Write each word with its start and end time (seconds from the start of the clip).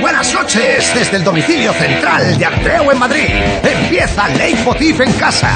buenas 0.00 0.32
noches 0.34 0.92
desde 0.94 1.16
el 1.16 1.24
domicilio 1.24 1.72
central 1.72 2.38
de 2.38 2.44
Artreo 2.44 2.92
en 2.92 2.98
Madrid. 2.98 3.28
Empieza 3.62 4.28
Leitmotiv 4.28 5.02
en 5.02 5.12
casa. 5.12 5.50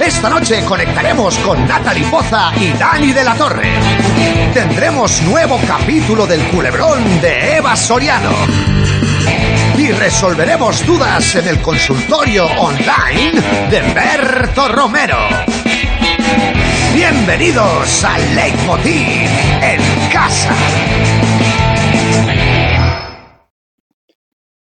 Esta 0.00 0.28
noche 0.28 0.64
conectaremos 0.64 1.38
con 1.38 1.66
Natalie 1.66 2.04
Poza 2.04 2.52
y 2.56 2.72
Dani 2.72 3.12
de 3.12 3.24
la 3.24 3.34
Torre. 3.34 3.72
Tendremos 4.52 5.22
nuevo 5.22 5.60
capítulo 5.66 6.26
del 6.26 6.42
culebrón 6.48 7.20
de 7.20 7.56
Eva 7.56 7.76
Soriano. 7.76 8.32
Y 9.76 9.92
resolveremos 9.92 10.84
dudas 10.86 11.36
en 11.36 11.48
el 11.48 11.60
consultorio 11.62 12.46
online 12.46 13.40
de 13.70 13.80
Berto 13.92 14.68
Romero. 14.68 15.18
Bienvenidos 16.94 18.04
a 18.04 18.18
Leitmotiv 18.18 19.28
en 19.62 19.80
casa. 20.10 20.54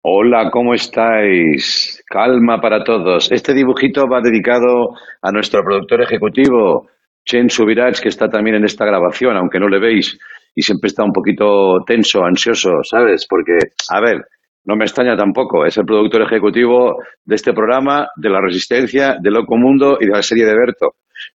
Hola, 0.02 0.48
¿cómo 0.50 0.72
estáis? 0.72 2.02
Calma 2.08 2.58
para 2.58 2.82
todos. 2.82 3.30
Este 3.30 3.52
dibujito 3.52 4.08
va 4.08 4.22
dedicado 4.22 4.95
a 5.20 5.30
nuestro 5.30 5.62
productor 5.62 6.00
ejecutivo, 6.00 6.88
Chen 7.27 7.50
Subirach, 7.50 8.00
que 8.00 8.08
está 8.08 8.27
también 8.27 8.56
en 8.56 8.64
esta 8.64 8.86
grabación, 8.86 9.36
aunque 9.36 9.60
no 9.60 9.68
le 9.68 9.78
veis, 9.78 10.18
y 10.55 10.62
siempre 10.62 10.88
está 10.88 11.05
un 11.05 11.12
poquito 11.12 11.84
tenso, 11.86 12.24
ansioso, 12.24 12.70
¿sabes? 12.82 13.27
Porque, 13.28 13.58
a 13.91 14.00
ver, 14.00 14.22
no 14.64 14.74
me 14.74 14.86
extraña 14.86 15.18
tampoco, 15.18 15.66
es 15.66 15.77
el 15.77 15.84
productor 15.84 16.22
ejecutivo 16.22 16.96
de 17.22 17.34
este 17.34 17.52
programa, 17.52 18.08
de 18.16 18.30
La 18.30 18.41
Resistencia, 18.41 19.16
de 19.20 19.30
Loco 19.30 19.58
Mundo 19.58 19.98
y 20.00 20.06
de 20.06 20.12
la 20.12 20.22
serie 20.22 20.46
de 20.46 20.55
Berto. 20.55 20.94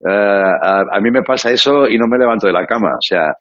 Eh, 0.07 0.11
a, 0.11 0.81
a 0.93 1.01
mí 1.01 1.11
me 1.11 1.23
pasa 1.23 1.51
eso 1.51 1.89
y 1.89 1.97
no 1.97 2.07
me 2.07 2.19
levanto 2.19 2.47
de 2.47 2.53
la 2.53 2.67
cama, 2.67 2.91
o 2.91 3.01
sea, 3.01 3.33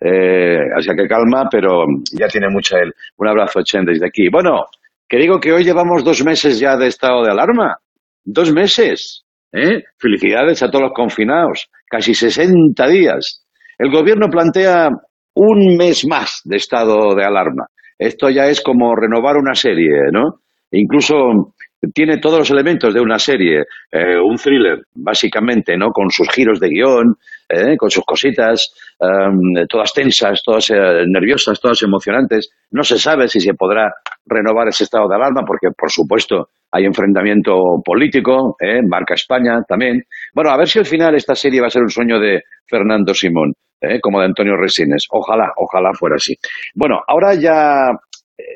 eh, 0.00 0.58
así 0.76 0.88
que 0.96 1.08
calma, 1.08 1.48
pero 1.50 1.84
ya 2.12 2.28
tiene 2.28 2.48
mucha 2.48 2.78
él. 2.78 2.92
Un 3.16 3.28
abrazo, 3.28 3.60
Chen, 3.62 3.84
desde 3.84 4.06
aquí. 4.06 4.28
Bueno, 4.30 4.64
que 5.08 5.18
digo 5.18 5.38
que 5.40 5.52
hoy 5.52 5.64
llevamos 5.64 6.04
dos 6.04 6.24
meses 6.24 6.58
ya 6.58 6.76
de 6.76 6.88
estado 6.88 7.22
de 7.22 7.30
alarma. 7.30 7.76
Dos 8.24 8.52
meses. 8.52 9.24
¿eh? 9.52 9.82
Felicidades 9.98 10.62
a 10.62 10.70
todos 10.70 10.82
los 10.82 10.92
confinados. 10.92 11.68
Casi 11.88 12.14
60 12.14 12.86
días. 12.88 13.44
El 13.78 13.90
gobierno 13.90 14.28
plantea 14.28 14.88
un 15.34 15.76
mes 15.76 16.06
más 16.06 16.40
de 16.44 16.56
estado 16.56 17.14
de 17.14 17.24
alarma. 17.24 17.66
Esto 17.98 18.28
ya 18.30 18.46
es 18.46 18.60
como 18.60 18.94
renovar 18.94 19.36
una 19.36 19.54
serie, 19.54 20.10
¿no? 20.12 20.40
Incluso 20.70 21.54
tiene 21.94 22.18
todos 22.18 22.38
los 22.40 22.50
elementos 22.50 22.92
de 22.92 23.00
una 23.00 23.18
serie, 23.18 23.60
eh, 23.92 24.18
un 24.18 24.36
thriller, 24.36 24.80
básicamente, 24.94 25.76
¿no? 25.76 25.90
Con 25.90 26.10
sus 26.10 26.28
giros 26.30 26.58
de 26.60 26.68
guion, 26.68 27.14
eh, 27.48 27.76
con 27.76 27.90
sus 27.90 28.04
cositas, 28.04 28.72
um, 28.98 29.66
todas 29.68 29.92
tensas, 29.92 30.42
todas 30.44 30.70
eh, 30.70 31.04
nerviosas, 31.06 31.60
todas 31.60 31.82
emocionantes. 31.82 32.50
No 32.70 32.82
se 32.82 32.98
sabe 32.98 33.28
si 33.28 33.40
se 33.40 33.54
podrá 33.54 33.92
renovar 34.24 34.68
ese 34.68 34.84
estado 34.84 35.08
de 35.08 35.14
alarma, 35.14 35.42
porque, 35.46 35.68
por 35.76 35.90
supuesto, 35.90 36.48
hay 36.72 36.84
enfrentamiento 36.84 37.54
político, 37.84 38.56
¿eh? 38.60 38.82
marca 38.86 39.14
España 39.14 39.62
también. 39.68 40.02
Bueno, 40.34 40.50
a 40.50 40.56
ver 40.56 40.68
si 40.68 40.78
al 40.78 40.86
final 40.86 41.14
esta 41.14 41.34
serie 41.34 41.60
va 41.60 41.68
a 41.68 41.70
ser 41.70 41.82
un 41.82 41.90
sueño 41.90 42.18
de 42.18 42.42
Fernando 42.68 43.14
Simón, 43.14 43.52
¿eh? 43.80 44.00
como 44.00 44.20
de 44.20 44.26
Antonio 44.26 44.56
Resines. 44.56 45.06
Ojalá, 45.10 45.52
ojalá 45.56 45.92
fuera 45.94 46.16
así. 46.16 46.34
Bueno, 46.74 47.00
ahora 47.06 47.34
ya 47.34 47.92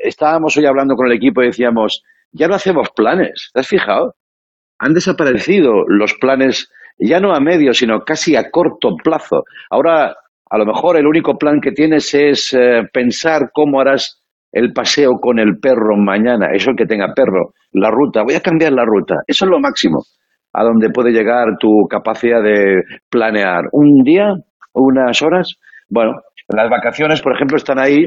estábamos 0.03 0.57
hoy 0.57 0.67
hablando 0.67 0.95
con 0.95 1.07
el 1.07 1.17
equipo 1.17 1.43
y 1.43 1.47
decíamos, 1.47 2.03
ya 2.33 2.49
no 2.49 2.55
hacemos 2.55 2.91
planes. 2.91 3.51
¿Te 3.53 3.61
has 3.61 3.69
fijado? 3.69 4.15
Han 4.79 4.95
desaparecido 4.95 5.85
los 5.87 6.15
planes, 6.15 6.71
ya 7.01 7.21
no 7.21 7.33
a 7.35 7.41
medio, 7.41 7.73
sino 7.73 8.01
casi 8.01 8.37
a 8.37 8.51
corto 8.51 8.91
plazo. 9.03 9.45
Ahora, 9.71 10.15
a 10.51 10.59
lo 10.59 10.67
mejor 10.67 10.97
el 10.97 11.07
único 11.07 11.39
plan 11.39 11.61
que 11.61 11.73
tienes 11.73 12.13
es 12.15 12.53
eh, 12.53 12.83
pensar 12.93 13.51
cómo 13.53 13.81
harás 13.81 14.23
el 14.53 14.73
paseo 14.73 15.13
con 15.21 15.39
el 15.39 15.59
perro 15.61 15.97
mañana. 15.97 16.49
Eso 16.53 16.73
que 16.77 16.87
tenga 16.87 17.15
perro. 17.15 17.53
La 17.73 17.91
ruta. 17.91 18.23
Voy 18.23 18.35
a 18.35 18.41
cambiar 18.41 18.73
la 18.73 18.85
ruta. 18.85 19.17
Eso 19.27 19.45
es 19.45 19.51
lo 19.51 19.61
máximo 19.61 20.03
a 20.53 20.65
donde 20.65 20.91
puede 20.91 21.13
llegar 21.13 21.57
tu 21.59 21.87
capacidad 21.89 22.43
de 22.43 22.83
planear. 23.09 23.65
¿Un 23.73 24.03
día? 24.03 24.35
¿Unas 24.75 25.23
horas? 25.23 25.55
Bueno, 25.89 26.21
las 26.49 26.69
vacaciones, 26.69 27.23
por 27.23 27.35
ejemplo, 27.35 27.57
están 27.57 27.79
ahí 27.79 28.07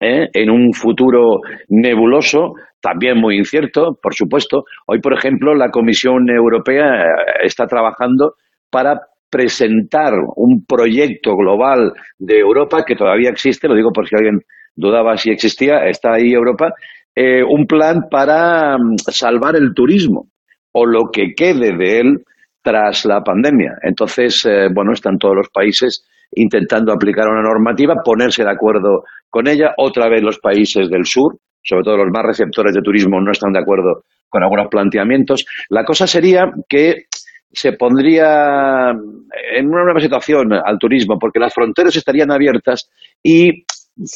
¿eh? 0.00 0.28
en 0.32 0.50
un 0.50 0.72
futuro 0.72 1.40
nebuloso, 1.68 2.54
también 2.80 3.18
muy 3.18 3.38
incierto, 3.38 3.98
por 4.00 4.14
supuesto. 4.14 4.64
Hoy, 4.86 5.00
por 5.00 5.14
ejemplo, 5.14 5.54
la 5.54 5.70
Comisión 5.70 6.28
Europea 6.28 7.02
eh, 7.02 7.06
está 7.44 7.66
trabajando 7.66 8.34
para 8.70 9.00
presentar 9.30 10.12
un 10.36 10.64
proyecto 10.64 11.34
global 11.34 11.92
de 12.18 12.38
Europa 12.38 12.84
que 12.86 12.94
todavía 12.94 13.30
existe, 13.30 13.66
lo 13.66 13.74
digo 13.74 13.90
por 13.92 14.06
si 14.06 14.14
alguien 14.14 14.40
dudaba 14.76 15.16
si 15.16 15.30
existía, 15.30 15.86
está 15.86 16.14
ahí 16.14 16.32
Europa, 16.32 16.72
eh, 17.14 17.42
un 17.42 17.66
plan 17.66 18.08
para 18.10 18.76
mm, 18.76 18.96
salvar 19.10 19.56
el 19.56 19.72
turismo 19.74 20.28
o 20.72 20.86
lo 20.86 21.10
que 21.12 21.34
quede 21.36 21.76
de 21.76 22.00
él 22.00 22.24
tras 22.62 23.04
la 23.04 23.22
pandemia. 23.22 23.72
Entonces, 23.82 24.44
eh, 24.46 24.68
bueno, 24.74 24.92
están 24.92 25.18
todos 25.18 25.36
los 25.36 25.48
países 25.50 26.04
intentando 26.36 26.92
aplicar 26.92 27.28
una 27.28 27.42
normativa, 27.42 27.94
ponerse 28.04 28.44
de 28.44 28.50
acuerdo 28.50 29.04
con 29.30 29.48
ella. 29.48 29.74
Otra 29.78 30.08
vez 30.08 30.22
los 30.22 30.38
países 30.38 30.88
del 30.90 31.04
sur, 31.04 31.36
sobre 31.62 31.84
todo 31.84 31.96
los 31.98 32.12
más 32.12 32.24
receptores 32.24 32.74
de 32.74 32.82
turismo, 32.82 33.20
no 33.20 33.32
están 33.32 33.52
de 33.52 33.60
acuerdo 33.60 34.04
con 34.28 34.42
algunos 34.42 34.68
planteamientos. 34.68 35.44
La 35.70 35.84
cosa 35.84 36.06
sería 36.06 36.50
que 36.68 37.04
se 37.52 37.72
pondría 37.72 38.90
en 38.90 39.68
una 39.68 39.84
nueva 39.84 40.00
situación 40.00 40.52
al 40.52 40.78
turismo, 40.78 41.18
porque 41.18 41.38
las 41.38 41.54
fronteras 41.54 41.94
estarían 41.96 42.32
abiertas 42.32 42.90
y 43.22 43.64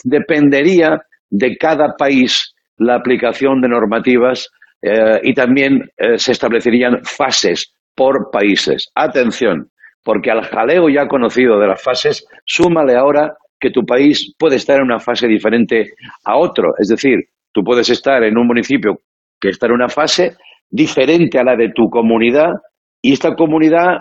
dependería 0.04 1.00
de 1.30 1.56
cada 1.56 1.94
país 1.96 2.54
la 2.78 2.96
aplicación 2.96 3.60
de 3.60 3.68
normativas 3.68 4.48
eh, 4.82 5.20
y 5.22 5.34
también 5.34 5.88
eh, 5.96 6.18
se 6.18 6.32
establecerían 6.32 7.00
fases 7.04 7.72
por 7.94 8.30
países. 8.30 8.90
Atención, 8.94 9.70
porque 10.08 10.30
al 10.30 10.42
jaleo 10.42 10.88
ya 10.88 11.06
conocido 11.06 11.60
de 11.60 11.66
las 11.66 11.82
fases, 11.82 12.26
súmale 12.46 12.96
ahora 12.96 13.36
que 13.60 13.70
tu 13.70 13.84
país 13.84 14.34
puede 14.38 14.56
estar 14.56 14.78
en 14.78 14.84
una 14.84 15.00
fase 15.00 15.28
diferente 15.28 15.90
a 16.24 16.38
otro. 16.38 16.72
Es 16.78 16.88
decir, 16.88 17.18
tú 17.52 17.62
puedes 17.62 17.90
estar 17.90 18.22
en 18.24 18.38
un 18.38 18.46
municipio 18.46 19.00
que 19.38 19.50
está 19.50 19.66
en 19.66 19.72
una 19.72 19.90
fase 19.90 20.38
diferente 20.70 21.38
a 21.38 21.44
la 21.44 21.56
de 21.56 21.72
tu 21.74 21.90
comunidad 21.90 22.54
y 23.02 23.12
esta 23.12 23.34
comunidad 23.34 23.98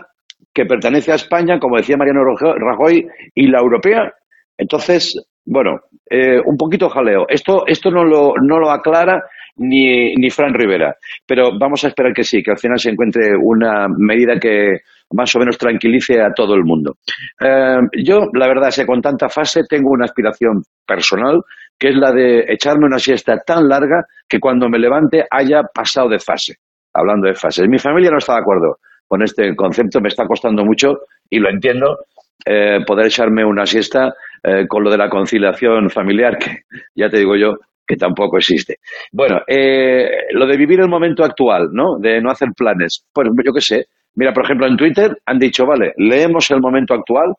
que 0.53 0.65
pertenece 0.65 1.11
a 1.11 1.15
España, 1.15 1.59
como 1.59 1.75
decía 1.75 1.97
Mariano 1.97 2.23
Rajoy, 2.23 3.05
y 3.35 3.47
la 3.47 3.59
europea. 3.59 4.13
Entonces, 4.57 5.27
bueno, 5.43 5.81
eh, 6.09 6.39
un 6.45 6.55
poquito 6.55 6.87
jaleo. 6.87 7.25
Esto, 7.27 7.67
esto 7.67 7.91
no, 7.91 8.05
lo, 8.05 8.31
no 8.41 8.59
lo 8.59 8.71
aclara 8.71 9.25
ni, 9.57 10.15
ni 10.15 10.29
Fran 10.29 10.53
Rivera, 10.53 10.95
pero 11.25 11.59
vamos 11.59 11.83
a 11.83 11.89
esperar 11.89 12.13
que 12.13 12.23
sí, 12.23 12.41
que 12.41 12.51
al 12.51 12.59
final 12.59 12.79
se 12.79 12.91
encuentre 12.91 13.35
una 13.35 13.89
medida 13.89 14.39
que 14.39 14.77
más 15.11 15.33
o 15.35 15.39
menos 15.39 15.57
tranquilice 15.57 16.21
a 16.21 16.31
todo 16.33 16.55
el 16.55 16.63
mundo. 16.63 16.95
Eh, 17.39 17.77
yo, 18.03 18.27
la 18.33 18.47
verdad 18.47 18.73
que 18.75 18.85
con 18.85 19.01
tanta 19.01 19.29
fase 19.29 19.63
tengo 19.67 19.91
una 19.91 20.05
aspiración 20.05 20.61
personal, 20.85 21.41
que 21.77 21.89
es 21.89 21.95
la 21.95 22.11
de 22.11 22.45
echarme 22.47 22.85
una 22.85 22.99
siesta 22.99 23.37
tan 23.45 23.67
larga 23.67 24.05
que 24.27 24.39
cuando 24.39 24.69
me 24.69 24.79
levante 24.79 25.25
haya 25.29 25.61
pasado 25.73 26.09
de 26.09 26.19
fase. 26.19 26.55
Hablando 26.93 27.27
de 27.27 27.35
fases. 27.35 27.67
Mi 27.69 27.77
familia 27.77 28.09
no 28.09 28.17
está 28.17 28.33
de 28.33 28.39
acuerdo 28.39 28.77
con 29.07 29.21
este 29.21 29.55
concepto, 29.55 30.01
me 30.01 30.09
está 30.09 30.25
costando 30.25 30.65
mucho 30.65 30.99
y 31.29 31.39
lo 31.39 31.49
entiendo, 31.49 31.99
eh, 32.45 32.79
poder 32.85 33.05
echarme 33.07 33.45
una 33.45 33.65
siesta 33.65 34.13
eh, 34.43 34.65
con 34.67 34.83
lo 34.83 34.89
de 34.89 34.97
la 34.97 35.09
conciliación 35.09 35.89
familiar, 35.89 36.37
que 36.37 36.61
ya 36.95 37.09
te 37.09 37.17
digo 37.17 37.35
yo 37.35 37.55
que 37.87 37.95
tampoco 37.95 38.37
existe. 38.37 38.77
Bueno, 39.11 39.39
eh, 39.47 40.27
lo 40.31 40.45
de 40.45 40.57
vivir 40.57 40.81
el 40.81 40.89
momento 40.89 41.23
actual, 41.23 41.69
¿no? 41.71 41.97
De 41.99 42.19
no 42.21 42.29
hacer 42.29 42.49
planes. 42.55 43.05
Pues 43.13 43.29
yo 43.45 43.53
qué 43.53 43.61
sé. 43.61 43.85
Mira, 44.17 44.33
por 44.33 44.45
ejemplo, 44.45 44.65
en 44.65 44.75
Twitter 44.75 45.15
han 45.27 45.37
dicho, 45.37 45.65
vale, 45.65 45.93
leemos 45.95 46.49
el 46.49 46.59
momento 46.59 46.95
actual. 46.95 47.35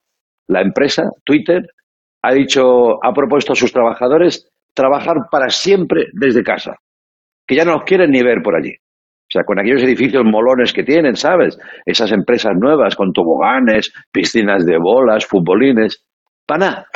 La 0.46 0.62
empresa, 0.62 1.02
Twitter, 1.24 1.66
ha 2.22 2.32
dicho, 2.32 3.04
ha 3.04 3.12
propuesto 3.12 3.52
a 3.52 3.56
sus 3.56 3.72
trabajadores 3.72 4.48
trabajar 4.74 5.16
para 5.28 5.48
siempre 5.48 6.06
desde 6.12 6.44
casa. 6.44 6.76
Que 7.44 7.56
ya 7.56 7.64
no 7.64 7.72
los 7.72 7.82
quieren 7.82 8.12
ni 8.12 8.22
ver 8.22 8.42
por 8.44 8.54
allí. 8.54 8.70
O 8.70 9.30
sea, 9.30 9.42
con 9.42 9.58
aquellos 9.58 9.82
edificios 9.82 10.22
molones 10.24 10.72
que 10.72 10.84
tienen, 10.84 11.16
¿sabes? 11.16 11.58
Esas 11.84 12.12
empresas 12.12 12.52
nuevas 12.56 12.94
con 12.94 13.12
toboganes, 13.12 13.92
piscinas 14.12 14.64
de 14.64 14.78
bolas, 14.78 15.26
futbolines. 15.26 16.06
Pana, 16.46 16.86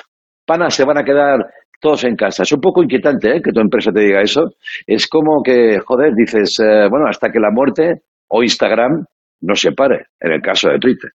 pana, 0.46 0.70
se 0.70 0.84
van 0.84 0.98
a 0.98 1.04
quedar 1.04 1.44
todos 1.80 2.04
en 2.04 2.14
casa. 2.14 2.44
Es 2.44 2.52
un 2.52 2.60
poco 2.60 2.84
inquietante 2.84 3.36
¿eh? 3.36 3.42
que 3.42 3.50
tu 3.50 3.60
empresa 3.60 3.90
te 3.90 4.00
diga 4.00 4.22
eso. 4.22 4.52
Es 4.86 5.08
como 5.08 5.42
que, 5.42 5.80
joder, 5.84 6.14
dices, 6.14 6.56
eh, 6.60 6.86
bueno, 6.88 7.06
hasta 7.08 7.32
que 7.32 7.40
la 7.40 7.50
muerte 7.50 8.02
o 8.28 8.44
Instagram 8.44 9.04
no 9.42 9.54
se 9.54 9.72
pare, 9.72 10.06
en 10.20 10.32
el 10.32 10.40
caso 10.40 10.68
de 10.70 10.78
Twitter. 10.78 11.10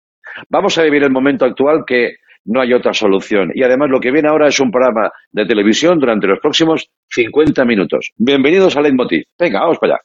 Vamos 0.50 0.76
a 0.78 0.82
vivir 0.82 1.02
el 1.02 1.11
momento 1.11 1.44
actual 1.44 1.84
que 1.87 2.17
no 2.44 2.61
hay 2.61 2.73
otra 2.73 2.93
solución. 2.93 3.50
Y 3.55 3.62
además 3.62 3.88
lo 3.90 4.00
que 4.00 4.11
viene 4.11 4.28
ahora 4.28 4.49
es 4.49 4.61
un 4.61 4.70
programa 4.70 5.11
de 5.32 5.46
televisión 5.46 5.99
durante 5.99 6.26
los 6.26 6.38
próximos 6.40 6.88
50 7.11 7.64
minutos. 7.64 8.12
Bienvenidos 8.17 8.76
a 8.76 8.82
Leitmotiv. 8.82 9.25
Venga, 9.38 9.61
vamos 9.61 9.78
para 9.78 9.94
allá. 9.94 10.02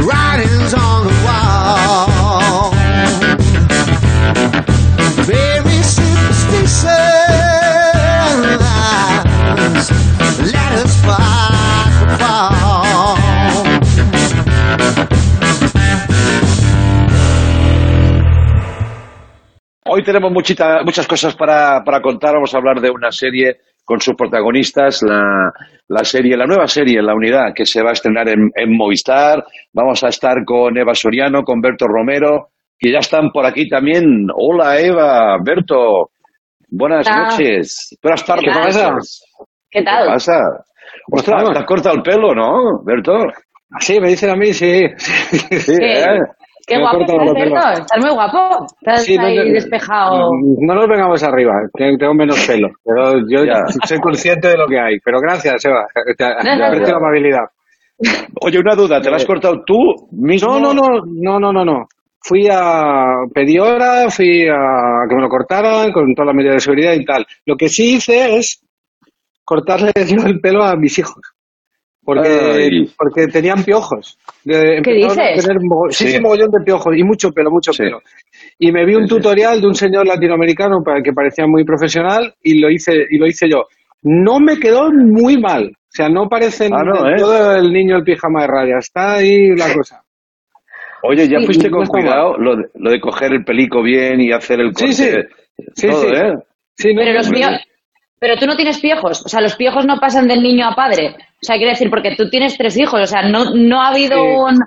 Writings 0.00 0.74
on 0.74 1.06
the 1.06 1.12
wall. 1.24 2.72
Very. 5.26 5.68
Hoy 19.90 20.02
tenemos 20.02 20.30
muchita, 20.30 20.82
muchas 20.84 21.06
cosas 21.06 21.34
para, 21.34 21.82
para 21.82 22.00
contar. 22.00 22.34
Vamos 22.34 22.54
a 22.54 22.58
hablar 22.58 22.80
de 22.80 22.90
una 22.90 23.10
serie 23.10 23.56
con 23.84 24.00
sus 24.00 24.14
protagonistas, 24.14 25.02
la, 25.02 25.50
la, 25.88 26.04
serie, 26.04 26.36
la 26.36 26.44
nueva 26.44 26.66
serie, 26.66 27.00
La 27.00 27.14
Unidad, 27.14 27.54
que 27.54 27.64
se 27.64 27.82
va 27.82 27.90
a 27.90 27.92
estrenar 27.94 28.28
en, 28.28 28.76
Movistar. 28.76 29.42
Vamos 29.72 30.04
a 30.04 30.08
estar 30.08 30.44
con 30.44 30.76
Eva 30.76 30.94
Soriano, 30.94 31.42
con 31.42 31.62
Berto 31.62 31.86
Romero, 31.86 32.50
que 32.78 32.92
ya 32.92 32.98
están 32.98 33.30
por 33.30 33.46
aquí 33.46 33.66
también. 33.66 34.26
Hola 34.36 34.78
Eva, 34.78 35.38
Berto, 35.42 36.10
buenas 36.68 37.08
noches. 37.10 37.96
Buenas 38.02 38.26
tardes, 38.26 38.44
¿qué 38.44 38.60
pasa? 38.60 38.94
¿Qué 39.70 39.82
tal? 39.82 40.04
¿Qué 40.04 40.12
pasa? 40.12 40.34
Ostras, 41.10 41.50
te 41.52 41.58
has 41.58 41.64
cortado 41.66 41.96
el 41.96 42.02
pelo, 42.02 42.34
¿no, 42.34 42.82
Berto? 42.84 43.12
Sí, 43.80 43.98
me 44.00 44.08
dicen 44.08 44.30
a 44.30 44.34
mí, 44.36 44.52
sí. 44.52 44.84
Sí, 44.98 45.72
¿Qué? 45.78 46.00
¿eh? 46.02 46.18
Qué 46.66 46.76
Me 46.76 46.82
guapo 46.82 47.00
estás. 47.00 47.34
Berto. 47.34 47.56
Estás 47.80 48.04
muy 48.04 48.10
guapo. 48.14 48.66
Estás 48.80 49.04
Sí, 49.04 49.16
ahí 49.18 49.52
despejado. 49.52 50.30
No 50.60 50.74
nos 50.74 50.86
vengamos 50.86 51.22
arriba, 51.22 51.52
tengo 51.74 52.14
menos 52.14 52.46
pelo. 52.46 52.68
Pero 52.84 53.14
yo 53.28 53.44
Ya. 53.44 53.64
soy 53.86 53.98
consciente 54.00 54.48
de 54.48 54.56
lo 54.58 54.66
que 54.66 54.78
hay. 54.78 54.98
Pero 55.04 55.18
gracias, 55.20 55.64
Eva. 55.64 55.86
Te 56.16 56.24
aprecio 56.24 56.92
la 56.92 56.96
amabilidad. 56.98 57.44
Oye, 58.42 58.58
una 58.58 58.74
duda, 58.74 59.00
¿te 59.00 59.10
la 59.10 59.16
has 59.16 59.24
cortado 59.26 59.62
tú 59.66 59.76
mismo? 60.12 60.58
No, 60.60 60.72
no, 60.72 60.74
no, 60.74 61.00
no, 61.06 61.40
no, 61.40 61.52
no, 61.52 61.64
no. 61.64 61.86
Fui 62.20 62.46
a 62.50 63.14
pedí 63.32 63.58
hora, 63.58 64.10
fui 64.10 64.46
a 64.48 65.06
que 65.08 65.14
me 65.14 65.22
lo 65.22 65.28
cortaran 65.28 65.90
con 65.92 66.14
todas 66.14 66.26
las 66.26 66.34
medidas 66.36 66.54
de 66.56 66.60
seguridad 66.60 66.92
y 66.92 67.04
tal. 67.04 67.24
Lo 67.46 67.56
que 67.56 67.68
sí 67.68 67.94
hice 67.94 68.36
es 68.36 68.62
cortarle 69.48 69.90
yo 70.06 70.16
el 70.26 70.40
pelo 70.40 70.62
a 70.62 70.76
mis 70.76 70.98
hijos. 70.98 71.22
Porque, 72.04 72.28
Ay. 72.28 72.90
porque 72.96 73.26
tenían 73.26 73.62
piojos. 73.64 74.18
De- 74.44 74.80
¿Qué 74.82 74.92
empezaron 74.92 75.20
a 75.20 75.30
dices? 75.30 75.44
tener 75.46 75.58
sí, 75.90 76.04
Sí. 76.04 76.12
sí, 76.12 76.20
mogollón 76.20 76.50
de 76.50 76.64
piojos 76.64 76.96
y 76.96 77.02
mucho 77.02 77.30
pelo, 77.32 77.50
mucho 77.50 77.72
Sí. 77.72 77.82
pelo. 77.82 78.00
Y 78.58 78.72
me 78.72 78.86
vi 78.86 78.94
un 78.94 79.02
Sí, 79.06 79.08
sí. 79.08 79.14
tutorial 79.16 79.60
de 79.60 79.66
un 79.66 79.74
señor 79.74 80.06
latinoamericano 80.06 80.82
para 80.82 81.02
que 81.02 81.12
parecía 81.12 81.46
muy 81.46 81.64
profesional 81.64 82.34
y 82.42 82.60
lo 82.60 82.70
hice 82.70 82.92
y 83.10 83.18
lo 83.18 83.26
hice 83.26 83.48
yo. 83.50 83.64
No 84.02 84.38
me 84.40 84.58
quedó 84.58 84.90
muy 84.90 85.36
mal. 85.38 85.64
O 85.70 85.90
sea, 85.90 86.08
no 86.08 86.28
parece 86.28 86.66
Ah, 86.72 86.82
no, 86.84 87.10
¿eh? 87.10 87.16
todo 87.18 87.56
el 87.56 87.72
niño 87.72 87.96
el 87.96 88.04
pijama 88.04 88.42
de 88.42 88.46
rayas. 88.48 88.84
Está 88.86 89.14
ahí 89.16 89.48
la 89.56 89.72
cosa. 89.74 90.02
Oye, 91.02 91.28
ya 91.28 91.38
Sí, 91.40 91.46
fuiste 91.46 91.70
con 91.70 91.86
cuidado 91.86 92.36
lo 92.38 92.56
de, 92.56 92.64
lo 92.74 92.90
de 92.90 93.00
coger 93.00 93.32
el 93.32 93.44
pelico 93.44 93.82
bien 93.82 94.20
y 94.20 94.32
hacer 94.32 94.60
el 94.60 94.72
corte. 94.72 94.92
Sí, 94.92 95.04
sí. 95.04 95.10
Sí, 95.74 95.88
todo, 95.88 96.02
sí. 96.02 96.14
¿eh? 96.14 96.32
Sí, 96.76 96.94
no, 96.94 97.00
Pero 97.02 97.12
los 97.14 97.30
pio- 97.30 97.58
Pero 98.20 98.36
tú 98.36 98.46
no 98.46 98.56
tienes 98.56 98.80
piojos. 98.80 99.24
O 99.24 99.28
sea, 99.28 99.40
los 99.40 99.56
piojos 99.56 99.86
no 99.86 99.98
pasan 99.98 100.26
del 100.26 100.42
niño 100.42 100.66
a 100.66 100.74
padre. 100.74 101.14
O 101.16 101.42
sea, 101.42 101.56
quiero 101.56 101.70
decir, 101.70 101.90
porque 101.90 102.16
tú 102.16 102.28
tienes 102.28 102.56
tres 102.56 102.76
hijos. 102.78 103.00
O 103.00 103.06
sea, 103.06 103.22
no, 103.28 103.54
no 103.54 103.80
ha 103.80 103.88
habido 103.88 104.22
un, 104.22 104.58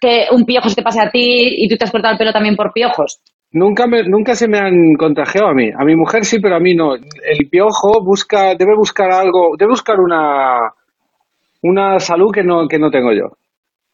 que 0.00 0.26
un 0.30 0.44
piojo 0.44 0.68
se 0.68 0.76
te 0.76 0.82
pase 0.82 1.00
a 1.00 1.10
ti 1.10 1.62
y 1.62 1.68
tú 1.68 1.76
te 1.76 1.84
has 1.84 1.90
cortado 1.90 2.12
el 2.12 2.18
pelo 2.18 2.32
también 2.32 2.56
por 2.56 2.72
piojos. 2.72 3.20
Nunca, 3.52 3.86
me, 3.86 4.02
nunca 4.02 4.34
se 4.34 4.48
me 4.48 4.58
han 4.58 4.94
contagiado 4.98 5.48
a 5.48 5.54
mí. 5.54 5.70
A 5.70 5.84
mi 5.84 5.94
mujer 5.94 6.24
sí, 6.24 6.40
pero 6.40 6.56
a 6.56 6.60
mí 6.60 6.74
no. 6.74 6.94
El 6.94 7.48
piojo 7.50 8.02
busca, 8.04 8.54
debe 8.54 8.74
buscar 8.76 9.12
algo, 9.12 9.54
debe 9.56 9.70
buscar 9.70 10.00
una, 10.00 10.72
una 11.62 12.00
salud 12.00 12.32
que 12.32 12.42
no, 12.42 12.66
que 12.66 12.78
no 12.78 12.90
tengo 12.90 13.12
yo. 13.12 13.36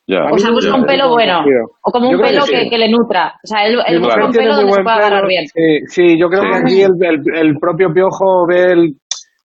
Ya. 0.07 0.25
O 0.33 0.39
sea, 0.39 0.51
busca 0.51 0.71
no 0.73 0.79
un 0.79 0.85
pelo 0.87 1.11
bueno. 1.11 1.45
O 1.83 1.91
como 1.93 2.09
un 2.11 2.21
pelo 2.21 2.45
que 2.45 2.51
que, 2.53 2.61
sí. 2.65 2.71
que 2.71 2.79
le 2.79 2.91
nutra. 2.91 3.35
O 3.43 3.47
sea, 3.47 3.65
él, 3.67 3.79
él 3.87 3.97
Sí, 3.97 3.99
busca 3.99 4.15
claro. 4.15 4.27
un 4.27 4.33
pelo 4.33 4.57
donde 4.57 4.73
se 4.73 4.83
pueda 4.83 4.97
agarrar 4.97 5.27
bien. 5.29 5.47
Sí, 5.47 5.81
sí, 5.87 6.19
yo 6.19 6.29
creo 6.29 6.43
Sí. 6.43 6.49
que 6.49 6.57
aquí 6.57 6.83
el, 6.83 6.91
el- 7.01 7.39
el 7.47 7.59
propio 7.59 7.93
piojo 7.93 8.47
ve 8.49 8.73
el, 8.73 8.95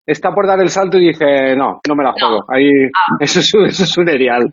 está 0.07 0.31
por 0.33 0.47
dar 0.47 0.59
el 0.61 0.69
salto 0.69 0.97
y 0.97 1.07
dice, 1.09 1.55
no, 1.55 1.79
no 1.87 1.95
me 1.95 2.03
la 2.03 2.13
juego. 2.13 2.43
Ahí, 2.51 2.69
eso, 3.19 3.39
es, 3.41 3.53
un- 3.53 3.65
eso 3.65 3.83
es 3.83 3.97
un 3.97 4.09
erial. 4.09 4.51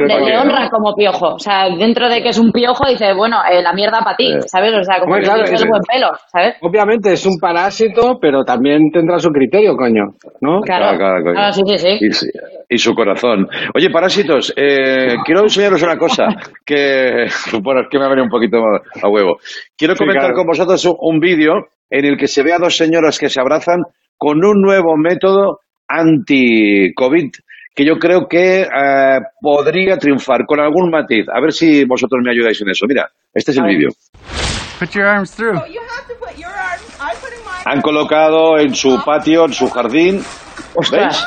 Bueno, 0.00 0.24
le, 0.26 0.38
honra 0.38 0.68
como 0.70 0.94
piojo. 0.94 1.34
O 1.34 1.38
sea, 1.38 1.68
dentro 1.76 2.08
de 2.08 2.22
que 2.22 2.28
es 2.30 2.38
un 2.38 2.52
piojo, 2.52 2.86
dice, 2.88 3.12
bueno, 3.14 3.38
eh, 3.50 3.62
la 3.62 3.72
mierda 3.72 4.00
para 4.02 4.16
ti. 4.16 4.32
¿sabes? 4.46 4.72
O 4.74 4.82
sea, 4.84 5.00
como 5.00 5.14
Hombre, 5.14 5.20
que 5.22 5.26
claro, 5.34 5.44
es- 5.44 5.62
el 5.62 5.68
buen 5.68 5.82
pelo, 5.82 6.08
¿sabes? 6.32 6.56
Obviamente 6.62 7.12
es 7.12 7.26
un 7.26 7.36
parásito, 7.40 8.18
pero 8.20 8.44
también 8.44 8.90
tendrá 8.92 9.18
su 9.18 9.30
criterio, 9.30 9.76
coño. 9.76 10.04
¿No? 10.40 10.60
Claro, 10.60 10.96
Claro, 10.96 10.98
claro, 10.98 11.22
coño. 11.22 11.34
Claro, 11.34 11.52
sí, 11.52 11.62
sí, 11.66 11.78
sí. 11.78 11.98
Y, 12.00 12.12
su- 12.12 12.26
y 12.68 12.78
su 12.78 12.94
corazón. 12.94 13.46
Oye, 13.74 13.90
parásitos, 13.90 14.52
eh, 14.56 15.16
quiero 15.24 15.42
enseñaros 15.42 15.82
una 15.82 15.96
cosa 15.98 16.26
que, 16.64 17.26
bueno, 17.62 17.80
es 17.82 17.86
que 17.90 17.98
me 17.98 18.04
ha 18.04 18.08
venido 18.08 18.24
un 18.24 18.30
poquito 18.30 18.58
a 18.58 19.08
huevo. 19.08 19.36
Quiero 19.76 19.94
Sí, 19.94 19.98
comentar 19.98 20.22
claro. 20.30 20.36
con 20.36 20.46
vosotros 20.46 20.84
un, 20.84 20.96
un 21.00 21.20
vídeo 21.20 21.66
en 21.90 22.04
el 22.06 22.16
que 22.16 22.26
se 22.26 22.42
ve 22.42 22.52
a 22.52 22.58
dos 22.58 22.76
señoras 22.76 23.18
que 23.18 23.28
se 23.28 23.40
abrazan 23.40 23.82
con 24.16 24.44
un 24.44 24.60
nuevo 24.62 24.96
método 24.96 25.58
anti-COVID 25.88 27.30
que 27.74 27.84
yo 27.84 27.96
creo 27.98 28.28
que 28.28 28.62
eh, 28.62 29.18
podría 29.40 29.98
triunfar 29.98 30.46
con 30.46 30.60
algún 30.60 30.90
matiz. 30.90 31.26
A 31.28 31.40
ver 31.40 31.52
si 31.52 31.84
vosotros 31.84 32.20
me 32.24 32.30
ayudáis 32.30 32.60
en 32.62 32.70
eso. 32.70 32.86
Mira, 32.88 33.08
este 33.34 33.50
es 33.50 33.58
el 33.58 33.64
vídeo. 33.64 33.88
Mine. 34.80 35.76
Han 37.66 37.80
colocado 37.80 38.58
en 38.58 38.74
su 38.74 39.02
patio, 39.04 39.46
en 39.46 39.52
su 39.52 39.68
jardín. 39.70 40.22
¿veis? 40.92 41.26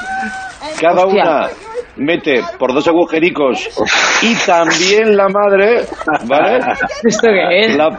Cada 0.80 1.06
una 1.06 1.48
mete 1.98 2.42
por 2.59 2.74
dos 2.74 2.88
agujericos 2.88 3.69
y 4.21 4.36
también 4.45 5.18
la 5.18 5.27
madre, 5.30 5.81
¿vale? 6.27 6.59
¿Esto 7.04 7.27
qué 7.27 7.65
es? 7.65 7.75
La, 7.75 7.89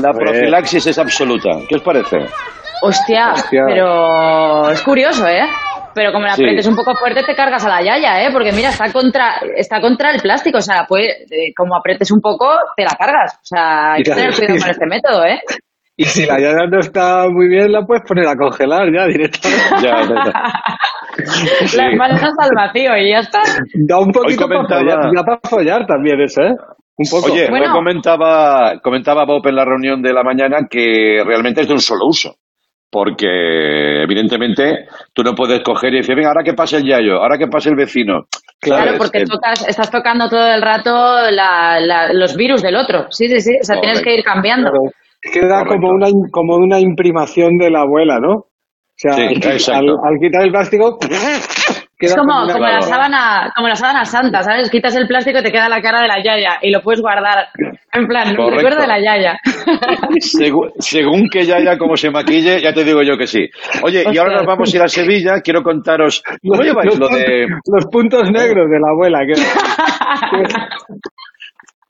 la 0.00 0.12
profilaxis 0.12 0.86
es 0.86 0.98
absoluta. 0.98 1.50
¿Qué 1.68 1.76
os 1.76 1.82
parece? 1.82 2.18
Hostia, 2.82 3.32
Hostia. 3.32 3.62
pero 3.66 4.70
es 4.70 4.80
curioso, 4.82 5.26
¿eh? 5.26 5.46
Pero 5.96 6.12
como 6.12 6.26
la 6.26 6.34
Sí. 6.34 6.42
aprietes 6.42 6.66
un 6.66 6.76
poco 6.76 6.94
fuerte, 6.94 7.22
te 7.24 7.34
cargas 7.34 7.64
a 7.64 7.70
la 7.70 7.82
yaya, 7.82 8.22
¿eh? 8.22 8.28
Porque 8.30 8.52
mira, 8.52 8.68
está 8.68 8.92
contra, 8.92 9.36
está 9.56 9.80
contra 9.80 10.10
el 10.12 10.20
plástico. 10.20 10.58
O 10.58 10.60
sea, 10.60 10.84
pues, 10.86 11.06
eh, 11.30 11.54
como 11.56 11.74
aprietes 11.74 12.10
un 12.12 12.20
poco, 12.20 12.54
te 12.76 12.84
la 12.84 12.90
cargas. 12.98 13.34
O 13.36 13.44
sea, 13.44 13.94
hay 13.94 14.02
que 14.02 14.10
tener 14.10 14.34
cuidado 14.34 14.58
con 14.60 14.70
este 14.70 14.86
método, 14.86 15.24
¿eh? 15.24 15.40
Y 15.96 16.04
si 16.04 16.26
la 16.26 16.38
llave 16.38 16.68
no 16.70 16.78
está 16.80 17.24
muy 17.30 17.48
bien, 17.48 17.72
la 17.72 17.80
puedes 17.86 18.04
poner 18.06 18.26
a 18.28 18.36
congelar 18.36 18.86
ya 18.94 19.06
directamente. 19.06 19.64
Ya, 19.82 20.02
ya, 20.02 20.24
ya. 20.26 20.32
Sí. 21.66 21.76
Las 21.78 21.94
manos 21.96 22.20
al 22.22 22.50
vacío 22.54 22.94
y 22.98 23.10
ya 23.10 23.20
está. 23.20 23.40
Da 23.88 23.98
un 23.98 24.12
poquito 24.12 24.46
para 24.46 24.56
comentaba- 24.60 24.80
follar, 24.82 25.10
ya 25.16 25.22
para 25.24 25.40
follar 25.48 25.86
también 25.86 26.20
eso, 26.20 26.42
¿eh? 26.42 26.54
Un 26.98 27.06
poco. 27.10 27.32
Oye, 27.32 27.48
Bueno. 27.48 27.72
comentaba, 27.72 28.78
comentaba 28.82 29.24
Bob 29.24 29.46
en 29.48 29.56
la 29.56 29.64
reunión 29.64 30.02
de 30.02 30.12
la 30.12 30.22
mañana 30.22 30.58
que 30.68 31.22
realmente 31.24 31.62
es 31.62 31.68
de 31.68 31.72
un 31.74 31.80
solo 31.80 32.06
uso. 32.08 32.34
Porque, 32.96 34.02
evidentemente, 34.04 34.86
tú 35.12 35.22
no 35.22 35.34
puedes 35.34 35.60
coger 35.62 35.92
y 35.92 35.96
decir, 35.98 36.16
venga, 36.16 36.28
ahora 36.28 36.42
que 36.42 36.54
pase 36.54 36.78
el 36.78 36.84
yayo, 36.88 37.16
ahora 37.20 37.36
que 37.36 37.46
pase 37.46 37.68
el 37.68 37.76
vecino. 37.76 38.22
Claro, 38.58 38.84
¿Sabes? 38.84 38.98
porque 38.98 39.18
Eh, 39.18 39.24
tocas, 39.30 39.68
estás 39.68 39.90
tocando 39.90 40.30
todo 40.30 40.46
el 40.50 40.62
rato 40.62 40.90
la- 41.30 41.78
la- 41.78 42.10
los 42.14 42.34
virus 42.36 42.62
del 42.62 42.74
otro. 42.74 43.04
Sí, 43.10 43.28
sí, 43.28 43.38
sí. 43.40 43.52
O 43.60 43.64
sea, 43.64 43.78
tienes 43.82 44.00
que 44.00 44.14
ir 44.14 44.24
cambiando. 44.24 44.70
Claro. 44.70 45.64
Correcto. 45.66 45.74
como 45.74 45.88
una, 45.90 46.06
como 46.30 46.56
una 46.56 46.80
imprimación 46.80 47.58
de 47.58 47.70
la 47.70 47.80
abuela, 47.80 48.18
¿no? 48.18 48.32
O 48.32 48.46
sea, 48.96 49.12
Sí, 49.12 49.70
al- 49.72 49.90
al 49.90 50.18
quitar 50.18 50.42
el 50.44 50.50
plástico, 50.52 50.98
Es 51.98 52.14
como, 52.14 52.46
como, 52.46 52.58
la 52.66 52.82
sábana, 52.82 53.50
como 53.56 53.68
la 53.68 53.74
sábana 53.74 54.04
santa, 54.04 54.42
¿sabes? 54.42 54.70
Quitas 54.70 54.94
el 54.96 55.06
plástico 55.06 55.38
y 55.38 55.42
te 55.42 55.50
queda 55.50 55.66
la 55.66 55.80
cara 55.80 56.02
de 56.02 56.08
la 56.08 56.22
yaya 56.22 56.58
y 56.60 56.70
lo 56.70 56.82
puedes 56.82 57.00
guardar. 57.00 57.48
En 57.92 58.06
plan, 58.06 58.36
Correcto. 58.36 58.50
recuerdo 58.50 58.80
de 58.82 58.86
la 58.86 59.00
yaya. 59.00 59.38
Según, 60.20 60.70
según 60.78 61.28
que 61.30 61.44
Yaya 61.46 61.78
como 61.78 61.96
se 61.96 62.10
maquille, 62.10 62.60
ya 62.60 62.72
te 62.74 62.84
digo 62.84 63.02
yo 63.02 63.16
que 63.16 63.26
sí. 63.26 63.48
Oye, 63.82 64.04
y 64.12 64.18
ahora 64.18 64.36
nos 64.36 64.46
vamos 64.46 64.72
a 64.72 64.76
ir 64.76 64.82
a 64.82 64.88
Sevilla. 64.88 65.40
Quiero 65.40 65.62
contaros, 65.62 66.22
¿cómo 66.42 66.56
los, 66.56 66.66
lleváis 66.66 66.98
lo 66.98 67.08
de... 67.08 67.46
los 67.72 67.86
puntos 67.90 68.30
negros 68.30 68.68
de 68.70 68.78
la 68.78 68.90
abuela. 68.90 69.20
que- 69.26 69.40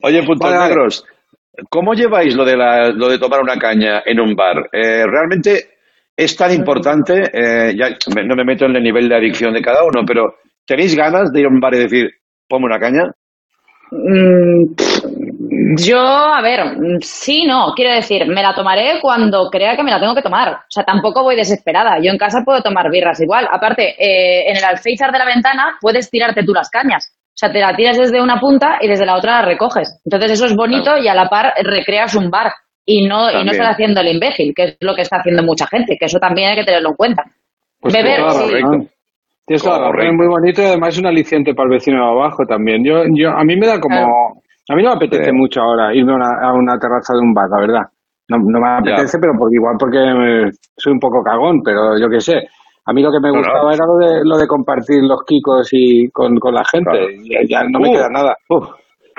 Oye, 0.02 0.22
puntos 0.22 0.50
vale. 0.50 0.68
negros, 0.68 1.04
¿cómo 1.68 1.94
lleváis 1.94 2.34
lo 2.36 2.44
de, 2.44 2.56
la, 2.56 2.90
lo 2.90 3.08
de 3.08 3.18
tomar 3.18 3.40
una 3.40 3.56
caña 3.56 4.02
en 4.04 4.20
un 4.20 4.34
bar? 4.36 4.68
Eh, 4.72 5.04
¿Realmente 5.06 5.75
es 6.16 6.36
tan 6.36 6.52
importante? 6.52 7.14
Eh, 7.32 7.74
ya 7.76 7.88
me- 8.14 8.24
no 8.24 8.34
me 8.34 8.44
meto 8.44 8.64
en 8.66 8.76
el 8.76 8.82
nivel 8.82 9.08
de 9.08 9.16
adicción 9.16 9.52
de 9.54 9.62
cada 9.62 9.84
uno, 9.84 10.02
pero 10.06 10.34
¿tenéis 10.66 10.96
ganas 10.96 11.32
de 11.32 11.40
ir 11.40 11.46
a 11.46 11.50
un 11.50 11.60
bar 11.60 11.74
y 11.74 11.78
decir, 11.78 12.08
ponme 12.48 12.66
una 12.66 12.78
caña? 12.78 13.04
Mm, 13.92 14.74
Yo, 15.78 15.98
a 15.98 16.40
ver, 16.42 16.60
sí, 17.00 17.44
no, 17.46 17.72
quiero 17.74 17.92
decir, 17.94 18.26
me 18.26 18.42
la 18.42 18.54
tomaré 18.54 18.98
cuando 19.00 19.48
crea 19.50 19.76
que 19.76 19.82
me 19.82 19.90
la 19.90 20.00
tengo 20.00 20.14
que 20.14 20.22
tomar. 20.22 20.48
O 20.52 20.58
sea, 20.70 20.84
tampoco 20.84 21.22
voy 21.22 21.36
desesperada. 21.36 21.98
Yo 22.02 22.10
en 22.10 22.18
casa 22.18 22.42
puedo 22.44 22.62
tomar 22.62 22.90
birras 22.90 23.20
igual. 23.20 23.46
Aparte, 23.50 23.90
eh, 23.98 24.50
en 24.50 24.56
el 24.56 24.64
alféizar 24.64 25.12
de 25.12 25.18
la 25.18 25.24
ventana 25.26 25.76
puedes 25.80 26.08
tirarte 26.10 26.44
tú 26.44 26.52
las 26.54 26.70
cañas. 26.70 27.12
O 27.28 27.38
sea, 27.38 27.52
te 27.52 27.60
la 27.60 27.74
tiras 27.76 27.98
desde 27.98 28.22
una 28.22 28.40
punta 28.40 28.78
y 28.80 28.88
desde 28.88 29.04
la 29.06 29.16
otra 29.16 29.40
la 29.40 29.46
recoges. 29.46 30.00
Entonces 30.04 30.32
eso 30.32 30.46
es 30.46 30.54
bonito 30.56 30.96
y 30.98 31.08
a 31.08 31.14
la 31.14 31.28
par 31.28 31.52
recreas 31.62 32.14
un 32.14 32.30
bar. 32.30 32.52
Y 32.88 33.06
no, 33.08 33.30
y 33.32 33.44
no 33.44 33.50
estás 33.50 33.72
haciendo 33.72 34.00
el 34.00 34.14
imbécil, 34.14 34.54
que 34.54 34.62
es 34.64 34.76
lo 34.80 34.94
que 34.94 35.02
está 35.02 35.16
haciendo 35.16 35.42
mucha 35.42 35.66
gente, 35.66 35.96
que 35.98 36.06
eso 36.06 36.18
también 36.20 36.50
hay 36.50 36.56
que 36.56 36.64
tenerlo 36.64 36.90
en 36.90 36.94
cuenta. 36.96 37.24
Pues 37.80 37.92
Beber, 37.92 38.30
sí. 38.30 38.88
Tienes 39.44 39.62
toda 39.62 39.78
la 39.78 39.82
razón, 39.86 39.92
Correcto. 39.92 40.12
es 40.12 40.16
muy 40.16 40.26
bonito 40.28 40.62
y 40.62 40.64
además 40.66 40.88
es 40.94 40.98
un 41.00 41.06
aliciente 41.06 41.54
para 41.54 41.66
el 41.66 41.72
vecino 41.74 41.98
de 41.98 42.10
abajo 42.10 42.44
también. 42.48 42.84
Yo, 42.84 43.02
yo, 43.14 43.30
a 43.30 43.44
mí 43.44 43.56
me 43.56 43.66
da 43.66 43.78
como... 43.80 43.96
A 44.68 44.74
mí 44.74 44.82
no 44.82 44.90
me 44.90 44.96
apetece 44.96 45.30
Sí. 45.30 45.32
mucho 45.32 45.60
ahora 45.60 45.94
irme 45.94 46.12
a 46.12 46.16
una, 46.16 46.30
a 46.42 46.52
una 46.54 46.78
terraza 46.78 47.14
de 47.14 47.20
un 47.20 47.32
bar, 47.32 47.46
la 47.50 47.60
verdad. 47.60 47.82
No, 48.28 48.38
no 48.38 48.58
me 48.60 48.68
apetece, 48.68 49.18
pero 49.20 49.32
porque 49.38 49.54
igual 49.54 49.76
porque 49.78 49.98
eh, 49.98 50.50
soy 50.76 50.92
un 50.92 50.98
poco 50.98 51.22
cagón, 51.22 51.60
pero 51.64 51.96
yo 52.00 52.08
qué 52.10 52.18
sé. 52.20 52.34
A 52.86 52.92
mí 52.92 53.02
lo 53.02 53.10
que 53.12 53.20
me 53.20 53.30
gustaba 53.30 53.72
era 53.72 53.84
lo 53.86 53.96
de, 53.98 54.20
lo 54.24 54.36
de 54.36 54.46
compartir 54.48 55.02
los 55.02 55.22
kikos 55.26 55.68
y 55.72 56.08
con, 56.10 56.36
con 56.38 56.54
la 56.54 56.64
gente. 56.64 56.90
Claro. 56.90 57.10
Y 57.10 57.48
ya 57.48 57.62
no 57.70 57.78
me 57.78 57.90
queda 57.92 58.08
nada. 58.10 58.34
Uf, 58.48 58.68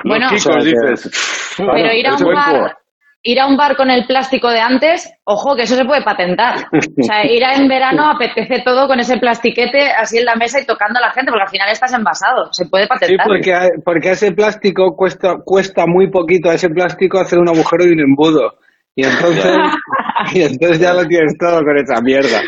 Bueno, 0.04 0.26
los 0.30 0.64
dices. 0.64 1.54
Pero 1.56 1.92
ir 1.94 2.06
a 2.06 2.14
un 2.16 2.34
bar. 2.34 2.76
Ir 3.22 3.40
a 3.40 3.46
un 3.46 3.56
bar 3.56 3.76
con 3.76 3.90
el 3.90 4.06
plástico 4.06 4.48
de 4.48 4.60
antes, 4.60 5.12
ojo, 5.24 5.56
que 5.56 5.62
eso 5.62 5.74
se 5.74 5.84
puede 5.84 6.02
patentar. 6.02 6.56
O 6.72 7.02
sea, 7.02 7.26
ir 7.26 7.44
a 7.44 7.54
en 7.54 7.68
verano 7.68 8.10
apetece 8.10 8.62
todo 8.64 8.86
con 8.86 9.00
ese 9.00 9.18
plastiquete 9.18 9.90
así 9.90 10.18
en 10.18 10.24
la 10.24 10.36
mesa 10.36 10.60
y 10.60 10.66
tocando 10.66 10.98
a 10.98 11.02
la 11.02 11.10
gente, 11.10 11.30
porque 11.30 11.42
al 11.44 11.50
final 11.50 11.68
estás 11.70 11.92
envasado. 11.92 12.52
Se 12.52 12.66
puede 12.66 12.84
Sí, 12.84 12.88
patentar. 12.88 13.26
porque, 13.26 13.54
a- 13.54 13.68
porque 13.84 14.08
a 14.10 14.12
ese 14.12 14.32
plástico 14.32 14.94
cuesta, 14.96 15.36
cuesta 15.44 15.84
muy 15.86 16.10
poquito 16.10 16.48
a 16.50 16.54
ese 16.54 16.68
plástico 16.70 17.18
hacer 17.18 17.38
un 17.38 17.48
agujero 17.48 17.84
y 17.84 17.92
un 17.92 18.00
embudo. 18.00 18.54
Y 18.94 19.04
entonces, 19.04 19.46
y 20.34 20.42
entonces 20.42 20.80
ya 20.80 20.92
lo 20.92 21.06
tienes 21.06 21.36
todo 21.38 21.62
con 21.62 21.78
esa 21.78 22.00
mierda. 22.00 22.40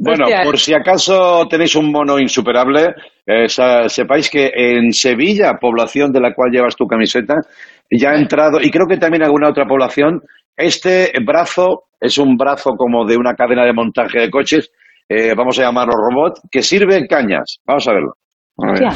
Bueno, 0.00 0.24
Hostia. 0.24 0.42
por 0.42 0.58
si 0.58 0.74
acaso 0.74 1.46
tenéis 1.48 1.76
un 1.76 1.92
mono 1.92 2.18
insuperable, 2.18 2.94
eh, 3.26 3.48
sepáis 3.48 4.30
que 4.30 4.50
en 4.54 4.92
Sevilla, 4.92 5.54
población 5.60 6.12
de 6.12 6.20
la 6.20 6.34
cual 6.34 6.50
llevas 6.50 6.76
tu 6.76 6.86
camiseta, 6.86 7.34
ya 7.90 8.10
ha 8.10 8.16
entrado, 8.16 8.60
y 8.60 8.70
creo 8.70 8.86
que 8.88 8.96
también 8.96 9.22
alguna 9.22 9.50
otra 9.50 9.66
población, 9.66 10.20
este 10.56 11.12
brazo 11.24 11.84
es 12.00 12.18
un 12.18 12.36
brazo 12.36 12.72
como 12.76 13.06
de 13.06 13.16
una 13.16 13.34
cadena 13.34 13.64
de 13.64 13.72
montaje 13.72 14.20
de 14.20 14.30
coches, 14.30 14.70
eh, 15.08 15.34
vamos 15.36 15.58
a 15.58 15.62
llamarlo 15.62 15.94
robot, 15.94 16.40
que 16.50 16.62
sirve 16.62 17.06
cañas. 17.06 17.58
Vamos 17.66 17.86
a 17.88 17.92
verlo. 17.92 18.12
A 18.58 18.72
ver. 18.72 18.82
En. 18.82 18.90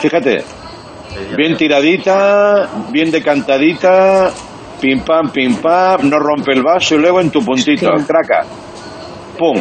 Fíjate, 0.00 0.38
bien 1.36 1.56
tiradita, 1.56 2.68
bien 2.90 3.10
decantadita, 3.10 4.30
pim 4.80 5.00
pam, 5.04 5.30
pim 5.30 5.56
pam, 5.56 6.08
no 6.08 6.18
rompe 6.18 6.52
el 6.52 6.62
vaso 6.62 6.94
y 6.94 6.98
luego 6.98 7.20
en 7.20 7.30
tu 7.30 7.44
puntito, 7.44 7.92
Hostia. 7.92 8.06
craca. 8.06 8.46
¡Pum! 9.38 9.60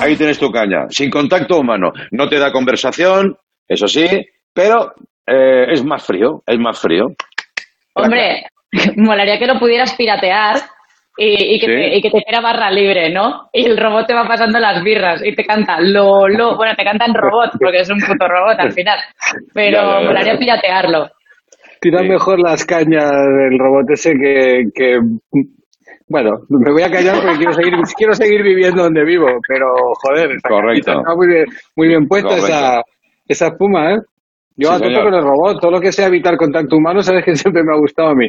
Ahí 0.00 0.16
tienes 0.16 0.38
tu 0.38 0.50
caña, 0.50 0.86
sin 0.88 1.10
contacto 1.10 1.58
humano. 1.58 1.92
No 2.12 2.28
te 2.28 2.38
da 2.38 2.50
conversación, 2.50 3.36
eso 3.68 3.86
sí, 3.86 4.06
pero 4.54 4.92
eh, 5.26 5.66
es 5.70 5.84
más 5.84 6.04
frío, 6.04 6.42
es 6.46 6.58
más 6.58 6.80
frío. 6.80 7.08
Hombre, 7.94 8.46
molaría 8.96 9.38
que 9.38 9.46
lo 9.46 9.58
pudieras 9.58 9.94
piratear 9.94 10.56
y, 11.16 11.54
y 11.56 11.60
que 11.60 11.66
Sí. 11.66 11.72
te, 11.72 11.96
y 11.96 12.02
que 12.02 12.10
te 12.10 12.18
hiciera 12.18 12.40
barra 12.40 12.70
libre, 12.70 13.10
¿no? 13.12 13.48
Y 13.52 13.66
el 13.66 13.76
robot 13.76 14.06
te 14.06 14.14
va 14.14 14.26
pasando 14.26 14.58
las 14.58 14.82
birras 14.82 15.22
y 15.24 15.34
te 15.34 15.44
canta 15.44 15.80
lo, 15.80 16.26
lo. 16.28 16.56
Bueno, 16.56 16.74
te 16.76 16.84
canta 16.84 17.04
en 17.06 17.14
robot, 17.14 17.50
porque 17.60 17.80
es 17.80 17.90
un 17.90 17.98
puto 18.00 18.26
robot 18.28 18.58
al 18.58 18.72
final. 18.72 18.98
Pero 19.54 20.02
molaría 20.04 20.38
piratearlo. 20.38 21.08
Tira 21.80 21.98
Sí. 22.00 22.08
mejor 22.08 22.38
las 22.40 22.64
cañas 22.64 23.10
del 23.10 23.58
robot 23.58 23.90
ese 23.90 24.12
que, 24.14 24.62
que... 24.74 24.98
Bueno, 26.08 26.30
me 26.48 26.70
voy 26.72 26.82
a 26.82 26.90
callar 26.90 27.16
porque 27.22 27.38
quiero 27.38 27.52
seguir, 27.54 27.72
quiero 27.96 28.14
seguir 28.14 28.42
viviendo 28.42 28.82
donde 28.84 29.04
vivo, 29.04 29.26
pero 29.48 29.66
joder, 30.02 30.30
Correcto. 30.46 30.92
está 30.92 31.14
muy 31.16 31.26
bien, 31.26 31.44
muy 31.76 31.88
bien 31.88 32.06
puesta 32.06 32.28
Correcto. 32.28 32.46
esa, 32.48 32.82
esa 33.26 33.46
espuma, 33.48 33.94
¿eh? 33.94 33.98
Yo 34.56 34.68
Sí, 34.68 34.74
a 34.74 34.78
señor. 34.78 35.04
con 35.04 35.14
el 35.14 35.22
robot, 35.22 35.60
todo 35.60 35.70
lo 35.70 35.80
que 35.80 35.90
sea 35.92 36.06
evitar 36.08 36.36
contacto 36.36 36.76
humano, 36.76 37.00
sabes 37.02 37.24
que 37.24 37.34
siempre 37.34 37.62
me 37.64 37.72
ha 37.74 37.78
gustado 37.78 38.10
a 38.10 38.14
mí. 38.14 38.26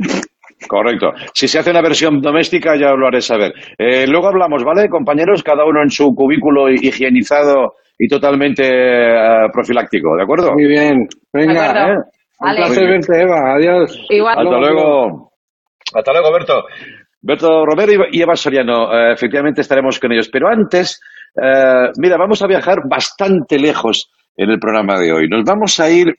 Correcto. 0.67 1.11
Si 1.33 1.47
se 1.47 1.59
hace 1.59 1.71
una 1.71 1.81
versión 1.81 2.21
doméstica, 2.21 2.75
ya 2.75 2.93
os 2.93 2.99
lo 2.99 3.07
haré 3.07 3.21
saber. 3.21 3.53
Eh, 3.77 4.05
luego 4.07 4.27
hablamos, 4.27 4.63
¿vale, 4.63 4.89
compañeros? 4.89 5.43
Cada 5.43 5.65
uno 5.65 5.81
en 5.81 5.89
su 5.89 6.13
cubículo 6.15 6.69
higienizado 6.69 7.73
y 7.97 8.07
totalmente 8.07 8.63
eh, 8.65 9.47
profiláctico, 9.51 10.15
¿de 10.17 10.23
acuerdo? 10.23 10.51
Muy 10.53 10.67
bien, 10.67 11.07
¿De 11.31 11.45
venga? 11.45 11.93
¿eh? 11.93 11.97
Un 12.39 12.55
placer 12.55 12.89
verte, 12.89 13.21
Eva, 13.21 13.55
adiós. 13.55 14.05
Igual. 14.09 14.37
Hasta 14.37 14.59
luego. 14.59 15.31
Hasta 15.93 16.11
luego, 16.11 16.33
Berto. 16.33 16.63
Berto 17.21 17.65
Romero 17.65 18.03
y 18.11 18.21
Eva 18.21 18.35
Soriano. 18.35 18.91
Eh, 18.93 19.13
efectivamente 19.13 19.61
estaremos 19.61 19.99
con 19.99 20.11
ellos. 20.11 20.29
Pero 20.29 20.49
antes, 20.49 20.99
eh, 21.41 21.89
mira, 21.97 22.17
vamos 22.17 22.41
a 22.41 22.47
viajar 22.47 22.79
bastante 22.89 23.57
lejos 23.57 24.11
en 24.35 24.49
el 24.49 24.59
programa 24.59 24.99
de 24.99 25.13
hoy. 25.13 25.29
Nos 25.29 25.43
vamos 25.45 25.79
a 25.79 25.89
ir 25.89 26.13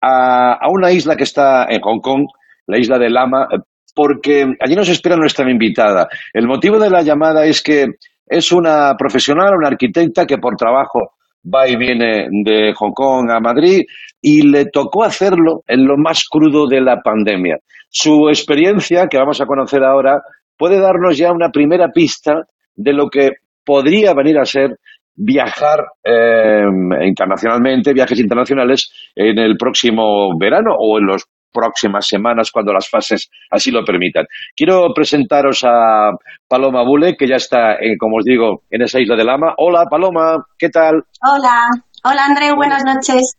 a, 0.00 0.52
a 0.52 0.68
una 0.70 0.92
isla 0.92 1.16
que 1.16 1.24
está 1.24 1.66
en 1.68 1.80
Hong 1.80 2.00
Kong, 2.00 2.26
la 2.68 2.78
isla 2.78 2.98
de 2.98 3.10
Lama, 3.10 3.48
porque 3.96 4.44
allí 4.60 4.76
nos 4.76 4.90
espera 4.90 5.16
nuestra 5.16 5.50
invitada. 5.50 6.06
El 6.34 6.46
motivo 6.46 6.78
de 6.78 6.90
la 6.90 7.00
llamada 7.00 7.46
es 7.46 7.62
que 7.62 7.86
es 8.26 8.52
una 8.52 8.94
profesional, 8.98 9.56
una 9.56 9.68
arquitecta 9.68 10.26
que 10.26 10.36
por 10.36 10.54
trabajo 10.54 11.14
va 11.42 11.66
y 11.66 11.76
viene 11.76 12.28
de 12.44 12.74
Hong 12.74 12.92
Kong 12.92 13.30
a 13.30 13.40
Madrid 13.40 13.84
y 14.20 14.42
le 14.42 14.66
tocó 14.66 15.02
hacerlo 15.02 15.62
en 15.66 15.86
lo 15.86 15.96
más 15.96 16.24
crudo 16.28 16.66
de 16.66 16.82
la 16.82 17.00
pandemia. 17.00 17.56
Su 17.88 18.28
experiencia, 18.28 19.06
que 19.06 19.16
vamos 19.16 19.40
a 19.40 19.46
conocer 19.46 19.82
ahora, 19.82 20.20
puede 20.58 20.78
darnos 20.78 21.16
ya 21.16 21.32
una 21.32 21.48
primera 21.48 21.88
pista 21.88 22.42
de 22.74 22.92
lo 22.92 23.08
que 23.08 23.30
podría 23.64 24.12
venir 24.12 24.38
a 24.38 24.44
ser 24.44 24.76
viajar 25.14 25.86
eh, 26.04 26.64
internacionalmente, 27.06 27.94
viajes 27.94 28.20
internacionales 28.20 28.92
en 29.14 29.38
el 29.38 29.56
próximo 29.56 30.36
verano 30.38 30.74
o 30.78 30.98
en 30.98 31.06
las 31.06 31.24
próximas 31.52 32.06
semanas 32.06 32.50
cuando 32.50 32.72
las 32.72 32.88
fases 32.88 33.30
así 33.50 33.70
lo 33.70 33.84
permitan. 33.84 34.26
Quiero 34.54 34.92
presentaros 34.94 35.62
a 35.64 36.10
Paloma 36.48 36.82
Bule, 36.84 37.16
que 37.16 37.26
ya 37.26 37.36
está, 37.36 37.74
eh, 37.74 37.96
como 37.98 38.16
os 38.18 38.24
digo, 38.24 38.62
en 38.70 38.82
esa 38.82 39.00
isla 39.00 39.16
de 39.16 39.24
Lama. 39.24 39.54
Hola, 39.58 39.84
Paloma, 39.90 40.44
¿qué 40.58 40.68
tal? 40.68 41.02
Hola, 41.22 41.66
hola 42.04 42.26
André, 42.26 42.54
buenas 42.54 42.84
noches. 42.84 43.36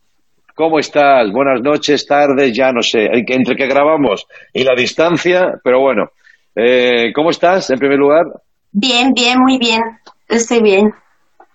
¿Cómo 0.54 0.80
estás? 0.80 1.30
Buenas 1.32 1.60
noches, 1.62 2.04
tardes, 2.04 2.52
ya 2.52 2.72
no 2.72 2.82
sé, 2.82 3.06
entre 3.12 3.54
que 3.54 3.68
grabamos 3.68 4.26
y 4.52 4.64
la 4.64 4.74
distancia, 4.74 5.52
pero 5.62 5.80
bueno. 5.80 6.10
Eh, 6.56 7.12
¿Cómo 7.14 7.30
estás, 7.30 7.70
en 7.70 7.78
primer 7.78 7.98
lugar? 7.98 8.24
Bien, 8.72 9.12
bien, 9.14 9.38
muy 9.38 9.58
bien. 9.58 9.80
Estoy 10.28 10.60
bien. 10.60 10.90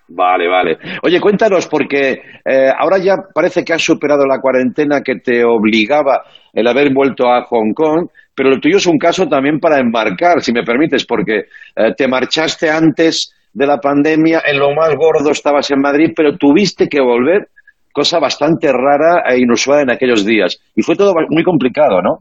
Vale, 0.08 0.48
vale. 0.48 0.78
Oye, 1.04 1.20
cuéntanos, 1.20 1.68
porque 1.68 2.22
eh, 2.46 2.70
ahora 2.78 2.98
ya 3.00 3.16
parece 3.34 3.64
que 3.64 3.74
has 3.74 3.82
superado 3.82 4.26
la 4.26 4.40
cuarentena 4.40 5.02
que 5.02 5.16
te 5.16 5.44
obligaba 5.44 6.24
el 6.54 6.68
haber 6.68 6.94
vuelto 6.94 7.28
a 7.28 7.44
Hong 7.44 7.74
Kong, 7.74 8.08
pero 8.36 8.50
lo 8.50 8.60
tuyo 8.60 8.78
es 8.78 8.86
un 8.86 8.98
caso 8.98 9.28
también 9.28 9.60
para 9.60 9.80
enmarcar, 9.80 10.42
si 10.42 10.54
me 10.54 10.64
permites, 10.64 11.06
porque 11.06 11.46
eh, 11.76 11.94
te 11.98 12.08
marchaste 12.08 12.70
antes 12.70 13.34
de 13.52 13.68
la 13.68 13.78
pandemia, 13.78 14.42
en 14.46 14.60
lo 14.60 14.74
más 14.74 14.96
gordo 14.96 15.32
estabas 15.32 15.70
en 15.72 15.82
Madrid, 15.82 16.12
pero 16.16 16.38
tuviste 16.38 16.88
que 16.88 17.02
volver, 17.02 17.50
cosa 17.92 18.20
bastante 18.20 18.72
rara 18.72 19.24
e 19.30 19.40
inusual 19.40 19.82
en 19.82 19.92
aquellos 19.92 20.26
días. 20.26 20.60
Y 20.76 20.82
fue 20.82 20.96
todo 20.96 21.14
muy 21.30 21.44
complicado, 21.44 22.02
¿no? 22.02 22.20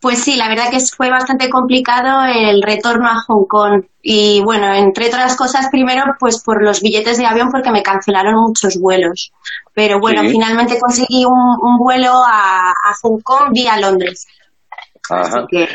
Pues 0.00 0.20
sí, 0.20 0.36
la 0.36 0.48
verdad 0.48 0.70
que 0.70 0.78
fue 0.96 1.10
bastante 1.10 1.50
complicado 1.50 2.24
el 2.24 2.62
retorno 2.62 3.06
a 3.06 3.20
Hong 3.26 3.44
Kong. 3.46 3.84
Y 4.02 4.40
bueno, 4.42 4.72
entre 4.74 5.08
otras 5.08 5.36
cosas, 5.36 5.68
primero, 5.70 6.02
pues 6.18 6.42
por 6.42 6.64
los 6.64 6.80
billetes 6.80 7.18
de 7.18 7.26
avión, 7.26 7.50
porque 7.50 7.70
me 7.70 7.82
cancelaron 7.82 8.34
muchos 8.34 8.78
vuelos. 8.80 9.30
Pero 9.74 10.00
bueno, 10.00 10.22
Sí. 10.22 10.30
finalmente 10.30 10.78
conseguí 10.80 11.24
un, 11.26 11.32
un 11.60 11.76
vuelo 11.78 12.12
a, 12.26 12.70
a 12.70 12.94
Hong 13.02 13.20
Kong 13.22 13.50
vía 13.52 13.78
Londres. 13.78 14.26
Así 15.10 15.30
Ajá. 15.36 15.46
que 15.50 15.68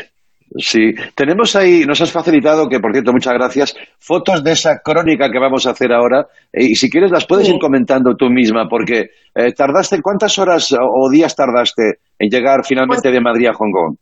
Sí, 0.58 0.94
tenemos 1.14 1.54
ahí, 1.56 1.84
nos 1.84 2.00
has 2.00 2.10
facilitado, 2.12 2.68
que 2.68 2.78
por 2.78 2.92
cierto, 2.92 3.12
muchas 3.12 3.34
gracias, 3.34 3.74
fotos 3.98 4.42
de 4.44 4.52
esa 4.52 4.78
crónica 4.82 5.28
que 5.30 5.40
vamos 5.40 5.66
a 5.66 5.70
hacer 5.72 5.92
ahora. 5.92 6.26
eh, 6.52 6.64
y 6.70 6.74
si 6.76 6.88
quieres, 6.88 7.10
las 7.10 7.26
puedes 7.26 7.46
Sí. 7.46 7.52
ir 7.54 7.60
comentando 7.60 8.14
tú 8.16 8.30
misma, 8.30 8.66
porque 8.68 9.10
eh, 9.34 9.52
tardaste, 9.52 10.00
¿cuántas 10.00 10.38
horas 10.38 10.72
o, 10.72 10.78
o 10.80 11.10
días 11.10 11.34
tardaste 11.36 11.98
en 12.18 12.30
llegar 12.30 12.64
finalmente 12.64 13.02
Pues- 13.02 13.12
de 13.14 13.20
Madrid 13.20 13.48
a 13.48 13.54
Hong 13.54 13.72
Kong? 13.72 13.96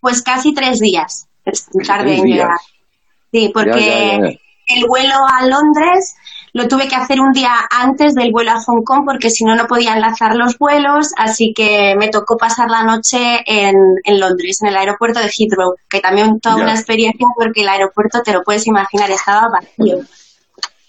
Pues 0.00 0.22
casi 0.22 0.52
tres 0.54 0.78
días 0.80 1.28
tardé 1.86 2.10
Tres 2.10 2.20
en 2.20 2.26
llegar. 2.26 2.48
Sí, 3.32 3.50
porque 3.52 3.80
Ya, 3.80 3.86
ya, 3.86 4.20
ya. 4.20 4.28
el 4.76 4.84
vuelo 4.86 5.14
a 5.26 5.46
Londres 5.46 6.16
lo 6.54 6.66
tuve 6.66 6.88
que 6.88 6.96
hacer 6.96 7.20
un 7.20 7.32
día 7.32 7.52
antes 7.70 8.14
del 8.14 8.32
vuelo 8.32 8.50
a 8.52 8.60
Hong 8.60 8.82
Kong 8.84 9.04
porque 9.06 9.30
si 9.30 9.44
no, 9.44 9.54
no 9.54 9.66
podía 9.66 9.94
enlazar 9.94 10.34
los 10.34 10.58
vuelos, 10.58 11.12
así 11.16 11.52
que 11.54 11.94
me 11.98 12.08
tocó 12.08 12.36
pasar 12.36 12.70
la 12.70 12.82
noche 12.84 13.40
en, 13.46 13.74
en 14.04 14.18
Londres, 14.20 14.58
en 14.62 14.68
el 14.68 14.76
aeropuerto 14.76 15.20
de 15.20 15.26
Heathrow, 15.26 15.74
que 15.88 16.00
también 16.00 16.40
toda 16.40 16.56
una 16.56 16.72
experiencia 16.72 17.26
porque 17.36 17.60
el 17.62 17.68
aeropuerto, 17.68 18.22
te 18.22 18.32
lo 18.32 18.42
puedes 18.42 18.66
imaginar, 18.66 19.10
estaba 19.10 19.48
vacío. 19.52 19.98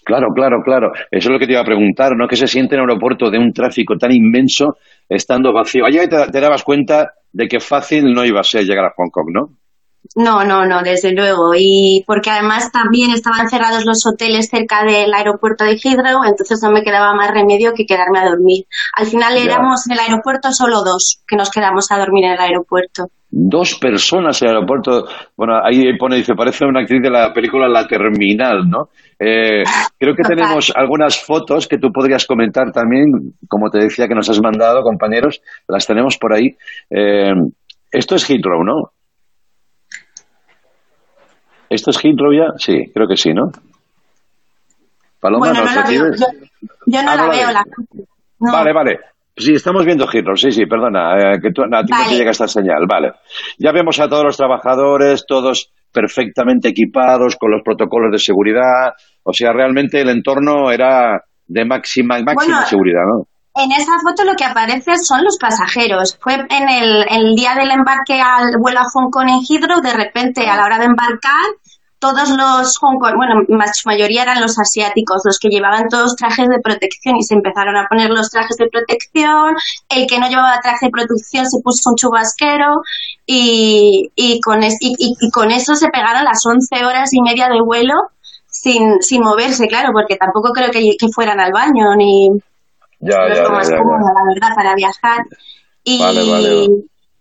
Claro, 0.02 0.28
claro, 0.34 0.62
claro. 0.64 0.92
Eso 1.10 1.28
es 1.28 1.32
lo 1.32 1.38
que 1.38 1.46
te 1.46 1.52
iba 1.52 1.60
a 1.60 1.64
preguntar, 1.64 2.12
¿no? 2.16 2.26
¿Qué 2.26 2.36
se 2.36 2.46
siente 2.48 2.74
en 2.74 2.80
un 2.80 2.88
aeropuerto 2.90 3.30
de 3.30 3.38
un 3.38 3.52
tráfico 3.52 3.94
tan 3.96 4.10
inmenso 4.12 4.76
estando 5.08 5.52
vacío? 5.52 5.84
Allá 5.84 6.08
te, 6.08 6.32
te 6.32 6.40
dabas 6.40 6.64
cuenta 6.64 7.12
de 7.32 7.48
que 7.48 7.60
fácil 7.60 8.12
no 8.12 8.24
iba 8.24 8.40
a 8.40 8.44
ser 8.44 8.64
llegar 8.64 8.84
a 8.86 8.92
Hong 8.96 9.10
Kong, 9.10 9.28
¿no? 9.32 9.56
No, 10.16 10.44
no, 10.44 10.64
no, 10.64 10.82
desde 10.82 11.12
luego. 11.12 11.52
Y 11.56 12.02
porque 12.06 12.30
además 12.30 12.72
también 12.72 13.10
estaban 13.10 13.48
cerrados 13.48 13.84
los 13.84 14.04
hoteles 14.06 14.48
cerca 14.48 14.82
del 14.82 15.12
aeropuerto 15.12 15.64
de 15.64 15.72
Heathrow, 15.76 16.24
entonces 16.26 16.58
no 16.62 16.70
me 16.72 16.82
quedaba 16.82 17.14
más 17.14 17.30
remedio 17.30 17.72
que 17.74 17.84
quedarme 17.84 18.18
a 18.18 18.28
dormir. 18.30 18.64
Al 18.96 19.06
final 19.06 19.34
Ya. 19.36 19.44
éramos 19.44 19.86
en 19.86 19.92
el 19.92 20.00
aeropuerto 20.00 20.52
solo 20.52 20.82
dos 20.82 21.20
que 21.28 21.36
nos 21.36 21.50
quedamos 21.50 21.90
a 21.92 21.98
dormir 21.98 22.24
en 22.24 22.32
el 22.32 22.40
aeropuerto. 22.40 23.08
Dos 23.28 23.76
personas 23.76 24.40
en 24.42 24.48
el 24.48 24.54
aeropuerto. 24.56 25.04
Bueno, 25.36 25.54
ahí 25.64 25.96
pone, 25.98 26.16
dice, 26.16 26.34
parece 26.34 26.64
una 26.64 26.80
actriz 26.80 27.02
de 27.02 27.10
la 27.10 27.32
película 27.32 27.68
La 27.68 27.86
Terminal, 27.86 28.68
¿no? 28.68 28.88
Eh, 29.22 29.62
creo 29.98 30.14
que 30.16 30.22
tenemos 30.22 30.72
algunas 30.74 31.22
fotos 31.22 31.68
que 31.68 31.76
tú 31.76 31.92
podrías 31.92 32.24
comentar 32.26 32.72
también, 32.72 33.34
como 33.48 33.68
te 33.68 33.78
decía, 33.78 34.08
que 34.08 34.14
nos 34.14 34.30
has 34.30 34.40
mandado, 34.40 34.82
compañeros. 34.82 35.42
Las 35.68 35.86
tenemos 35.86 36.16
por 36.16 36.32
ahí. 36.32 36.56
Eh, 36.88 37.32
esto 37.92 38.14
es 38.14 38.24
Heathrow, 38.30 38.64
¿no? 38.64 38.92
¿Esto 41.68 41.90
es 41.90 41.98
Heathrow 42.02 42.32
ya? 42.32 42.46
Sí, 42.58 42.90
creo 42.92 43.06
que 43.06 43.16
sí, 43.16 43.32
¿no? 43.32 43.50
Paloma, 45.20 45.48
bueno, 45.50 45.64
¿nos 45.64 45.74
no 45.74 45.80
la 45.82 45.88
veo. 45.88 46.04
Yo, 46.12 46.26
yo 46.86 47.02
no 47.02 47.10
Ah, 47.10 47.16
la 47.16 47.22
no 47.22 47.28
la 47.28 47.36
veo. 47.36 47.46
ves. 47.46 47.54
La... 47.54 47.64
No. 48.40 48.52
Vale, 48.52 48.72
vale. 48.72 49.00
Sí, 49.36 49.54
estamos 49.54 49.84
viendo 49.86 50.06
Heathrow, 50.06 50.36
sí, 50.36 50.50
sí, 50.50 50.66
perdona, 50.66 51.16
eh, 51.16 51.38
que 51.40 51.50
tú, 51.52 51.62
no, 51.62 51.78
a 51.78 51.84
ti 51.84 51.92
no 51.92 52.08
te 52.08 52.16
llega 52.16 52.30
esta 52.30 52.48
señal, 52.48 52.86
vale. 52.88 53.12
Ya 53.58 53.72
vemos 53.72 53.98
a 54.00 54.08
todos 54.08 54.24
los 54.24 54.36
trabajadores, 54.36 55.24
todos 55.26 55.72
perfectamente 55.92 56.68
equipados, 56.68 57.36
con 57.36 57.50
los 57.50 57.62
protocolos 57.64 58.12
de 58.12 58.18
seguridad, 58.18 58.92
o 59.22 59.32
sea, 59.32 59.52
realmente 59.52 60.00
el 60.00 60.10
entorno 60.10 60.70
era 60.70 61.22
de 61.46 61.64
máxima, 61.64 62.20
máxima 62.22 62.54
Bueno, 62.54 62.66
seguridad, 62.66 63.02
¿no? 63.06 63.26
En 63.54 63.72
esa 63.72 63.92
foto 64.02 64.24
lo 64.24 64.36
que 64.36 64.44
aparece 64.44 64.96
son 64.96 65.24
los 65.24 65.36
pasajeros. 65.38 66.16
Fue 66.20 66.34
en 66.34 66.68
el, 66.68 67.34
día 67.34 67.54
del 67.54 67.70
embarque 67.72 68.20
al 68.20 68.52
vuelo 68.60 68.78
a 68.80 68.84
Hong 68.84 69.10
Kong 69.10 69.28
en 69.28 69.40
Heathrow, 69.42 69.80
de 69.80 69.92
repente 69.92 70.48
a 70.48 70.56
la 70.56 70.64
hora 70.64 70.78
de 70.78 70.84
embarcar, 70.84 71.50
todos 72.00 72.30
los 72.30 72.76
Hong 72.78 72.98
Kong, 72.98 73.14
bueno, 73.16 73.34
más 73.50 73.76
su 73.78 73.88
mayoría 73.88 74.22
eran 74.22 74.40
los 74.40 74.58
asiáticos, 74.58 75.22
los 75.24 75.38
que 75.38 75.48
llevaban 75.48 75.88
todos 75.88 76.16
trajes 76.16 76.48
de 76.48 76.58
protección 76.60 77.16
y 77.16 77.22
se 77.22 77.34
empezaron 77.34 77.76
a 77.76 77.86
poner 77.88 78.10
los 78.10 78.30
trajes 78.30 78.56
de 78.56 78.68
protección. 78.68 79.54
El 79.88 80.06
que 80.08 80.18
no 80.18 80.28
llevaba 80.28 80.58
traje 80.62 80.86
de 80.86 80.90
protección 80.92 81.46
se 81.46 81.60
puso 81.62 81.90
un 81.90 81.96
chubasquero 81.96 82.82
y, 83.26 84.10
y, 84.16 84.40
con, 84.40 84.62
es- 84.62 84.78
y, 84.80 84.94
y- 84.98 85.14
y 85.20 85.30
con 85.30 85.50
eso 85.50 85.76
se 85.76 85.88
pegaron 85.88 86.24
las 86.24 86.44
11 86.46 86.84
horas 86.84 87.12
y 87.12 87.22
media 87.22 87.48
de 87.48 87.60
vuelo 87.62 87.94
sin, 88.46 89.00
sin 89.02 89.22
moverse, 89.22 89.66
claro, 89.68 89.90
porque 89.92 90.16
tampoco 90.16 90.52
creo 90.52 90.70
que, 90.70 90.96
que 90.98 91.08
fueran 91.14 91.38
al 91.40 91.52
baño 91.52 91.94
ni, 91.96 92.28
Ya, 93.00 93.16
no 93.18 93.26
ya, 93.28 93.32
es 93.32 93.36
ya, 93.36 93.42
lo 93.44 93.50
más 93.52 93.68
ya, 93.68 93.76
ya. 93.76 93.78
cómodo, 93.82 93.98
la 94.14 94.34
verdad, 94.34 94.54
para 94.56 94.74
viajar. 94.74 95.24
Y, 95.84 95.98
Vale, 95.98 96.20
vale, 96.30 96.48
vale. 96.48 96.68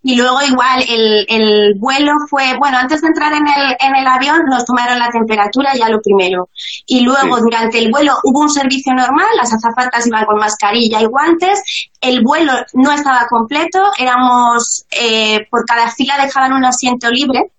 Y 0.01 0.15
luego 0.15 0.41
igual 0.41 0.83
el, 0.87 1.25
el 1.27 1.73
vuelo 1.77 2.13
fue, 2.29 2.55
bueno, 2.57 2.77
antes 2.77 3.01
de 3.01 3.07
entrar 3.07 3.33
en 3.33 3.45
el, 3.47 3.75
en 3.79 3.95
el 3.95 4.07
avión 4.07 4.41
nos 4.49 4.63
tomaron 4.65 4.97
la 4.97 5.09
temperatura 5.09 5.73
ya 5.75 5.89
lo 5.89 6.01
primero. 6.01 6.49
Y 6.85 7.01
luego 7.01 7.35
Sí. 7.35 7.41
durante 7.41 7.79
el 7.79 7.91
vuelo 7.91 8.13
hubo 8.23 8.39
un 8.41 8.49
servicio 8.49 8.93
normal, 8.93 9.27
las 9.35 9.53
azafatas 9.53 10.07
iban 10.07 10.25
con 10.25 10.37
mascarilla 10.39 11.01
y 11.01 11.05
guantes, 11.05 11.89
el 12.01 12.21
vuelo 12.23 12.53
no 12.73 12.91
estaba 12.91 13.27
completo, 13.29 13.81
éramos, 13.97 14.85
eh, 14.91 15.45
por 15.49 15.65
cada 15.65 15.89
fila 15.91 16.17
dejaban 16.21 16.53
un 16.53 16.65
asiento 16.65 17.09
libre. 17.09 17.51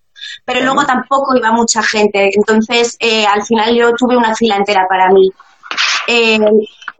Pero 0.45 0.61
luego 0.61 0.85
tampoco 0.85 1.35
iba 1.35 1.51
mucha 1.51 1.83
gente, 1.83 2.29
entonces 2.33 2.95
eh, 2.99 3.25
al 3.25 3.43
final 3.43 3.75
yo 3.75 3.91
tuve 3.93 4.15
una 4.17 4.33
fila 4.35 4.55
entera 4.55 4.85
para 4.87 5.09
mí. 5.09 5.29
Eh, 6.07 6.39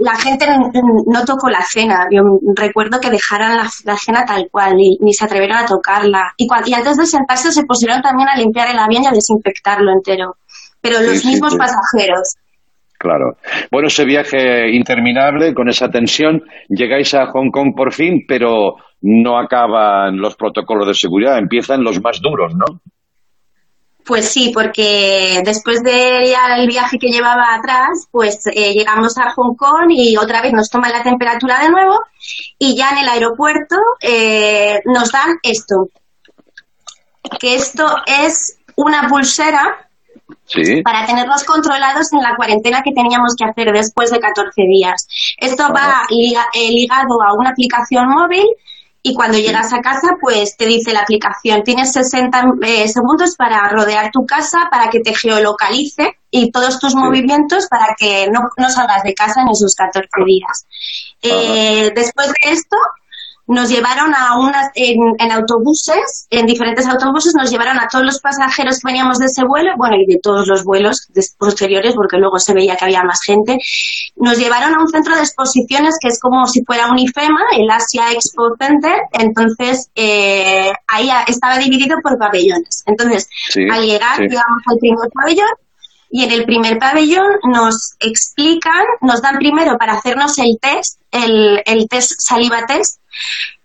la 0.01 0.15
gente 0.15 0.45
no 0.47 1.25
tocó 1.25 1.49
la 1.49 1.61
cena. 1.61 2.07
Yo 2.11 2.21
recuerdo 2.55 2.99
que 2.99 3.09
dejaran 3.09 3.57
la, 3.57 3.69
la 3.85 3.97
cena 3.97 4.25
tal 4.25 4.47
cual, 4.51 4.75
ni, 4.75 4.97
ni 4.99 5.13
se 5.13 5.25
atrevieron 5.25 5.57
a 5.57 5.65
tocarla. 5.65 6.33
Y, 6.37 6.47
y 6.65 6.73
antes 6.73 6.97
de 6.97 7.05
sentarse 7.05 7.51
se 7.51 7.63
pusieron 7.63 8.01
también 8.01 8.29
a 8.29 8.37
limpiar 8.37 8.69
el 8.69 8.79
avión 8.79 9.03
y 9.03 9.07
a 9.07 9.11
desinfectarlo 9.11 9.91
entero. 9.91 10.35
Pero 10.81 10.99
los 11.01 11.19
sí, 11.19 11.27
mismos 11.27 11.53
sí. 11.53 11.57
pasajeros. 11.57 12.35
Claro. 12.97 13.37
Bueno, 13.71 13.87
ese 13.87 14.05
viaje 14.05 14.69
interminable 14.75 15.53
con 15.53 15.69
esa 15.69 15.89
tensión, 15.89 16.43
llegáis 16.69 17.13
a 17.15 17.27
Hong 17.27 17.49
Kong 17.51 17.73
por 17.75 17.93
fin, 17.93 18.25
pero 18.27 18.75
no 19.01 19.39
acaban 19.39 20.17
los 20.17 20.35
protocolos 20.35 20.87
de 20.87 20.93
seguridad, 20.93 21.39
empiezan 21.39 21.83
los 21.83 21.99
más 22.01 22.21
duros, 22.21 22.53
¿no? 22.55 22.79
Pues 24.11 24.27
sí, 24.27 24.51
porque 24.53 25.41
después 25.45 25.81
de 25.83 26.27
ya 26.29 26.57
el 26.57 26.67
viaje 26.67 26.99
que 26.99 27.07
llevaba 27.07 27.55
atrás, 27.55 28.09
pues 28.11 28.45
eh, 28.47 28.73
llegamos 28.73 29.17
a 29.17 29.31
Hong 29.31 29.55
Kong 29.55 29.85
y 29.89 30.17
otra 30.17 30.41
vez 30.41 30.51
nos 30.51 30.69
toman 30.69 30.91
la 30.91 31.01
temperatura 31.01 31.59
de 31.61 31.69
nuevo 31.69 31.97
y 32.59 32.75
ya 32.75 32.89
en 32.89 32.97
el 32.97 33.07
aeropuerto 33.07 33.77
eh, 34.01 34.81
nos 34.83 35.13
dan 35.13 35.37
esto, 35.43 35.87
que 37.39 37.55
esto 37.55 37.85
es 38.05 38.57
una 38.75 39.07
pulsera 39.07 39.87
Sí. 40.45 40.81
para 40.81 41.05
tenerlos 41.05 41.45
controlados 41.45 42.11
en 42.11 42.19
la 42.21 42.35
cuarentena 42.35 42.81
que 42.83 42.91
teníamos 42.91 43.35
que 43.37 43.45
hacer 43.45 43.71
después 43.71 44.11
de 44.11 44.19
14 44.19 44.61
días. 44.63 45.07
Esto 45.37 45.69
va 45.73 46.03
liga- 46.09 46.47
eh, 46.53 46.69
ligado 46.69 47.21
a 47.25 47.33
una 47.33 47.51
aplicación 47.51 48.09
móvil 48.09 48.43
y 49.03 49.13
cuando 49.15 49.37
llegas 49.37 49.73
a 49.73 49.81
casa, 49.81 50.09
pues 50.19 50.55
te 50.57 50.65
dice 50.65 50.93
la 50.93 51.01
aplicación, 51.01 51.63
tienes 51.63 51.91
60 51.91 52.43
eh, 52.61 52.87
segundos 52.87 53.35
para 53.35 53.67
rodear 53.69 54.11
tu 54.11 54.25
casa, 54.25 54.67
para 54.69 54.89
que 54.89 54.99
te 54.99 55.15
geolocalice 55.15 56.19
y 56.29 56.51
todos 56.51 56.79
tus 56.79 56.95
movimientos 56.95 57.67
para 57.67 57.95
que 57.97 58.27
no, 58.31 58.41
no 58.57 58.69
salgas 58.69 59.03
de 59.03 59.13
casa 59.15 59.41
en 59.41 59.49
esos 59.49 59.73
14 59.75 60.07
días. 60.25 60.67
Eh, 61.21 61.91
después 61.95 62.27
de 62.27 62.51
esto, 62.51 62.77
nos 63.47 63.69
llevaron 63.69 64.13
a 64.15 64.37
unas 64.39 64.69
en, 64.75 64.97
en 65.19 65.31
autobuses, 65.31 66.27
en 66.29 66.45
diferentes 66.45 66.85
autobuses, 66.85 67.33
nos 67.35 67.49
llevaron 67.49 67.79
a 67.79 67.87
todos 67.87 68.05
los 68.05 68.19
pasajeros 68.19 68.79
que 68.79 68.87
veníamos 68.87 69.17
de 69.19 69.25
ese 69.25 69.43
vuelo, 69.45 69.71
bueno, 69.77 69.95
y 69.97 70.05
de 70.05 70.19
todos 70.21 70.47
los 70.47 70.63
vuelos 70.63 71.07
posteriores, 71.37 71.93
porque 71.95 72.17
luego 72.17 72.39
se 72.39 72.53
veía 72.53 72.75
que 72.75 72.85
había 72.85 73.03
más 73.03 73.21
gente. 73.25 73.57
Nos 74.15 74.37
llevaron 74.37 74.75
a 74.75 74.81
un 74.81 74.87
centro 74.87 75.15
de 75.15 75.21
exposiciones 75.21 75.95
que 75.99 76.09
es 76.09 76.19
como 76.19 76.45
si 76.45 76.63
fuera 76.63 76.89
un 76.91 76.99
IFEMA, 76.99 77.41
el 77.57 77.69
Asia 77.69 78.11
Expo 78.11 78.49
Center. 78.59 78.97
Entonces, 79.13 79.89
eh, 79.95 80.71
ahí 80.87 81.09
estaba 81.27 81.57
dividido 81.57 81.97
por 82.01 82.17
pabellones. 82.17 82.83
Entonces, 82.85 83.27
Sí, 83.49 83.61
al 83.71 83.85
llegar, 83.85 84.17
sí. 84.17 84.23
llegamos 84.23 84.61
al 84.65 84.77
primer 84.77 85.09
pabellón 85.13 85.49
y 86.11 86.23
en 86.23 86.31
el 86.31 86.45
primer 86.45 86.77
pabellón 86.77 87.39
nos 87.43 87.95
explican, 87.99 88.83
nos 89.01 89.21
dan 89.21 89.37
primero 89.37 89.77
para 89.77 89.93
hacernos 89.93 90.37
el 90.39 90.59
test, 90.59 90.99
el, 91.09 91.61
el 91.65 91.87
test 91.87 92.11
saliva 92.19 92.65
test. 92.65 92.99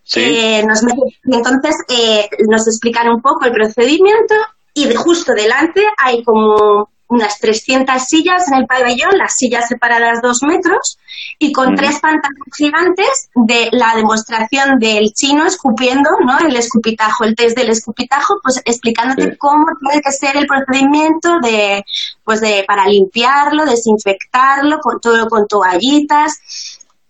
Sí. 0.05 0.21
Eh, 0.23 0.65
nos 0.65 0.83
entonces 1.25 1.77
eh, 1.89 2.29
nos 2.49 2.69
explican 2.69 3.09
un 3.09 3.21
poco 3.21 3.45
el 3.45 3.53
procedimiento 3.53 4.35
y 4.73 4.87
de 4.87 4.95
justo 4.95 5.33
delante 5.35 5.83
hay 5.99 6.23
como 6.23 6.91
unas 7.09 7.39
300 7.39 8.03
sillas 8.03 8.49
en 8.49 8.59
el 8.59 8.67
pabellón, 8.67 9.17
las 9.17 9.35
sillas 9.37 9.69
separadas 9.69 10.21
dos 10.23 10.43
metros 10.43 10.99
y 11.39 11.53
con 11.53 11.75
tres 11.75 12.01
pantallas 12.01 12.37
gigantes 12.57 13.29
de 13.35 13.69
la 13.73 13.95
demostración 13.95 14.79
del 14.79 15.13
chino 15.13 15.47
escupiendo, 15.47 16.11
¿no? 16.25 16.39
El 16.41 16.57
escupitajo, 16.57 17.25
el 17.25 17.35
test 17.35 17.57
del 17.57 17.71
escupitajo, 17.71 18.41
pues 18.43 18.61
explicándote 18.65 19.31
Sí. 19.31 19.37
cómo 19.39 19.65
tiene 19.81 20.03
que 20.03 20.13
ser 20.13 20.37
el 20.37 20.47
procedimiento 20.47 21.39
de, 21.43 21.85
pues 22.25 22.41
de, 22.41 22.65
para 22.67 22.87
limpiarlo, 22.87 23.65
desinfectarlo, 23.65 24.79
con 24.81 25.01
todo 25.01 25.29
con 25.29 25.47
toallitas. 25.47 26.41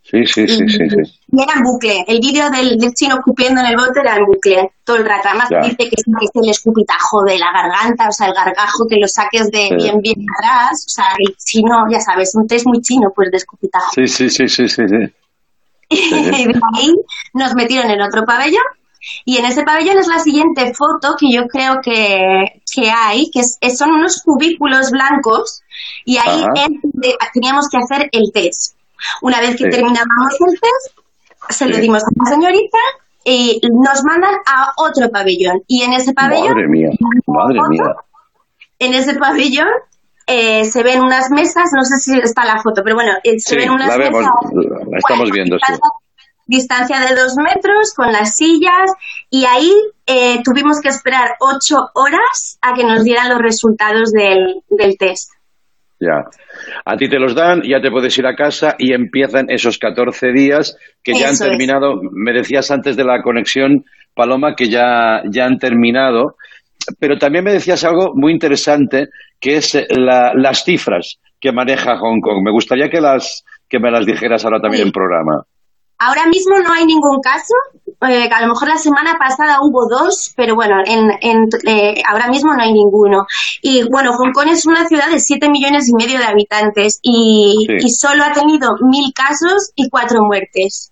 Sí, 0.02 0.24
sí, 0.26 0.46
sí, 0.46 0.68
sí, 0.68 0.88
sí. 0.88 1.15
Y 1.28 1.42
era 1.42 1.54
en 1.56 1.62
bucle. 1.64 2.04
El 2.06 2.20
vídeo 2.20 2.48
del, 2.50 2.78
del 2.78 2.94
chino 2.94 3.16
escupiendo 3.16 3.60
en 3.60 3.66
el 3.66 3.76
bote 3.76 3.98
era 4.00 4.16
en 4.16 4.24
bucle 4.26 4.70
todo 4.84 4.96
el 4.96 5.04
rato. 5.04 5.28
Además 5.28 5.48
Ya. 5.50 5.58
dice 5.60 5.76
que 5.76 5.96
es, 5.96 6.04
el 6.34 6.48
escupitajo 6.50 7.22
de 7.24 7.36
la 7.38 7.50
garganta, 7.52 8.08
o 8.08 8.12
sea, 8.12 8.28
el 8.28 8.34
gargajo 8.34 8.86
que 8.88 8.96
lo 8.96 9.08
saques 9.08 9.50
de 9.50 9.68
Sí. 9.68 9.74
bien, 9.76 10.00
bien 10.00 10.24
atrás. 10.38 10.84
O 10.86 10.88
sea, 10.90 11.06
el 11.18 11.36
chino, 11.36 11.84
ya 11.90 12.00
sabes, 12.00 12.32
un 12.34 12.46
test 12.46 12.66
muy 12.66 12.80
chino, 12.80 13.10
pues 13.14 13.30
de 13.32 13.38
escupitajo. 13.38 13.90
Sí, 13.94 14.06
sí, 14.06 14.30
sí, 14.30 14.48
sí, 14.48 14.68
sí, 14.68 14.82
sí. 14.88 15.14
y 15.88 16.44
de 16.46 16.60
ahí 16.78 16.94
nos 17.34 17.54
metieron 17.54 17.90
en 17.90 18.00
otro 18.02 18.24
pabellón. 18.24 18.62
Y 19.24 19.36
en 19.38 19.44
ese 19.46 19.62
pabellón 19.62 19.98
es 19.98 20.08
la 20.08 20.18
siguiente 20.18 20.72
foto 20.74 21.14
que 21.18 21.30
yo 21.32 21.46
creo 21.46 21.80
que, 21.82 22.60
que 22.72 22.90
hay, 22.90 23.30
que 23.30 23.40
es- 23.40 23.78
son 23.78 23.90
unos 23.92 24.20
cubículos 24.22 24.90
blancos 24.90 25.62
y 26.04 26.16
ahí 26.18 26.40
es 26.56 26.68
donde 26.82 27.14
teníamos 27.32 27.68
que 27.68 27.78
hacer 27.78 28.08
el 28.12 28.32
test. 28.32 28.74
Una 29.22 29.40
vez 29.40 29.50
que 29.56 29.64
Sí. 29.64 29.70
terminábamos 29.70 30.34
el 30.40 30.58
test, 30.60 30.98
se 31.48 31.66
lo 31.66 31.76
dimos 31.78 32.02
a 32.04 32.09
la 32.16 32.30
señorita 32.30 32.78
y 33.24 33.61
nos 33.85 34.04
mandan 34.04 34.35
a 34.46 34.72
otro 34.76 35.11
pabellón. 35.11 35.62
Y 35.66 35.82
en 35.82 35.92
ese 35.94 36.12
pabellón, 36.12 36.48
Madre 36.54 36.68
mía, 36.68 36.90
madre 37.26 37.59
mía. 37.68 37.94
en 38.78 38.94
ese 38.94 39.14
pabellón 39.14 39.68
eh, 40.28 40.64
se 40.64 40.82
ven 40.82 41.00
unas 41.02 41.30
mesas, 41.30 41.70
no 41.74 41.85
sé 41.85 41.96
si 41.98 42.18
está 42.18 42.44
la 42.44 42.61
foto, 42.62 42.82
pero 42.85 42.96
bueno, 42.96 43.12
eh, 43.22 43.38
se 43.38 43.50
Sí, 43.50 43.56
ven 43.56 43.70
unas 43.70 43.88
la 43.88 43.96
vemos, 43.96 44.20
mesas. 44.20 44.35
la 44.90 44.98
estamos 44.98 45.18
bueno, 45.30 45.35
viendo, 45.35 45.56
sí. 45.59 45.72
distancia- 45.72 45.90
Distancia 46.48 47.00
de 47.00 47.16
dos 47.16 47.35
metros 47.38 47.92
con 47.92 48.12
las 48.12 48.35
sillas 48.37 48.92
y 49.30 49.46
ahí 49.46 49.72
eh, 50.06 50.40
tuvimos 50.44 50.80
que 50.80 50.90
esperar 50.90 51.30
ocho 51.40 51.88
horas 51.94 52.59
a 52.61 52.72
que 52.74 52.85
nos 52.85 53.02
dieran 53.02 53.28
los 53.30 53.38
resultados 53.40 54.12
del, 54.12 54.62
del 54.70 54.96
test. 54.96 55.32
Ya. 55.98 56.24
A 56.85 56.96
ti 56.96 57.09
te 57.09 57.18
los 57.18 57.35
dan, 57.35 57.62
ya 57.62 57.80
te 57.80 57.90
puedes 57.90 58.16
ir 58.18 58.26
a 58.26 58.35
casa 58.37 58.74
y 58.78 58.92
empiezan 58.92 59.46
esos 59.48 59.78
14 59.78 60.32
días 60.32 60.76
que 61.02 61.14
ya 61.14 61.28
han 61.28 61.32
es. 61.35 61.38
terminado. 61.40 62.00
Me 62.12 62.32
decías 62.32 62.70
antes 62.70 62.96
de 62.96 63.04
la 63.04 63.22
conexión, 63.22 63.85
Paloma, 64.14 64.54
que 64.54 64.68
ya, 64.68 65.22
ya 65.30 65.46
han 65.46 65.59
terminado. 65.59 66.37
Pero 67.00 67.16
también 67.18 67.44
me 67.44 67.52
decías 67.52 67.82
algo 67.85 68.12
muy 68.14 68.32
interesante, 68.32 69.09
que 69.40 69.56
es 69.56 69.74
eh, 69.74 69.87
la- 69.90 70.32
las 70.35 70.64
cifras 70.64 71.18
que 71.40 71.50
maneja 71.52 71.96
Hong 71.98 72.20
Kong. 72.20 72.42
Me 72.44 72.52
gustaría 72.52 72.88
que, 72.90 73.00
las, 73.00 73.44
que 73.68 73.78
me 73.78 73.90
las 73.90 74.04
dijeras 74.06 74.44
ahora 74.44 74.61
también 74.61 74.82
Sí. 74.82 74.88
en 74.88 74.92
programa. 74.92 75.42
Ahora 75.98 76.26
mismo 76.28 76.59
no 76.59 76.72
hay 76.74 76.85
ningún 76.85 77.20
caso. 77.22 77.54
Eh, 78.02 78.28
a 78.30 78.40
lo 78.42 78.48
mejor 78.48 78.68
la 78.68 78.76
semana 78.76 79.14
pasada 79.18 79.59
hubo 79.62 79.88
dos, 79.88 80.32
pero 80.37 80.54
bueno, 80.54 80.76
en, 80.85 81.11
en- 81.20 81.48
eh, 81.66 82.02
ahora 82.11 82.28
mismo 82.28 82.52
no 82.54 82.62
hay 82.62 82.72
ninguno. 82.72 83.24
Y 83.62 83.82
bueno, 83.90 84.12
Hong 84.12 84.32
Kong 84.32 84.48
es 84.50 84.66
una 84.66 84.87
ciudad 84.87 85.09
de 85.11 85.18
7 85.18 85.48
millones 85.50 85.88
y 85.88 85.94
medio 86.04 86.18
de 86.18 86.24
habitantes 86.26 87.00
y, 87.02 87.64
Sí. 87.66 87.74
y 87.87 87.90
solo 87.90 88.24
ha 88.24 88.32
tenido 88.32 88.68
mil 88.90 89.12
casos 89.14 89.72
y 89.74 89.88
cuatro 89.88 90.18
muertes. 90.26 90.90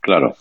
Claro. 0.00 0.34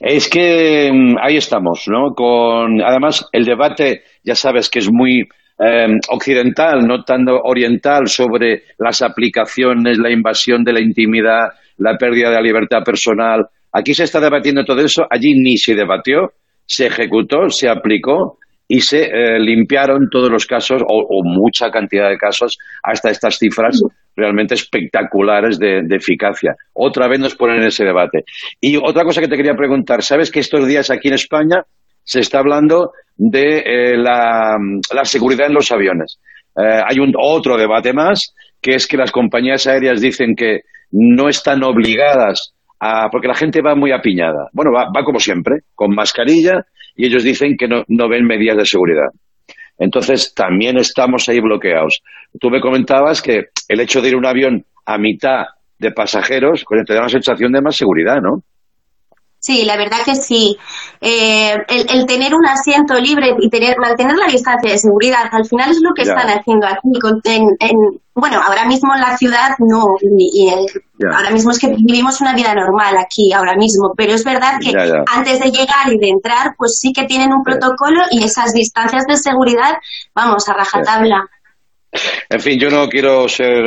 Es 0.00 0.28
que 0.28 0.90
mm, 0.92 1.16
ahí 1.22 1.36
estamos, 1.36 1.84
¿no? 1.88 2.14
Con, 2.14 2.82
además, 2.82 3.26
el 3.32 3.44
debate, 3.44 4.02
ya 4.24 4.34
sabes 4.34 4.68
que 4.70 4.78
es 4.80 4.90
muy 4.90 5.20
eh, 5.58 5.86
occidental, 6.10 6.86
no 6.86 7.02
tanto 7.04 7.32
oriental, 7.44 8.08
sobre 8.08 8.62
las 8.78 9.02
aplicaciones, 9.02 9.98
la 9.98 10.10
invasión 10.10 10.64
de 10.64 10.72
la 10.72 10.80
intimidad, 10.80 11.48
la 11.78 11.96
pérdida 11.98 12.28
de 12.30 12.36
la 12.36 12.42
libertad 12.42 12.78
personal 12.84 13.46
Aquí 13.78 13.92
se 13.92 14.04
está 14.04 14.20
debatiendo 14.20 14.64
todo 14.64 14.80
eso, 14.80 15.06
allí 15.10 15.34
ni 15.34 15.58
se 15.58 15.74
debatió, 15.74 16.32
se 16.64 16.86
ejecutó, 16.86 17.50
se 17.50 17.68
aplicó 17.68 18.38
y 18.66 18.80
se 18.80 19.02
eh, 19.02 19.38
limpiaron 19.38 20.08
todos 20.10 20.30
los 20.30 20.46
casos 20.46 20.82
o, 20.88 21.22
mucha 21.24 21.70
cantidad 21.70 22.08
de 22.08 22.16
casos 22.16 22.56
hasta 22.82 23.10
estas 23.10 23.36
cifras 23.36 23.78
realmente 24.16 24.54
espectaculares 24.54 25.58
de, 25.58 25.82
eficacia. 25.90 26.56
Otra 26.72 27.06
vez 27.06 27.20
nos 27.20 27.36
ponen 27.36 27.60
en 27.60 27.66
ese 27.66 27.84
debate. 27.84 28.24
Y 28.62 28.78
otra 28.78 29.04
cosa 29.04 29.20
que 29.20 29.28
te 29.28 29.36
quería 29.36 29.54
preguntar, 29.54 30.02
¿sabes 30.02 30.30
que 30.30 30.40
estos 30.40 30.66
días 30.66 30.90
aquí 30.90 31.08
en 31.08 31.14
España 31.14 31.62
se 32.02 32.20
está 32.20 32.38
hablando 32.38 32.92
de 33.14 33.58
eh, 33.58 33.96
la, 33.98 34.56
la 34.94 35.04
seguridad 35.04 35.48
en 35.48 35.54
los 35.54 35.70
aviones? 35.70 36.18
Eh, 36.58 36.80
hay 36.82 36.98
un 36.98 37.12
otro 37.20 37.58
debate 37.58 37.92
más, 37.92 38.34
que 38.62 38.74
es 38.76 38.86
que 38.86 38.96
las 38.96 39.12
compañías 39.12 39.66
aéreas 39.66 40.00
dicen 40.00 40.34
que 40.34 40.60
no 40.90 41.28
están 41.28 41.62
obligadas 41.62 42.55
a, 42.80 43.08
porque 43.10 43.28
la 43.28 43.34
gente 43.34 43.60
va 43.62 43.74
muy 43.74 43.92
apiñada. 43.92 44.48
Bueno, 44.52 44.72
va, 44.72 44.86
va 44.94 45.04
como 45.04 45.18
siempre, 45.18 45.60
con 45.74 45.94
mascarilla, 45.94 46.64
y 46.94 47.06
ellos 47.06 47.24
dicen 47.24 47.56
que 47.58 47.68
no, 47.68 47.84
no 47.88 48.08
ven 48.08 48.26
medidas 48.26 48.56
de 48.56 48.64
seguridad. 48.64 49.08
Entonces, 49.78 50.32
también 50.34 50.78
estamos 50.78 51.28
ahí 51.28 51.40
bloqueados. 51.40 52.00
Tú 52.40 52.48
me 52.50 52.60
comentabas 52.60 53.20
que 53.20 53.46
el 53.68 53.80
hecho 53.80 54.00
de 54.00 54.08
ir 54.08 54.16
un 54.16 54.26
avión 54.26 54.64
a 54.86 54.98
mitad 54.98 55.44
de 55.78 55.92
pasajeros, 55.92 56.64
te 56.86 56.94
da 56.94 57.00
una 57.00 57.08
sensación 57.08 57.52
de 57.52 57.60
más 57.60 57.76
seguridad, 57.76 58.20
¿no? 58.22 58.42
Sí, 59.38 59.64
la 59.64 59.76
verdad 59.76 59.98
que 60.04 60.16
sí. 60.16 60.56
Eh, 61.00 61.54
el, 61.68 61.86
el 61.90 62.06
tener 62.06 62.34
un 62.34 62.46
asiento 62.46 62.94
libre 62.94 63.36
y 63.38 63.48
tener, 63.48 63.76
mantener 63.78 64.16
la 64.16 64.26
distancia 64.26 64.72
de 64.72 64.78
seguridad, 64.78 65.28
al 65.30 65.44
final 65.44 65.70
es 65.70 65.78
lo 65.82 65.92
que 65.94 66.02
están 66.02 66.28
haciendo 66.38 66.66
aquí. 66.66 66.98
con- 67.00 67.20
en- 67.24 67.56
en- 67.60 68.00
bueno, 68.14 68.40
ahora 68.44 68.64
mismo 68.64 68.94
en 68.94 69.02
la 69.02 69.16
ciudad 69.16 69.50
no, 69.58 69.84
y, 70.00 70.30
y, 70.48 70.66
Ya. 70.98 71.16
ahora 71.16 71.30
mismo 71.30 71.50
es 71.50 71.58
que 71.58 71.68
vivimos 71.68 72.20
una 72.22 72.32
vida 72.34 72.54
normal 72.54 72.96
aquí, 72.96 73.30
ahora 73.32 73.54
mismo, 73.56 73.92
pero 73.94 74.14
es 74.14 74.24
verdad 74.24 74.58
que 74.60 74.72
antes 75.14 75.38
de 75.38 75.50
llegar 75.50 75.92
y 75.92 75.98
de 75.98 76.08
entrar, 76.08 76.54
pues 76.56 76.78
sí 76.80 76.92
que 76.94 77.04
tienen 77.04 77.32
un 77.32 77.42
protocolo 77.44 78.00
y 78.10 78.24
esas 78.24 78.52
distancias 78.54 79.04
de 79.06 79.16
seguridad, 79.18 79.74
vamos, 80.14 80.48
a 80.48 80.54
rajatabla. 80.54 81.28
En 82.28 82.40
fin, 82.40 82.58
yo 82.58 82.68
no 82.68 82.88
quiero 82.88 83.28
ser 83.28 83.62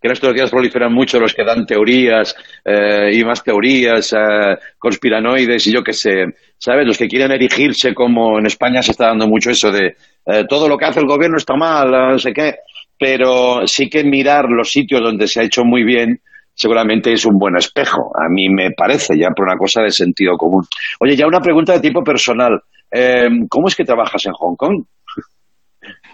que 0.00 0.08
en 0.08 0.12
estos 0.12 0.34
días 0.34 0.50
proliferan 0.50 0.92
mucho 0.92 1.20
los 1.20 1.34
que 1.34 1.44
dan 1.44 1.66
teorías 1.66 2.34
eh, 2.64 3.10
y 3.12 3.24
más 3.24 3.44
teorías, 3.44 4.12
eh, 4.12 4.56
conspiranoides 4.78 5.66
y 5.66 5.72
yo 5.72 5.82
qué 5.82 5.92
sé, 5.92 6.24
¿sabes? 6.58 6.86
Los 6.86 6.98
que 6.98 7.08
quieren 7.08 7.30
erigirse 7.32 7.94
como 7.94 8.38
en 8.38 8.46
España 8.46 8.82
se 8.82 8.92
está 8.92 9.08
dando 9.08 9.26
mucho 9.26 9.50
eso 9.50 9.70
de 9.70 9.94
eh, 10.26 10.44
todo 10.48 10.68
lo 10.68 10.76
que 10.76 10.86
hace 10.86 11.00
el 11.00 11.06
gobierno 11.06 11.36
está 11.36 11.54
mal, 11.54 11.90
no 11.90 12.18
sé 12.18 12.32
qué, 12.32 12.56
pero 12.98 13.66
sí 13.66 13.88
que 13.88 14.02
mirar 14.02 14.46
los 14.48 14.70
sitios 14.70 15.00
donde 15.02 15.28
se 15.28 15.40
ha 15.40 15.44
hecho 15.44 15.64
muy 15.64 15.84
bien 15.84 16.20
seguramente 16.54 17.12
es 17.12 17.24
un 17.24 17.38
buen 17.38 17.56
espejo, 17.56 18.12
a 18.14 18.28
mí 18.28 18.50
me 18.50 18.72
parece, 18.72 19.16
ya 19.18 19.30
por 19.30 19.46
una 19.46 19.56
cosa 19.56 19.82
de 19.82 19.90
sentido 19.90 20.36
común. 20.36 20.64
Oye, 21.00 21.16
ya 21.16 21.26
una 21.26 21.40
pregunta 21.40 21.72
de 21.72 21.80
tipo 21.80 22.02
personal. 22.04 22.60
Eh, 22.90 23.28
¿Cómo 23.48 23.68
es 23.68 23.76
que 23.76 23.84
trabajas 23.84 24.26
en 24.26 24.32
Hong 24.32 24.56
Kong? 24.56 24.84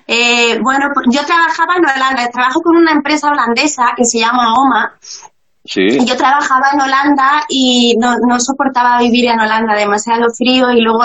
Eh, 0.07 0.59
bueno, 0.61 0.87
pues 0.95 1.07
yo 1.11 1.25
trabajaba 1.25 1.77
en 1.77 1.85
Holanda, 1.85 2.31
trabajo 2.33 2.61
con 2.63 2.77
una 2.77 2.93
empresa 2.93 3.31
holandesa 3.31 3.93
que 3.97 4.05
se 4.05 4.19
llama 4.19 4.55
OMA. 4.55 4.95
Sí. 5.65 5.99
Yo 6.07 6.17
trabajaba 6.17 6.69
en 6.75 6.81
Holanda 6.81 7.43
y 7.49 7.97
no, 7.99 8.15
no 8.19 8.39
soportaba 8.39 9.01
vivir 9.01 9.27
en 9.27 9.41
Holanda, 9.41 9.75
demasiado 9.75 10.27
frío 10.33 10.71
y 10.71 10.81
luego 10.81 11.01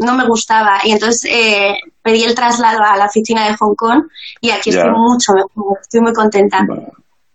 no 0.00 0.14
me 0.14 0.24
gustaba. 0.26 0.78
Y 0.84 0.92
entonces 0.92 1.28
eh, 1.28 1.74
pedí 2.00 2.22
el 2.22 2.34
traslado 2.34 2.80
a 2.84 2.96
la 2.96 3.06
oficina 3.06 3.44
de 3.48 3.56
Hong 3.56 3.74
Kong 3.74 4.04
y 4.40 4.50
aquí 4.50 4.70
Ya. 4.70 4.78
estoy 4.82 4.92
mucho 4.92 5.32
mejor, 5.34 5.78
estoy 5.80 6.00
muy 6.00 6.12
contenta. 6.12 6.60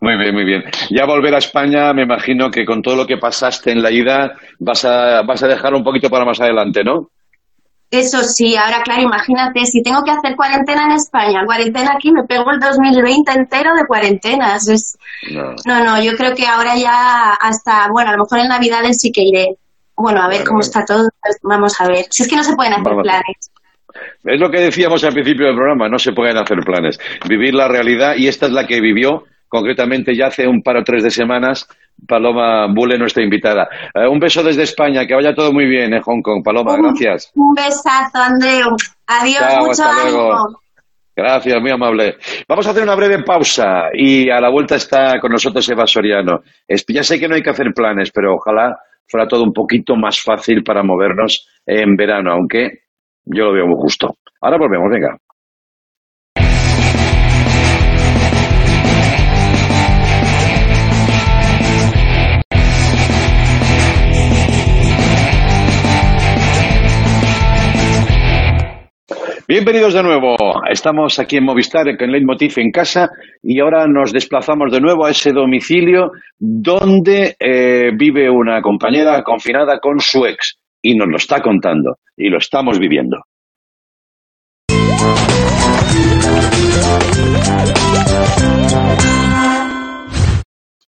Muy 0.02 0.16
bien, 0.18 0.34
muy 0.34 0.46
bien. 0.46 0.64
Ya 0.92 1.06
volver 1.06 1.36
a 1.36 1.40
España, 1.40 1.92
me 1.92 2.04
imagino 2.04 2.50
que 2.50 2.64
con 2.64 2.82
todo 2.82 2.96
lo 2.96 3.06
que 3.06 3.18
pasaste 3.18 3.72
en 3.72 3.84
la 3.84 3.92
ida, 3.92 4.32
vas 4.60 4.86
a, 4.86 5.24
vas 5.24 5.44
a 5.44 5.48
dejar 5.48 5.74
un 5.74 5.84
poquito 5.84 6.10
para 6.10 6.24
más 6.24 6.40
adelante, 6.40 6.82
¿no? 6.86 7.10
Eso 7.92 8.22
sí, 8.24 8.56
ahora 8.56 8.82
claro, 8.84 9.02
imagínate, 9.02 9.66
si 9.66 9.82
tengo 9.82 10.04
que 10.04 10.12
hacer 10.12 10.36
cuarentena 10.36 10.86
en 10.86 10.92
España, 10.92 11.42
cuarentena 11.46 11.94
aquí, 11.96 12.12
me 12.12 12.24
pego 12.24 12.52
el 12.52 12.60
2020 12.60 13.32
entero 13.32 13.74
de 13.74 13.86
cuarentenas. 13.88 14.68
Es, 14.68 14.98
No. 15.32 15.56
no, 15.66 15.84
no, 15.84 16.02
yo 16.04 16.12
creo 16.16 16.36
que 16.36 16.46
ahora 16.46 16.76
ya 16.76 17.34
hasta, 17.34 17.88
bueno, 17.92 18.12
a 18.12 18.14
lo 18.14 18.24
mejor 18.24 18.40
en 18.40 18.50
Navidades 18.50 18.98
sí 19.02 19.12
que 19.12 19.24
iré. 19.24 19.48
Bueno, 19.96 20.22
a 20.22 20.28
ver 20.30 20.44
cómo 20.46 20.60
está 20.60 20.86
todo, 20.86 21.10
pues 21.22 21.38
vamos 21.42 21.82
a 21.82 21.88
ver. 21.88 22.06
Si 22.12 22.24
es 22.24 22.30
que 22.30 22.36
no 22.36 22.44
se 22.44 22.56
pueden 22.56 22.74
hacer 22.74 22.86
Vamos. 22.86 23.04
planes. 23.04 23.52
Es 24.24 24.40
lo 24.40 24.50
que 24.52 24.62
decíamos 24.62 25.04
al 25.04 25.14
principio 25.14 25.48
del 25.48 25.56
programa, 25.56 25.90
no 25.90 25.98
se 25.98 26.14
pueden 26.14 26.38
hacer 26.38 26.60
planes. 26.60 27.00
Vivir 27.28 27.56
la 27.56 27.68
realidad, 27.68 28.14
y 28.16 28.28
esta 28.28 28.46
es 28.46 28.52
la 28.52 28.68
que 28.68 28.80
vivió 28.80 29.24
concretamente 29.48 30.16
ya 30.16 30.28
hace 30.28 30.48
un 30.48 30.62
par 30.62 30.78
o 30.78 30.84
tres 30.84 31.04
de 31.04 31.10
semanas 31.10 31.68
Paloma 32.08 32.68
Bule, 32.74 32.98
nuestra 32.98 33.24
invitada. 33.24 33.68
Eh, 33.94 34.08
un 34.08 34.20
beso 34.20 34.44
desde 34.44 34.64
España, 34.64 35.06
que 35.06 35.16
vaya 35.16 35.34
todo 35.34 35.52
muy 35.54 35.66
bien 35.66 35.94
en 35.94 36.02
Hong 36.02 36.22
Kong. 36.22 36.44
Paloma, 36.44 36.74
Un- 36.76 36.82
gracias. 36.84 37.32
Un 37.36 37.54
besazo, 37.54 38.18
Andreu. 38.18 38.76
Adiós, 39.08 39.38
Chao, 39.40 39.66
mucho 39.66 39.84
luego. 40.04 40.34
ánimo. 40.34 40.60
Gracias, 41.16 41.62
muy 41.62 41.72
amable. 41.72 42.16
Vamos 42.48 42.66
a 42.66 42.70
hacer 42.70 42.84
una 42.84 42.96
breve 42.96 43.24
pausa 43.24 43.90
y 43.94 44.30
a 44.30 44.40
la 44.40 44.50
vuelta 44.50 44.76
está 44.76 45.20
con 45.20 45.32
nosotros 45.32 45.68
Eva 45.70 45.86
Soriano. 45.86 46.42
Ya 46.88 47.04
sé 47.04 47.20
que 47.20 47.28
no 47.28 47.36
hay 47.36 47.42
que 47.42 47.50
hacer 47.50 47.74
planes, 47.76 48.10
pero 48.14 48.36
ojalá 48.36 48.78
fuera 49.06 49.28
todo 49.28 49.44
un 49.44 49.52
poquito 49.52 49.96
más 49.98 50.22
fácil 50.22 50.64
para 50.64 50.82
movernos 50.82 51.48
en 51.66 51.96
verano, 51.98 52.32
aunque 52.32 52.84
yo 53.26 53.46
lo 53.46 53.54
veo 53.54 53.68
muy 53.68 53.76
justo. 53.82 54.16
Ahora 54.40 54.58
volvemos, 54.58 54.90
venga. 54.90 55.18
Bienvenidos 69.52 69.96
de 69.96 70.04
nuevo. 70.04 70.36
Estamos 70.70 71.18
aquí 71.18 71.38
en 71.38 71.46
Movistar 71.46 71.98
con 71.98 72.12
Leitmotiv 72.12 72.54
en 72.58 72.70
casa 72.70 73.10
y 73.42 73.60
ahora 73.60 73.88
nos 73.88 74.14
desplazamos 74.14 74.72
de 74.72 74.80
nuevo 74.80 75.08
a 75.08 75.10
ese 75.10 75.32
domicilio 75.32 76.12
donde 76.38 77.36
eh, 77.40 77.90
vive 77.98 78.30
una 78.30 78.62
compañera 78.62 79.24
confinada 79.24 79.80
con 79.80 80.02
su 80.02 80.24
ex 80.28 80.60
y 80.84 80.94
nos 80.94 81.08
lo 81.08 81.18
está 81.18 81.42
contando 81.42 81.96
y 82.16 82.30
lo 82.30 82.38
estamos 82.38 82.78
viviendo. 82.78 83.24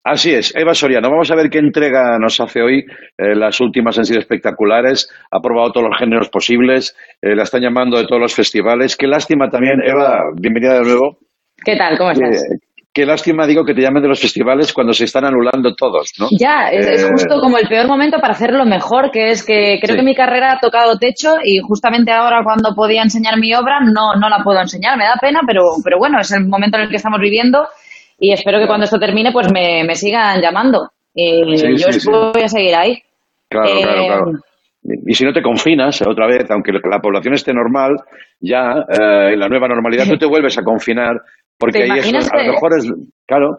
Así 0.08 0.32
es, 0.36 0.56
Eva 0.56 0.76
Soriano. 0.76 1.10
Vamos 1.10 1.32
a 1.32 1.36
ver 1.36 1.50
qué 1.50 1.58
entrega 1.58 2.20
nos 2.20 2.40
hace 2.40 2.62
hoy. 2.62 2.86
Eh, 3.18 3.36
las 3.36 3.60
últimas 3.60 3.98
han 3.98 4.06
sido 4.06 4.20
espectaculares. 4.20 5.10
Ha 5.32 5.40
probado 5.40 5.72
todos 5.72 5.88
los 5.90 5.98
géneros 5.98 6.30
posibles. 6.30 6.96
Eh, 7.24 7.36
la 7.36 7.42
están 7.42 7.62
llamando 7.62 7.98
de 7.98 8.06
todos 8.06 8.22
los 8.22 8.36
festivales. 8.36 8.96
Qué 8.96 9.08
lástima 9.08 9.50
también, 9.50 9.78
Eva, 9.84 10.20
bienvenida 10.40 10.76
de 10.76 10.82
nuevo. 10.82 11.18
¿Qué 11.66 11.76
tal? 11.76 11.98
¿Cómo 11.98 12.12
estás? 12.12 12.36
Eh, 12.38 12.58
qué 12.94 13.04
lástima, 13.04 13.48
digo, 13.48 13.66
que 13.66 13.74
te 13.74 13.82
llamen 13.82 14.04
de 14.04 14.10
los 14.10 14.22
festivales 14.22 14.72
cuando 14.74 14.94
se 14.94 15.06
están 15.06 15.26
anulando 15.26 15.74
todos, 15.74 16.12
¿no? 16.20 16.28
Ya, 16.40 16.70
es, 16.70 16.86
es 16.88 17.10
justo 17.10 17.42
como 17.42 17.58
el 17.58 17.68
peor 17.68 17.88
momento 17.88 18.20
para 18.20 18.34
hacerlo 18.34 18.64
mejor, 18.64 19.10
que 19.10 19.32
es 19.32 19.44
que 19.44 19.80
creo 19.82 19.96
Sí. 19.96 20.00
que 20.02 20.06
mi 20.06 20.14
carrera 20.16 20.52
ha 20.54 20.60
tocado 20.60 21.00
techo 21.00 21.34
y 21.44 21.58
justamente 21.68 22.12
ahora 22.12 22.42
cuando 22.44 22.76
podía 22.76 23.02
enseñar 23.02 23.40
mi 23.40 23.56
obra 23.56 23.80
no, 23.82 24.14
no 24.22 24.30
la 24.30 24.44
puedo 24.44 24.62
enseñar. 24.62 25.00
Me 25.00 25.06
da 25.06 25.16
pena, 25.20 25.42
pero, 25.48 25.64
pero 25.84 25.98
bueno, 25.98 26.20
es 26.20 26.32
el 26.32 26.46
momento 26.48 26.78
en 26.78 26.84
el 26.84 26.90
que 26.90 26.98
estamos 26.98 27.20
viviendo 27.20 27.68
y 28.20 28.32
espero 28.34 28.60
que 28.60 28.68
cuando 28.68 28.86
esto 28.86 29.00
termine 29.00 29.32
pues 29.32 29.52
me, 29.52 29.84
me 29.84 29.96
sigan 29.96 30.42
llamando. 30.42 30.90
Y 31.14 31.58
Sí, 31.58 31.68
yo 31.78 31.92
sí, 31.92 32.00
sí. 32.00 32.10
voy 32.12 32.42
a 32.44 32.48
seguir 32.48 32.76
ahí. 32.76 32.98
Claro, 33.50 33.70
Eh, 33.70 33.82
claro, 33.82 34.06
claro. 34.06 34.26
Y 35.08 35.14
si 35.16 35.24
no 35.26 35.34
te 35.34 35.42
confinas 35.42 36.02
otra 36.04 36.28
vez, 36.28 36.50
aunque 36.52 36.72
la 36.74 37.00
población 37.00 37.34
esté 37.34 37.54
normal, 37.54 37.96
ya 38.40 38.86
eh, 38.90 39.34
en 39.34 39.40
la 39.40 39.48
nueva 39.48 39.68
normalidad 39.68 40.06
tú 40.10 40.18
te 40.18 40.26
vuelves 40.28 40.58
a 40.58 40.64
confinar, 40.64 41.20
porque 41.58 41.80
¿Te 41.80 41.92
ahí 41.92 42.00
eso, 42.00 42.34
a 42.34 42.44
lo 42.44 42.54
mejor 42.54 42.78
es, 42.78 42.92
claro, 43.26 43.58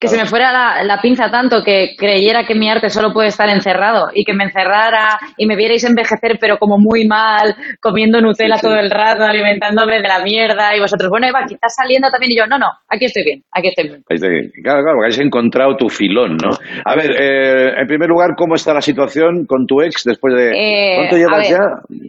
Que 0.00 0.06
se 0.08 0.16
me 0.16 0.26
fuera 0.26 0.52
la, 0.52 0.84
la 0.84 1.00
pinza 1.00 1.30
tanto 1.30 1.62
que 1.64 1.96
creyera 1.98 2.44
que 2.44 2.54
mi 2.54 2.70
arte 2.70 2.88
solo 2.88 3.12
puede 3.12 3.28
estar 3.28 3.48
encerrado 3.48 4.10
y 4.14 4.24
que 4.24 4.32
me 4.32 4.44
encerrara 4.44 5.18
y 5.36 5.46
me 5.46 5.56
vierais 5.56 5.82
envejecer 5.84 6.38
pero 6.40 6.58
como 6.58 6.76
muy 6.78 7.06
mal, 7.06 7.56
comiendo 7.80 8.20
Nutella 8.20 8.56
Sí, 8.56 8.60
sí. 8.60 8.66
todo 8.66 8.76
el 8.78 8.90
rato, 8.90 9.24
alimentándome 9.24 10.00
de 10.00 10.08
la 10.08 10.20
mierda 10.22 10.76
y 10.76 10.80
vosotros, 10.80 11.10
bueno 11.10 11.26
Eva, 11.26 11.40
quizás 11.48 11.74
saliendo 11.76 12.08
también 12.10 12.32
y 12.32 12.36
yo, 12.38 12.46
no, 12.46 12.58
no, 12.58 12.66
aquí 12.88 13.06
estoy 13.06 13.24
bien, 13.24 13.42
aquí 13.50 13.68
estoy 13.68 13.88
bien. 13.88 14.02
Claro, 14.62 14.82
claro, 14.82 14.98
porque 14.98 15.08
has 15.08 15.18
encontrado 15.18 15.76
tu 15.76 15.88
filón, 15.88 16.36
¿no? 16.36 16.50
A 16.84 16.94
ver, 16.94 17.10
eh, 17.20 17.80
en 17.80 17.86
primer 17.86 18.08
lugar, 18.08 18.30
¿cómo 18.36 18.54
está 18.54 18.72
la 18.72 18.80
situación 18.80 19.46
con 19.46 19.66
tu 19.66 19.80
ex 19.82 20.04
después 20.04 20.34
de... 20.34 20.50
Eh, 20.52 20.96
¿Cuánto 20.96 21.16
llevas 21.16 21.48
ya? 21.48 21.58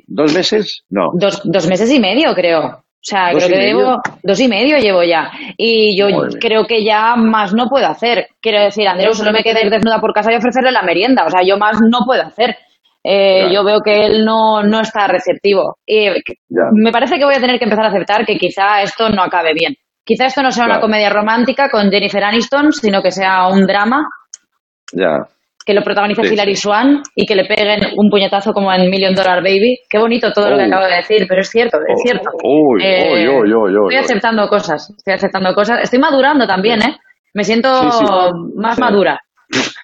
¿Dos 0.07 0.35
meses? 0.35 0.83
No. 0.89 1.09
Dos, 1.13 1.41
dos 1.43 1.67
meses 1.67 1.91
y 1.91 1.99
medio 1.99 2.33
creo. 2.35 2.83
O 2.99 3.01
sea, 3.01 3.31
¿Dos 3.31 3.45
creo 3.45 3.57
que 3.57 3.63
medio? 3.65 3.77
llevo 3.79 4.01
dos 4.23 4.39
y 4.41 4.47
medio 4.49 4.77
llevo 4.77 5.03
ya. 5.03 5.31
Y 5.57 5.97
yo 5.97 6.09
Madre 6.09 6.37
creo 6.39 6.65
que 6.65 6.83
ya 6.83 7.15
más 7.15 7.53
no 7.53 7.67
puedo 7.69 7.87
hacer. 7.87 8.27
Quiero 8.41 8.61
decir, 8.61 8.87
Andreu, 8.87 9.13
solo 9.13 9.31
me 9.31 9.41
queda 9.41 9.61
ir 9.61 9.69
desnuda 9.69 10.01
por 10.01 10.13
casa 10.13 10.33
y 10.33 10.35
ofrecerle 10.35 10.71
la 10.71 10.81
merienda. 10.81 11.25
O 11.25 11.29
sea, 11.29 11.41
yo 11.41 11.57
más 11.57 11.79
no 11.81 11.99
puedo 12.05 12.21
hacer. 12.23 12.57
Eh, 13.01 13.39
Claro. 13.39 13.53
Yo 13.53 13.63
veo 13.63 13.79
que 13.79 14.05
él 14.05 14.25
no, 14.25 14.61
no 14.63 14.81
está 14.81 15.07
receptivo. 15.07 15.77
Y 15.85 16.09
me 16.73 16.91
parece 16.91 17.17
que 17.17 17.23
voy 17.25 17.35
a 17.35 17.39
tener 17.39 17.57
que 17.57 17.63
empezar 17.63 17.85
a 17.85 17.89
aceptar 17.89 18.25
que 18.25 18.37
quizá 18.37 18.81
esto 18.81 19.09
no 19.09 19.23
acabe 19.23 19.53
bien. 19.53 19.75
Quizá 20.03 20.25
esto 20.25 20.41
no 20.41 20.51
sea 20.51 20.65
una 20.65 20.81
comedia 20.81 21.09
romántica 21.09 21.69
con 21.69 21.89
Jennifer 21.89 22.23
Aniston, 22.23 22.73
sino 22.73 23.01
que 23.01 23.11
sea 23.11 23.47
un 23.47 23.65
drama 23.65 24.05
Ya. 24.91 25.19
Que 25.69 25.75
lo 25.75 25.83
protagoniza 25.83 26.23
Sí, 26.23 26.33
Hilary 26.33 26.55
sí. 26.55 26.63
Swan 26.63 27.03
y 27.15 27.27
que 27.27 27.35
le 27.35 27.45
peguen 27.45 27.81
un 27.95 28.09
puñetazo 28.09 28.53
como 28.53 28.73
en 28.73 28.89
Million 28.89 29.13
Dollar 29.13 29.43
Baby. 29.43 29.77
Qué 29.87 29.99
bonito 29.99 30.31
todo 30.33 30.49
lo 30.49 30.57
que 30.57 30.63
Oh. 30.63 30.65
acabo 30.65 30.85
de 30.87 30.95
decir, 30.95 31.27
pero 31.29 31.41
es 31.41 31.49
cierto, 31.49 31.77
es 31.77 31.93
Oh, 31.95 32.01
cierto. 32.01 32.29
Eh, 32.81 33.13
estoy 33.13 33.95
aceptando 33.95 34.47
cosas, 34.47 34.91
estoy 34.97 35.13
aceptando 35.13 35.53
cosas. 35.53 35.81
Estoy 35.83 35.99
madurando 35.99 36.47
también, 36.47 36.81
¿eh? 36.81 36.97
Me 37.35 37.43
siento 37.43 37.69
Sí, 37.91 38.03
más 38.55 38.79
madura. 38.79 39.19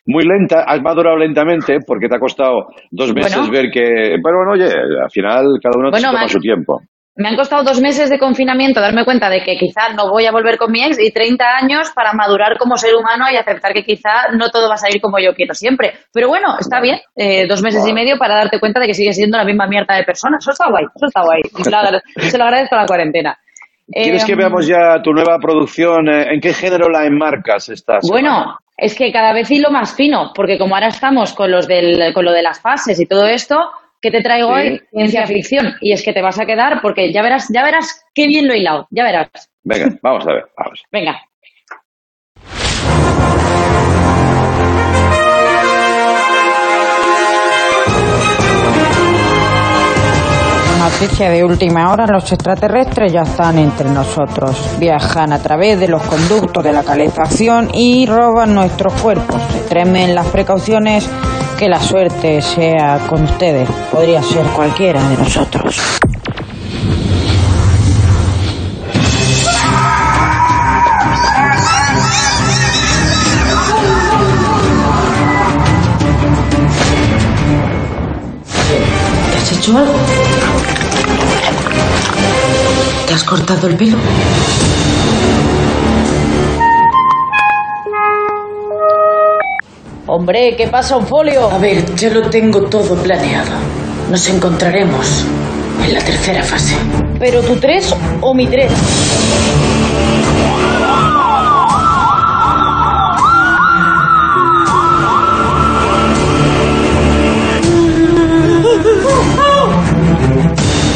Muy 0.08 0.24
lenta, 0.26 0.64
has 0.68 0.82
madurado 0.82 1.18
lentamente 1.18 1.78
porque 1.86 2.08
te 2.08 2.16
ha 2.16 2.20
costado 2.20 2.66
dos 2.90 3.14
meses 3.14 3.38
Bueno. 3.38 3.52
ver 3.54 3.70
que. 3.72 3.84
Pero 3.84 4.38
bueno, 4.38 4.52
oye, 4.54 4.66
al 4.66 5.12
final 5.12 5.46
cada 5.62 5.78
uno 5.78 5.92
Bueno, 5.92 6.10
se 6.10 6.16
toma 6.16 6.28
su 6.28 6.40
tiempo. 6.40 6.80
Me 7.18 7.30
han 7.30 7.36
costado 7.38 7.64
dos 7.64 7.80
meses 7.80 8.10
de 8.10 8.20
confinamiento 8.20 8.82
darme 8.82 9.06
cuenta 9.06 9.30
de 9.30 9.42
que 9.42 9.56
quizá 9.56 9.94
no 9.96 10.10
voy 10.10 10.26
a 10.26 10.32
volver 10.34 10.58
con 10.58 10.72
mi 10.72 10.84
ex 10.84 11.00
y 11.00 11.12
30 11.12 11.46
años 11.62 11.92
para 11.96 12.12
madurar 12.14 12.58
como 12.58 12.76
ser 12.76 12.94
humano 12.96 13.26
y 13.32 13.38
aceptar 13.38 13.74
que 13.74 13.84
quizá 13.86 14.32
no 14.34 14.50
todo 14.50 14.68
va 14.68 14.74
a 14.76 14.78
salir 14.78 15.00
como 15.02 15.18
yo 15.20 15.34
quiero 15.34 15.54
siempre. 15.54 15.94
Pero 16.12 16.28
bueno, 16.28 16.58
está 16.60 16.82
bien, 16.82 17.00
eh, 17.16 17.48
dos 17.48 17.62
meses 17.62 17.88
y 17.88 17.94
medio 17.94 18.18
para 18.18 18.36
darte 18.36 18.60
cuenta 18.60 18.82
de 18.82 18.88
que 18.88 18.94
sigues 18.94 19.16
siendo 19.16 19.38
la 19.38 19.46
misma 19.46 19.66
mierda 19.68 19.96
de 19.96 20.04
persona. 20.04 20.38
Eso 20.40 20.52
está 20.52 20.70
guay, 20.70 20.84
eso 20.94 21.06
está 21.08 21.22
guay. 21.24 21.42
La- 21.72 22.02
se 22.30 22.38
lo 22.38 22.44
agradezco 22.44 22.76
a 22.76 22.80
la 22.82 22.86
cuarentena. 22.86 23.38
¿Quieres 23.88 24.24
Eh, 24.24 24.26
que 24.26 24.36
veamos 24.36 24.68
ya 24.68 25.02
tu 25.02 25.14
nueva 25.14 25.38
producción? 25.40 26.10
Eh, 26.10 26.34
¿En 26.34 26.42
qué 26.42 26.54
género 26.54 26.90
la 26.90 27.06
enmarcas 27.06 27.70
semana? 27.70 28.02
Bueno, 28.10 28.58
es 28.76 28.94
que 28.94 29.12
cada 29.14 29.32
vez 29.32 29.50
hilo 29.52 29.70
más 29.72 29.96
fino, 29.96 30.32
porque 30.36 30.58
como 30.58 30.76
ahora 30.76 30.88
estamos 30.88 31.34
con, 31.34 31.50
los 31.52 31.66
del, 31.68 32.12
con 32.14 32.26
lo 32.26 32.34
de 32.34 32.42
las 32.42 32.60
fases 32.60 33.00
y 33.00 33.06
todo 33.06 33.26
esto, 33.28 33.56
¿qué 34.02 34.12
te 34.12 34.22
traigo 34.22 34.48
Sí. 34.48 34.54
hoy? 34.54 34.82
Ciencia 34.92 35.26
ficción. 35.28 35.74
Y 35.82 35.92
es 35.94 36.04
que 36.04 36.14
te 36.14 36.22
vas 36.22 36.40
a 36.40 36.46
quedar 36.46 36.82
porque 36.82 37.12
ya 37.12 37.22
verás, 37.22 37.48
ya 37.54 37.64
verás 37.64 38.04
qué 38.14 38.28
bien 38.28 38.48
lo 38.48 38.54
he 38.54 38.60
hilado, 38.60 38.88
ya 38.92 39.04
verás. 39.04 39.30
Venga, 39.64 39.88
vamos 40.02 40.28
a 40.28 40.34
ver, 40.34 40.46
vamos. 40.58 40.84
Venga. 40.92 41.22
Noticia 50.80 51.30
de 51.32 51.44
última 51.44 51.92
hora, 51.92 52.06
los 52.06 52.32
extraterrestres 52.32 53.12
ya 53.12 53.22
están 53.22 53.58
entre 53.58 53.90
nosotros. 53.90 54.56
Viajan 54.80 55.34
a 55.34 55.40
través 55.42 55.80
de 55.80 55.88
los 55.88 56.04
conductos 56.04 56.64
de 56.64 56.72
la 56.72 56.84
calefacción 56.84 57.70
y 57.74 58.06
roban 58.06 58.54
nuestros 58.54 58.94
cuerpos. 59.02 59.42
Extremen 59.56 60.14
las 60.14 60.28
precauciones, 60.28 61.10
que 61.58 61.70
la 61.70 61.80
suerte 61.80 62.42
sea 62.42 63.00
con 63.08 63.24
ustedes. 63.24 63.70
Podría 63.92 64.22
ser 64.22 64.46
cualquiera 64.48 65.02
de 65.10 65.18
nosotros. 65.18 65.80
¿Te 79.32 79.38
has 79.38 79.52
hecho 79.52 79.78
algo? 79.78 79.94
¿Te 83.08 83.14
has 83.14 83.24
cortado 83.24 83.68
el 83.68 83.78
pelo? 83.78 83.98
Hombre, 90.08 90.56
¿qué 90.56 90.68
pasa, 90.68 90.98
un 90.98 91.08
folio? 91.08 91.50
A 91.50 91.58
ver, 91.58 91.84
ya 91.96 92.12
lo 92.12 92.30
tengo 92.30 92.62
todo 92.70 92.96
planeado. 92.96 93.50
Nos 94.12 94.30
encontraremos 94.30 95.26
en 95.84 95.94
la 95.96 96.00
tercera 96.00 96.44
fase. 96.44 96.76
¿Pero 97.20 97.42
tu 97.42 97.56
tres 97.56 97.92
o 98.22 98.32
mi 98.36 98.46
tres? 98.46 98.72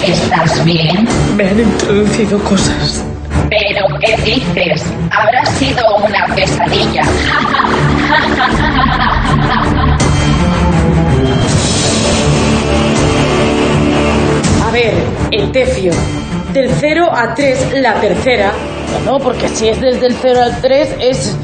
¿Estás 0.06 0.64
bien? 0.66 1.08
Me 1.36 1.50
han 1.50 1.60
introducido 1.60 2.38
cosas. 2.44 3.04
¿Pero 3.50 3.88
qué 4.00 4.16
dices? 4.22 4.86
Habrá 5.10 5.44
sido 5.48 5.84
una 5.98 6.36
pesadilla. 6.36 7.02
Etefio. 15.50 15.92
Del 16.54 16.70
0 16.80 17.10
a 17.12 17.34
3, 17.34 17.82
la 17.82 18.00
tercera. 18.00 18.54
No, 19.04 19.18
porque 19.18 19.50
si 19.50 19.68
es 19.68 19.82
desde 19.82 20.06
el 20.06 20.14
0 20.14 20.40
al 20.44 20.62
3, 20.62 20.96
es, 21.00 21.36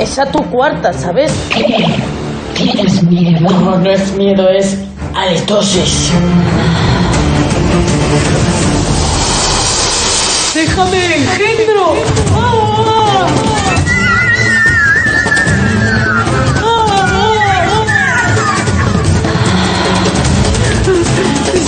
es 0.00 0.18
a 0.18 0.26
tu 0.26 0.42
cuarta, 0.50 0.92
¿sabes? 0.92 1.32
¿Tienes 2.54 3.02
miedo? 3.04 3.48
No, 3.48 3.78
no 3.78 3.90
es 3.90 4.12
miedo, 4.14 4.48
es 4.50 4.78
halitosis. 5.14 6.10
¡Déjame, 10.54 11.16
engendro! 11.16 11.94
¡Ah! 12.34 12.75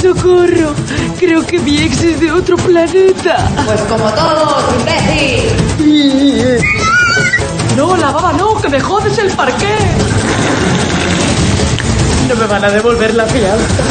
¡Socorro! 0.01 0.75
Creo 1.19 1.45
que 1.45 1.59
mi 1.59 1.79
ex 1.79 2.03
es 2.05 2.21
de 2.21 2.31
otro 2.31 2.57
planeta. 2.57 3.51
Pues 3.67 3.81
como 3.83 4.09
todos, 4.13 4.65
imbécil. 4.79 6.59
No, 7.77 7.97
la 7.97 8.11
baba 8.11 8.33
no, 8.33 8.61
que 8.61 8.69
me 8.69 8.81
jodes 8.81 9.19
el 9.19 9.31
parqué. 9.33 9.77
No 12.29 12.37
me 12.37 12.47
van 12.47 12.65
a 12.65 12.71
devolver 12.71 13.15
la 13.15 13.25
fianza. 13.27 13.83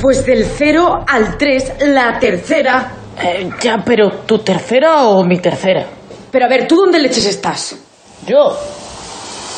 Pues 0.00 0.24
del 0.24 0.46
0 0.46 1.04
al 1.06 1.36
3, 1.36 1.72
la 1.88 2.18
tercera. 2.18 2.92
Eh, 3.20 3.50
ya, 3.60 3.82
pero 3.84 4.10
¿tu 4.24 4.38
tercera 4.38 5.08
o 5.08 5.24
mi 5.24 5.38
tercera? 5.38 5.84
Pero 6.30 6.44
a 6.44 6.48
ver, 6.48 6.68
¿tú 6.68 6.76
dónde 6.76 7.00
leches 7.00 7.26
estás? 7.26 7.76
Yo. 8.26 8.56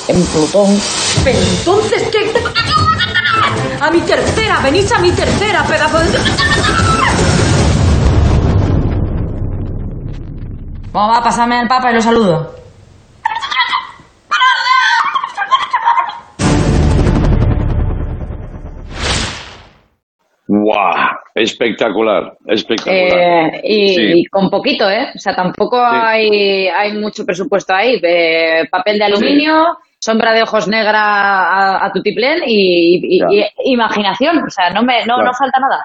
En 0.08 0.22
Plutón. 0.26 0.80
Pero 1.22 1.38
entonces, 1.38 2.02
¿qué? 2.10 2.32
A 3.80 3.90
mi 3.90 4.00
tercera, 4.02 4.60
venís 4.62 4.92
a 4.92 4.98
mi 4.98 5.10
tercera, 5.12 5.62
pedazo 5.64 5.98
de... 6.00 6.18
¿Cómo 10.92 11.08
va? 11.08 11.22
Pásame 11.22 11.56
al 11.58 11.68
papa 11.68 11.90
y 11.90 11.94
lo 11.94 12.02
saludo. 12.02 12.54
¡Guau! 20.48 21.16
Espectacular, 21.34 22.32
espectacular. 22.48 23.54
Eh, 23.54 23.60
y, 23.62 23.94
Sí. 23.94 24.02
y 24.16 24.24
con 24.26 24.50
poquito, 24.50 24.90
¿eh? 24.90 25.06
O 25.14 25.18
sea, 25.18 25.34
tampoco 25.34 25.80
hay, 25.80 26.66
hay 26.66 26.92
mucho 26.94 27.24
presupuesto 27.24 27.72
ahí. 27.72 28.00
Eh, 28.02 28.64
papel 28.70 28.98
de 28.98 29.04
aluminio, 29.04 29.76
sombra 30.00 30.32
de 30.32 30.42
ojos 30.42 30.66
negra 30.66 31.00
a, 31.00 31.86
a 31.86 31.92
tutiplén 31.92 32.40
y, 32.46 33.18
y- 33.20 33.72
imaginación. 33.72 34.38
O 34.38 34.50
sea, 34.50 34.70
no, 34.70 34.82
me, 34.82 35.00
no, 35.06 35.14
Claro. 35.16 35.24
no 35.24 35.32
falta 35.34 35.58
nada. 35.60 35.84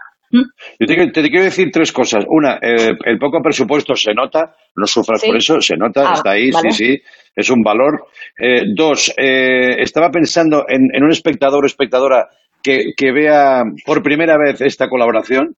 Yo 0.79 0.87
te, 0.87 0.95
te 1.11 1.29
quiero 1.29 1.43
decir 1.45 1.69
tres 1.71 1.91
cosas. 1.93 2.25
Una, 2.27 2.55
eh, 2.61 2.93
el 3.05 3.17
poco 3.19 3.41
presupuesto 3.41 3.95
se 3.95 4.13
nota, 4.13 4.53
no 4.75 4.85
sufras 4.85 5.21
Sí. 5.21 5.27
por 5.27 5.37
eso, 5.37 5.61
se 5.61 5.77
nota, 5.77 6.09
Ah, 6.09 6.13
está 6.15 6.31
ahí, 6.31 6.49
vale. 6.51 6.71
sí, 6.71 6.85
sí, 6.95 7.01
es 7.35 7.49
un 7.49 7.61
valor. 7.61 8.07
Eh, 8.37 8.63
dos, 8.75 9.13
eh, 9.17 9.81
estaba 9.81 10.09
pensando 10.09 10.65
en, 10.67 10.87
en 10.93 11.03
un 11.03 11.11
espectador 11.11 11.63
o 11.63 11.67
espectadora 11.67 12.27
que, 12.61 12.91
que 12.97 13.11
vea 13.13 13.63
por 13.85 14.01
primera 14.03 14.35
vez 14.37 14.59
esta 14.61 14.89
colaboración 14.89 15.55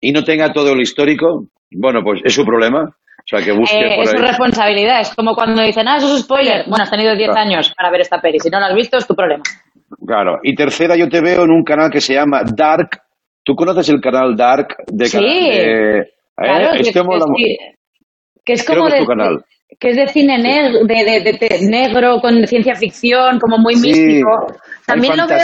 y 0.00 0.12
no 0.12 0.24
tenga 0.24 0.52
todo 0.52 0.72
el 0.72 0.80
histórico. 0.80 1.46
Bueno, 1.70 2.00
pues 2.02 2.20
es 2.24 2.34
su 2.34 2.44
problema. 2.44 2.90
O 3.18 3.26
sea, 3.36 3.44
que 3.44 3.52
busque 3.52 3.76
Eh, 3.78 3.96
por 3.96 4.04
es 4.04 4.10
su 4.10 4.16
responsabilidad. 4.16 5.00
Es 5.00 5.14
como 5.14 5.34
cuando 5.34 5.62
dicen, 5.62 5.86
ah, 5.86 5.98
eso 5.98 6.14
es 6.14 6.22
spoiler. 6.22 6.64
Bueno, 6.66 6.84
has 6.84 6.90
tenido 6.90 7.14
10 7.14 7.28
Claro. 7.30 7.40
años 7.46 7.72
para 7.76 7.90
ver 7.90 8.00
esta 8.00 8.20
peli. 8.20 8.38
Si 8.40 8.48
no 8.48 8.58
la 8.58 8.66
has 8.68 8.74
visto, 8.74 8.96
es 8.96 9.06
tu 9.06 9.14
problema. 9.14 9.42
Claro. 10.06 10.38
Y 10.42 10.54
tercera, 10.54 10.96
yo 10.96 11.08
te 11.08 11.20
veo 11.20 11.44
en 11.44 11.50
un 11.50 11.62
canal 11.62 11.90
que 11.90 12.00
se 12.00 12.14
llama 12.14 12.42
Dark. 12.56 12.90
¿Tú 13.44 13.54
conoces 13.54 13.88
el 13.90 14.00
canal 14.00 14.34
Dark 14.36 14.76
de 14.86 15.06
Sí. 15.06 15.18
de- 15.18 15.98
eh, 15.98 16.02
Claro, 16.36 16.72
es 16.74 16.86
que, 16.88 16.92
que 16.92 16.98
la- 17.00 17.26
sí. 17.36 17.58
Que 18.44 18.52
es 18.54 18.64
Creo 18.64 18.78
como 18.78 18.88
que 18.90 18.94
es 18.94 19.00
de, 19.00 19.04
tu 19.04 19.06
canal. 19.08 19.44
que 19.80 19.88
es 19.90 19.96
de 19.96 20.08
cine 20.08 20.38
negro, 20.38 20.78
de, 20.84 20.94
de- 21.38 21.58
negro 21.68 22.20
con 22.20 22.46
ciencia 22.46 22.74
ficción, 22.74 23.38
como 23.38 23.58
muy 23.58 23.74
Sí, 23.74 23.88
místico. 23.88 24.30
hay 24.48 24.56
También 24.86 25.16
lo 25.16 25.26
veo. 25.26 25.38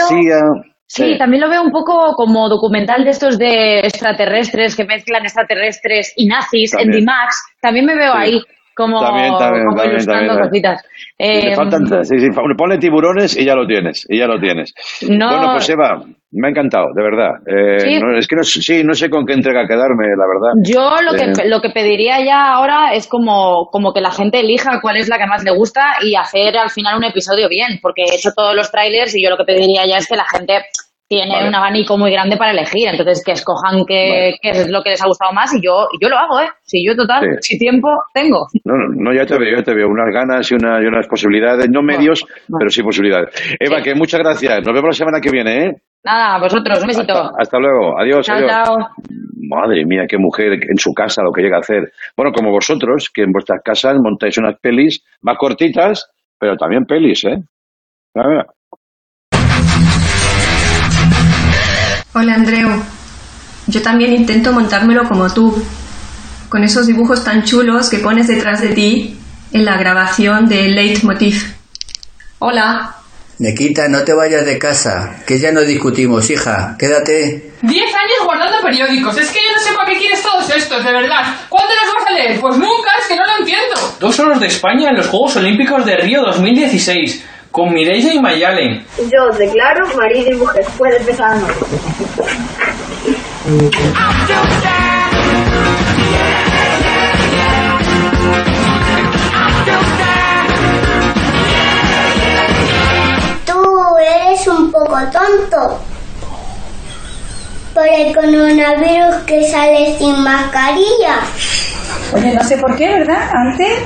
Sí, 0.87 1.13
Sí. 1.13 1.17
también 1.17 1.41
lo 1.41 1.49
veo 1.49 1.63
un 1.63 1.71
poco 1.71 2.13
como 2.15 2.47
documental 2.47 3.03
de 3.03 3.09
estos 3.09 3.37
de 3.39 3.79
extraterrestres 3.79 4.75
que 4.75 4.85
mezclan 4.85 5.23
extraterrestres 5.23 6.13
y 6.15 6.27
nazis 6.27 6.73
en. 6.79 6.91
D-Max. 6.91 7.43
También 7.61 7.85
me 7.85 7.95
veo 7.95 8.13
Sí. 8.13 8.17
ahí 8.19 8.41
como, 8.75 8.99
También, 9.01 9.33
también, 9.39 9.65
como 9.67 9.83
ilustrando 9.83 10.27
también. 10.33 10.49
cositas. 10.49 10.81
Sí, 11.17 11.23
le 11.25 11.51
Eh, 11.53 11.55
faltan- 11.55 12.03
sí, 12.05 12.19
sí, 12.19 12.27
ponle 12.57 12.77
tiburones 12.77 13.37
y 13.37 13.45
ya 13.45 13.55
lo 13.55 13.65
tienes, 13.65 14.05
y 14.09 14.19
ya 14.19 14.27
lo 14.27 14.39
tienes. 14.39 14.73
No. 15.09 15.29
Bueno, 15.29 15.53
pues 15.53 15.69
Eva, 15.69 16.01
me 16.35 16.47
ha 16.47 16.51
encantado, 16.51 16.87
de 16.95 17.01
verdad. 17.03 17.31
Eh, 17.47 17.79
Sí. 17.79 17.99
no, 17.99 18.17
es 18.17 18.27
que 18.27 18.35
no, 18.35 18.43
sé- 18.43 18.61
sí, 18.61 18.83
no 18.83 18.93
sé 18.93 19.09
con 19.09 19.25
qué 19.25 19.33
entrega 19.33 19.67
quedarme, 19.67 20.07
la 20.15 20.27
verdad. 20.27 20.53
Yo 20.63 21.01
lo 21.01 21.13
que, 21.17 21.41
Eh, 21.41 21.49
lo 21.49 21.61
que 21.61 21.69
pediría 21.69 22.19
ya 22.23 22.53
ahora 22.53 22.93
es 22.93 23.07
como, 23.07 23.67
como 23.71 23.93
que 23.93 24.01
la 24.01 24.11
gente 24.11 24.39
elija 24.41 24.79
cuál 24.81 24.97
es 24.97 25.09
la 25.09 25.17
que 25.17 25.27
más 25.27 25.43
le 25.43 25.51
gusta 25.51 25.81
y 26.03 26.15
hacer 26.15 26.57
al 26.57 26.69
final 26.69 26.97
un 26.97 27.03
episodio 27.05 27.47
bien, 27.49 27.79
porque 27.81 28.03
he 28.03 28.15
hecho 28.15 28.31
todos 28.35 28.55
los 28.55 28.71
trailers 28.71 29.15
y 29.15 29.23
yo 29.23 29.29
lo 29.29 29.37
que 29.37 29.45
pediría 29.45 29.85
ya 29.87 29.97
es 29.97 30.07
que 30.07 30.15
la 30.15 30.25
gente 30.29 30.59
tiene 31.07 31.35
Vale. 31.35 31.49
un 31.49 31.53
abanico 31.55 31.99
muy 31.99 32.11
grande 32.11 32.35
para 32.35 32.49
elegir, 32.49 32.87
entonces 32.87 33.21
que 33.23 33.33
escojan 33.33 33.85
qué, 33.87 34.33
qué 34.41 34.49
es 34.49 34.69
lo 34.71 34.81
que 34.81 34.89
les 34.89 35.03
ha 35.03 35.07
gustado 35.07 35.31
más 35.33 35.53
y 35.53 35.61
yo, 35.61 35.85
y 35.93 36.03
yo 36.03 36.09
lo 36.09 36.17
hago, 36.17 36.39
¿eh? 36.39 36.49
Si 36.63 36.83
yo 36.83 36.95
total, 36.95 37.21
Sí. 37.41 37.53
si 37.53 37.59
tiempo 37.59 37.89
tengo. 38.11 38.47
No, 38.63 38.73
no, 38.75 38.85
no, 38.89 39.13
ya 39.13 39.23
te 39.23 39.37
veo, 39.37 39.55
ya 39.55 39.61
te 39.63 39.75
veo. 39.75 39.87
Unas 39.87 40.11
ganas 40.11 40.51
y, 40.51 40.55
una, 40.55 40.81
y 40.81 40.85
unas 40.87 41.07
posibilidades, 41.07 41.69
no 41.69 41.83
medios, 41.83 42.25
pero 42.57 42.71
sí 42.71 42.81
posibilidades. 42.81 43.29
Eva, 43.59 43.83
que 43.83 43.93
muchas 43.93 44.19
gracias. 44.19 44.63
Nos 44.65 44.73
vemos 44.73 44.87
la 44.89 44.93
semana 44.93 45.19
que 45.21 45.29
viene, 45.29 45.65
¿eh? 45.65 45.71
Nada, 46.05 46.37
vosotros, 46.39 46.79
un 46.81 46.87
besito. 46.87 47.13
Hasta, 47.13 47.41
hasta 47.41 47.57
luego. 47.57 47.99
Adiós, 47.99 48.23
chao, 48.23 48.37
adiós. 48.37 48.51
chao. 48.51 48.77
Madre 49.49 49.83
mía, 49.85 50.03
qué 50.07 50.19
mujer 50.19 50.53
en 50.53 50.77
su 50.77 50.93
casa 50.93 51.23
lo 51.23 51.31
que 51.31 51.41
llega 51.41 51.57
a 51.57 51.61
hacer. 51.61 51.91
Bueno, 52.15 52.31
como 52.31 52.51
vosotros, 52.51 53.09
que 53.11 53.23
en 53.23 53.31
vuestras 53.31 53.61
casas 53.65 53.95
montáis 53.99 54.37
unas 54.37 54.59
pelis 54.59 55.03
más 55.21 55.35
cortitas, 55.39 56.07
pero 56.39 56.55
también 56.57 56.85
pelis, 56.85 57.25
¿eh? 57.25 57.43
Hola 62.13 62.35
Andreu, 62.35 62.69
yo 63.67 63.81
también 63.81 64.13
intento 64.13 64.53
montármelo 64.53 65.03
como 65.09 65.33
tú, 65.33 65.53
con 66.49 66.63
esos 66.63 66.85
dibujos 66.85 67.25
tan 67.25 67.43
chulos 67.43 67.89
que 67.89 67.97
pones 67.97 68.27
detrás 68.27 68.61
de 68.61 68.69
ti 68.69 69.17
en 69.51 69.65
la 69.65 69.75
grabación 69.77 70.47
de 70.47 70.69
Leitmotiv. 70.69 71.55
Hola. 72.39 72.94
Nequita, 73.37 73.89
no 73.89 74.03
te 74.03 74.13
vayas 74.13 74.45
de 74.45 74.57
casa, 74.57 75.17
que 75.27 75.37
ya 75.37 75.51
no 75.51 75.61
discutimos, 75.61 76.29
hija. 76.29 76.75
Quédate. 76.79 77.51
Diez 77.61 77.93
años 77.93 78.23
guardando 78.23 78.61
periódicos. 78.61 79.17
Es 79.17 79.29
que 79.29 79.39
yo 79.39 79.51
no 79.53 79.59
sé 79.59 79.73
para 79.75 79.89
qué 79.91 79.97
quieres 79.97 80.21
todos 80.21 80.49
estos, 80.55 80.83
de 80.83 80.91
verdad. 80.91 81.35
¿Cuándo 81.49 81.73
los 81.73 81.93
vas 81.93 82.07
a 82.07 82.13
leer? 82.13 82.39
Pues 82.39 82.57
nunca, 82.57 82.91
es 82.99 83.07
que 83.07 83.15
no 83.15 83.25
lo 83.25 83.37
entiendo. 83.39 83.75
Dos 83.99 84.19
oros 84.19 84.39
de 84.39 84.47
España 84.47 84.89
en 84.89 84.97
los 84.97 85.07
Juegos 85.07 85.35
Olímpicos 85.35 85.85
de 85.85 85.97
Río 85.97 86.21
2016, 86.21 87.25
con 87.51 87.73
Mireia 87.73 88.13
y 88.13 88.19
Mayalen. 88.19 88.85
Yo 88.99 89.37
declaro 89.37 89.85
marido 89.97 90.31
y 90.31 90.35
mujer. 90.35 90.65
Puede 90.77 90.97
empezar. 90.97 91.37
Un 104.47 104.71
poco 104.71 104.97
tonto. 105.11 105.79
Por 107.73 107.87
el 107.87 108.15
coronavirus 108.15 109.23
que 109.25 109.49
sale 109.49 109.97
sin 109.97 110.23
mascarilla. 110.23 111.19
Oye, 112.13 112.33
no 112.33 112.43
sé 112.43 112.57
por 112.57 112.75
qué, 112.75 112.87
¿verdad? 112.87 113.29
Antes, 113.33 113.79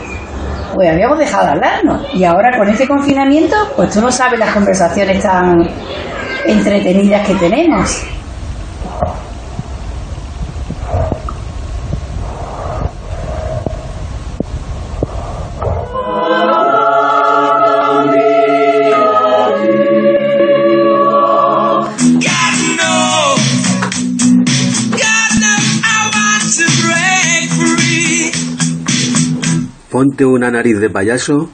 pues 0.74 0.90
habíamos 0.92 1.18
dejado 1.18 1.46
de 1.46 1.52
hablarnos. 1.52 2.14
Y 2.14 2.24
ahora 2.24 2.56
con 2.58 2.70
este 2.70 2.88
confinamiento, 2.88 3.56
pues 3.76 3.92
tú 3.92 4.02
no 4.02 4.12
sabes 4.12 4.40
las 4.40 4.54
conversaciones 4.54 5.24
tan 5.24 5.68
entretenidas 6.46 7.26
que 7.28 7.36
tenemos. 7.36 8.04
Una 30.18 30.52
nariz 30.52 30.80
de 30.80 30.90
payaso 30.90 31.50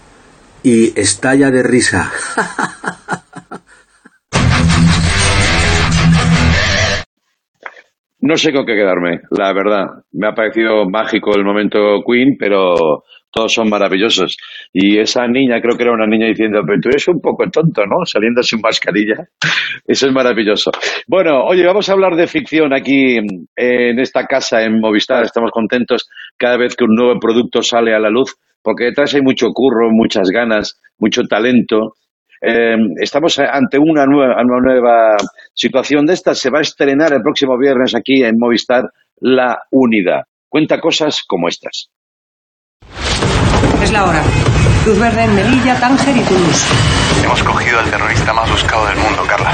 y 0.63 0.99
estalla 0.99 1.51
de 1.51 1.63
risa. 1.63 2.11
No 8.19 8.37
sé 8.37 8.51
con 8.51 8.65
qué 8.65 8.73
quedarme, 8.73 9.21
la 9.29 9.53
verdad. 9.53 9.85
Me 10.11 10.27
ha 10.27 10.33
parecido 10.33 10.89
mágico 10.89 11.35
el 11.35 11.43
momento 11.43 12.01
Queen, 12.07 12.37
pero 12.39 13.03
todos 13.35 13.51
son 13.51 13.69
maravillosos. 13.69 14.37
Y 14.71 14.97
esa 14.97 15.27
niña, 15.27 15.59
creo 15.59 15.75
que 15.75 15.83
era 15.83 15.91
una 15.91 16.07
niña 16.07 16.27
diciendo, 16.27 16.61
pero 16.65 16.79
tú 16.79 16.87
eres 16.87 17.05
un 17.09 17.19
poco 17.19 17.49
tonto, 17.49 17.85
¿no? 17.85 18.05
Saliendo 18.05 18.41
sin 18.41 18.61
mascarilla. 18.61 19.27
Eso 19.85 20.07
es 20.07 20.13
maravilloso. 20.13 20.71
Bueno, 21.05 21.43
oye, 21.43 21.65
vamos 21.65 21.89
a 21.89 21.93
hablar 21.93 22.15
de 22.15 22.27
ficción 22.27 22.73
aquí 22.73 23.17
en 23.17 23.99
esta 23.99 24.25
casa, 24.25 24.63
en 24.63 24.79
Movistar. 24.79 25.23
Estamos 25.23 25.51
contentos 25.51 26.07
cada 26.37 26.57
vez 26.57 26.77
que 26.77 26.85
un 26.85 26.95
nuevo 26.95 27.19
producto 27.19 27.61
sale 27.61 27.93
a 27.93 27.99
la 27.99 28.09
luz, 28.09 28.37
porque 28.63 28.85
detrás 28.85 29.13
hay 29.15 29.21
mucho 29.21 29.47
curro, 29.53 29.89
muchas 29.91 30.29
ganas, 30.29 30.79
mucho 30.97 31.23
talento. 31.23 31.95
Eh, 32.41 32.77
estamos 33.01 33.37
ante 33.39 33.77
una 33.77 34.05
nueva, 34.05 34.41
una 34.41 34.61
nueva 34.61 35.17
situación 35.53 36.05
de 36.05 36.13
esta. 36.13 36.33
Se 36.35 36.49
va 36.49 36.59
a 36.59 36.61
estrenar 36.61 37.11
el 37.11 37.21
próximo 37.21 37.57
viernes 37.59 37.95
aquí 37.95 38.23
en 38.23 38.37
Movistar 38.39 38.85
La 39.19 39.57
Unidad. 39.71 40.21
Cuenta 40.47 40.79
cosas 40.79 41.21
como 41.27 41.49
estas. 41.49 41.89
Es 43.82 43.92
la 43.92 44.04
hora. 44.04 44.22
Luz 44.86 44.98
verde 44.98 45.24
en 45.24 45.34
Melilla, 45.34 45.74
Tánger 45.78 46.16
y 46.16 46.20
Toulouse. 46.20 46.66
Hemos 47.24 47.42
cogido 47.42 47.78
al 47.80 47.90
terrorista 47.90 48.32
más 48.32 48.50
buscado 48.50 48.86
del 48.86 48.98
mundo, 48.98 49.22
Carla. 49.26 49.52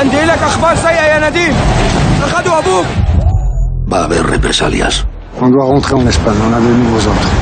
عندي 0.00 0.24
لك 0.24 0.42
اخبار 0.42 0.76
سيئه 0.76 1.04
يا 1.06 1.30
نديم 1.30 1.54
اخذوا 2.22 2.58
ابوك 2.58 2.86
Va 3.92 3.98
a 4.00 4.04
haber 4.04 4.22
represalias. 4.36 4.94
On 5.40 5.48
doit 5.54 5.66
rentrer 5.74 5.96
en 6.02 6.08
Espagne, 6.08 6.40
on 6.48 6.52
a 6.54 6.60
de 6.66 6.70
nouveaux 6.80 7.06
ordres. 7.12 7.32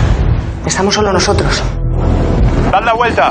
Estamos 0.67 0.93
solo 0.95 1.11
nosotros. 1.11 1.63
¡Dad 2.73 2.85
la 2.85 2.93
vuelta! 2.93 3.31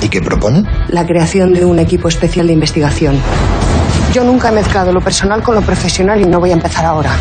¿Y 0.00 0.08
qué 0.08 0.20
proponen? 0.22 0.64
La 0.88 1.04
creación 1.04 1.52
de 1.52 1.64
un 1.64 1.78
equipo 1.80 2.06
especial 2.08 2.46
de 2.46 2.52
investigación. 2.52 3.14
Yo 4.13 4.25
nunca 4.25 4.49
he 4.49 4.51
mezclado 4.51 4.91
lo 4.91 4.99
personal 4.99 5.41
con 5.41 5.55
lo 5.55 5.61
profesional 5.61 6.19
y 6.19 6.25
no 6.25 6.41
voy 6.41 6.49
a 6.49 6.53
empezar 6.53 6.83
ahora. 6.83 7.11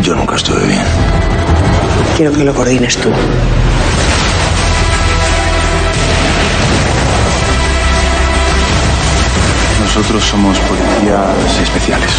Yo 0.00 0.14
nunca 0.14 0.36
estuve 0.36 0.64
bien. 0.64 0.84
Quiero 2.16 2.32
que 2.32 2.44
lo 2.44 2.54
coordines 2.54 2.96
tú. 2.98 3.10
Nosotros 9.82 10.22
somos 10.24 10.56
policías 10.60 11.58
especiales. 11.62 12.12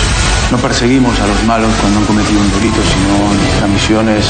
No 0.52 0.58
perseguimos 0.58 1.17
a 1.21 1.28
los 1.28 1.41
malos 1.45 1.71
cuando 1.80 2.00
han 2.00 2.06
cometido 2.06 2.41
un 2.41 2.52
delito, 2.52 2.82
sino 2.84 3.34
nuestra 3.34 3.67
misión 3.67 4.10
es 4.10 4.28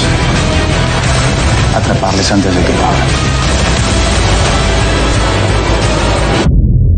atraparles 1.76 2.32
antes 2.32 2.54
de 2.54 2.62
que 2.62 2.74
lo 2.74 2.86
hagan. 2.86 3.08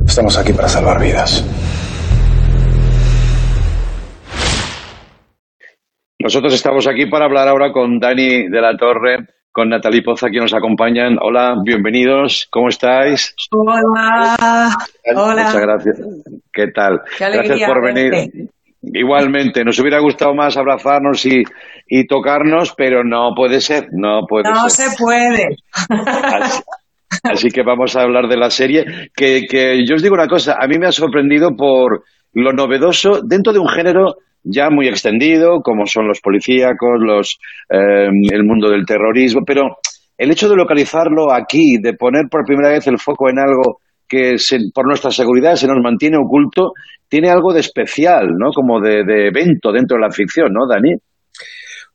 Estamos 0.06 0.38
aquí 0.38 0.52
para 0.52 0.67
salvar 0.67 1.00
vidas. 1.00 1.46
Nosotros 6.23 6.53
estamos 6.53 6.88
aquí 6.88 7.05
para 7.07 7.25
hablar 7.25 7.49
ahora 7.49 7.71
con 7.73 7.99
Dani 7.99 8.47
de 8.49 8.62
la 8.62 8.77
Torre, 8.77 9.17
con 9.51 9.67
Natalie 9.67 10.01
Poza, 10.03 10.29
que 10.29 10.39
nos 10.39 10.53
acompañan. 10.53 11.17
Hola, 11.21 11.55
bienvenidos. 11.65 12.47
¿Cómo 12.49 12.69
estáis? 12.69 13.36
Hola. 13.51 14.69
Hola. 15.15 15.43
Muchas 15.43 15.62
gracias. 15.62 15.99
¿Qué 16.53 16.67
tal? 16.73 17.01
Qué 17.17 17.25
alegría 17.25 17.47
gracias 17.49 17.69
por 17.69 17.83
venir. 17.83 18.12
verte. 18.12 18.47
Igualmente, 18.81 19.63
nos 19.65 19.77
hubiera 19.79 19.99
gustado 19.99 20.33
más 20.33 20.55
abrazarnos 20.57 21.25
y, 21.25 21.43
y 21.88 22.05
tocarnos, 22.07 22.73
pero 22.75 23.03
no 23.03 23.31
puede 23.36 23.59
ser, 23.62 23.88
no 23.91 24.21
puede 24.27 24.49
No 24.49 24.69
ser. 24.69 24.89
se 24.91 24.95
puede. 24.97 25.55
Así, 25.89 26.61
así 27.24 27.49
que 27.49 27.63
vamos 27.63 27.95
a 27.97 28.01
hablar 28.01 28.28
de 28.30 28.38
la 28.38 28.49
serie. 28.49 28.86
Que, 29.15 29.43
que 29.49 29.86
yo 29.86 29.95
os 29.95 30.01
digo 30.03 30.15
una 30.15 30.28
cosa, 30.28 30.55
a 30.57 30.67
mí 30.67 30.78
me 30.80 30.88
ha 30.88 30.91
sorprendido 30.93 31.55
por 31.55 32.03
lo 32.34 32.51
novedoso 32.53 33.19
dentro 33.26 33.51
de 33.53 33.59
un 33.59 33.67
género 33.69 34.15
ya 34.44 34.70
muy 34.70 34.88
extendido, 34.88 35.62
como 35.62 35.86
son 35.86 36.08
los 36.08 36.20
policíacos, 36.22 37.00
los, 37.00 37.38
eh, 37.70 38.08
el 38.32 38.44
mundo 38.44 38.70
del 38.70 38.86
terrorismo, 38.86 39.41
pero 39.46 39.78
el 40.18 40.32
hecho 40.32 40.50
de 40.50 40.56
localizarlo 40.56 41.32
aquí, 41.34 41.78
de 41.82 41.94
poner 41.94 42.26
por 42.30 42.46
primera 42.46 42.70
vez 42.70 42.86
el 42.88 43.00
foco 43.00 43.30
en 43.30 43.39
algo 43.39 43.80
que 44.08 44.38
se- 44.38 44.60
por 44.74 44.86
nuestra 44.88 45.12
seguridad 45.12 45.56
se 45.56 45.68
nos 45.68 45.82
mantiene 45.82 46.18
oculto, 46.18 46.74
tiene 47.08 47.30
algo 47.30 47.54
de 47.54 47.62
especial, 47.62 48.28
¿no? 48.38 48.52
Como 48.54 48.80
de, 48.80 49.04
de 49.06 49.28
evento 49.28 49.72
dentro 49.72 49.98
de 49.98 50.02
la 50.02 50.12
ficción, 50.12 50.52
¿no, 50.54 50.68
Dani? 50.68 50.94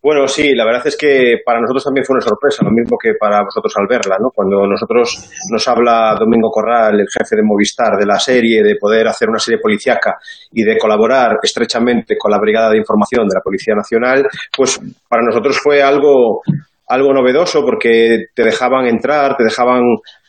Bueno, 0.00 0.28
sí, 0.28 0.54
la 0.54 0.64
verdad 0.64 0.86
es 0.86 0.96
que 0.96 1.38
para 1.44 1.60
nosotros 1.60 1.82
también 1.82 2.04
fue 2.04 2.14
una 2.14 2.24
sorpresa, 2.24 2.64
lo 2.64 2.70
mismo 2.70 2.96
que 2.96 3.14
para 3.18 3.42
vosotros 3.42 3.74
al 3.78 3.88
verla, 3.88 4.16
¿no? 4.20 4.30
Cuando 4.32 4.64
nosotros 4.64 5.28
nos 5.50 5.66
habla 5.66 6.14
Domingo 6.16 6.50
Corral, 6.50 7.00
el 7.00 7.08
jefe 7.08 7.34
de 7.34 7.42
Movistar, 7.42 7.96
de 7.98 8.06
la 8.06 8.18
serie, 8.18 8.62
de 8.62 8.76
poder 8.76 9.08
hacer 9.08 9.28
una 9.28 9.40
serie 9.40 9.58
policíaca 9.60 10.16
y 10.52 10.62
de 10.62 10.78
colaborar 10.78 11.38
estrechamente 11.42 12.16
con 12.16 12.30
la 12.30 12.38
Brigada 12.38 12.70
de 12.70 12.78
Información 12.78 13.26
de 13.26 13.34
la 13.34 13.42
Policía 13.42 13.74
Nacional, 13.74 14.24
pues 14.56 14.80
para 15.08 15.24
nosotros 15.24 15.58
fue 15.58 15.82
algo 15.82 16.42
algo 16.88 17.12
novedoso 17.12 17.62
porque 17.64 18.26
te 18.34 18.44
dejaban 18.44 18.86
entrar, 18.86 19.36
te 19.36 19.44
dejaban 19.44 19.82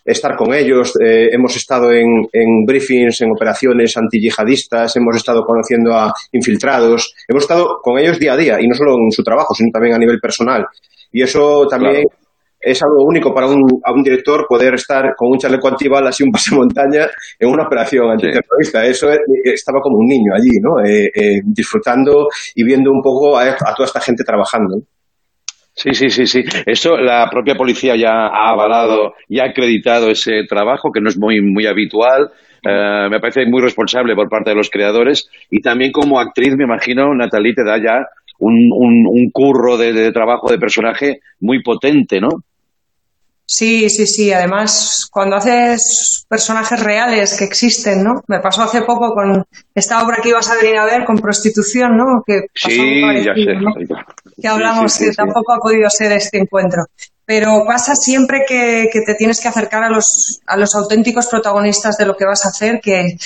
estar 0.05 0.35
con 0.35 0.53
ellos. 0.53 0.93
Eh, 1.03 1.29
hemos 1.31 1.55
estado 1.55 1.91
en, 1.91 2.07
en 2.31 2.65
briefings, 2.65 3.21
en 3.21 3.31
operaciones 3.31 3.95
antiyihadistas, 3.97 4.95
hemos 4.95 5.15
estado 5.15 5.43
conociendo 5.43 5.93
a 5.93 6.13
infiltrados, 6.31 7.13
hemos 7.27 7.43
estado 7.43 7.79
con 7.81 7.99
ellos 7.99 8.19
día 8.19 8.33
a 8.33 8.37
día 8.37 8.57
y 8.59 8.67
no 8.67 8.75
solo 8.75 8.93
en 8.93 9.11
su 9.11 9.23
trabajo, 9.23 9.53
sino 9.53 9.69
también 9.71 9.95
a 9.95 9.99
nivel 9.99 10.19
personal. 10.19 10.65
Y 11.11 11.21
eso 11.23 11.65
también 11.67 12.05
es 12.61 12.83
algo 12.83 13.05
único 13.05 13.33
para 13.33 13.47
un, 13.47 13.63
a 13.83 13.93
un 13.93 14.03
director 14.03 14.45
poder 14.47 14.73
estar 14.73 15.15
con 15.15 15.29
un 15.31 15.37
chaleco 15.37 15.69
antibalas 15.69 16.19
y 16.19 16.23
un 16.23 16.31
pasamontaña 16.31 17.07
en 17.39 17.49
una 17.49 17.63
operación 17.65 18.11
antiterrorista. 18.11 18.85
Eso 18.85 19.09
estaba 19.43 19.79
como 19.81 19.97
un 19.97 20.07
niño 20.07 20.33
allí, 20.35 20.59
¿no? 20.61 20.83
Eh, 20.85 21.05
eh, 21.05 21.41
disfrutando 21.45 22.27
y 22.55 22.63
viendo 22.63 22.91
un 22.91 23.01
poco 23.01 23.37
a, 23.37 23.43
a 23.43 23.73
toda 23.75 23.85
esta 23.85 24.01
gente 24.01 24.23
trabajando. 24.23 24.81
Sí, 25.81 25.93
sí, 25.93 26.09
sí, 26.09 26.25
sí. 26.25 26.43
Eso 26.65 26.97
la 26.97 27.29
propia 27.31 27.55
policía 27.55 27.95
ya 27.95 28.11
ha 28.11 28.49
avalado 28.49 29.13
y 29.29 29.39
ha 29.39 29.45
acreditado 29.45 30.09
ese 30.09 30.43
trabajo, 30.47 30.91
que 30.91 30.99
no 30.99 31.07
es 31.07 31.17
muy, 31.17 31.39
muy 31.41 31.65
habitual. 31.67 32.31
Eh, 32.61 33.07
me 33.09 33.21
parece 33.21 33.45
muy 33.45 33.61
responsable 33.61 34.13
por 34.13 34.27
parte 34.27 34.49
de 34.49 34.57
los 34.57 34.69
creadores. 34.69 35.29
Y 35.49 35.61
también 35.61 35.93
como 35.93 36.19
actriz, 36.19 36.53
me 36.57 36.65
imagino, 36.65 37.15
Natalie 37.15 37.53
te 37.53 37.63
da 37.63 37.77
ya 37.77 38.05
un, 38.39 38.53
un, 38.73 39.05
un 39.07 39.31
curro 39.31 39.77
de, 39.77 39.93
de 39.93 40.11
trabajo 40.11 40.49
de 40.49 40.57
personaje 40.57 41.21
muy 41.39 41.63
potente, 41.63 42.19
¿no? 42.19 42.29
Sí, 43.45 43.89
sí, 43.89 44.05
sí. 44.05 44.31
Además, 44.31 45.07
cuando 45.09 45.37
haces 45.37 46.25
personajes 46.29 46.83
reales 46.83 47.35
que 47.35 47.45
existen, 47.45 48.03
¿no? 48.03 48.21
Me 48.27 48.39
pasó 48.41 48.63
hace 48.63 48.81
poco 48.81 49.13
con 49.13 49.43
esta 49.73 50.03
obra 50.03 50.17
que 50.21 50.29
ibas 50.29 50.51
a 50.51 50.61
venir 50.61 50.77
a 50.77 50.85
ver, 50.85 51.03
con 51.03 51.15
prostitución, 51.15 51.97
¿no? 51.97 52.21
Que 52.27 52.41
pasó 52.61 52.75
Sí, 52.75 53.01
ya 53.25 53.33
sé. 53.33 53.55
¿no? 53.55 53.73
Que 54.41 54.47
hablamos, 54.47 54.93
sí, 54.93 55.03
sí, 55.03 55.09
que 55.09 55.15
tampoco 55.15 55.53
ha 55.53 55.59
podido 55.59 55.89
ser 55.89 56.11
este 56.11 56.37
encuentro. 56.37 56.85
Pero 57.25 57.63
pasa 57.67 57.95
siempre 57.95 58.43
que, 58.47 58.89
que 58.91 59.01
te 59.01 59.13
tienes 59.13 59.39
que 59.39 59.47
acercar 59.47 59.83
a 59.83 59.89
los, 59.89 60.39
a 60.47 60.57
los 60.57 60.73
auténticos 60.73 61.27
protagonistas 61.27 61.97
de 61.97 62.05
lo 62.05 62.15
que 62.15 62.25
vas 62.25 62.45
a 62.45 62.49
hacer, 62.49 62.79
que 62.81 63.17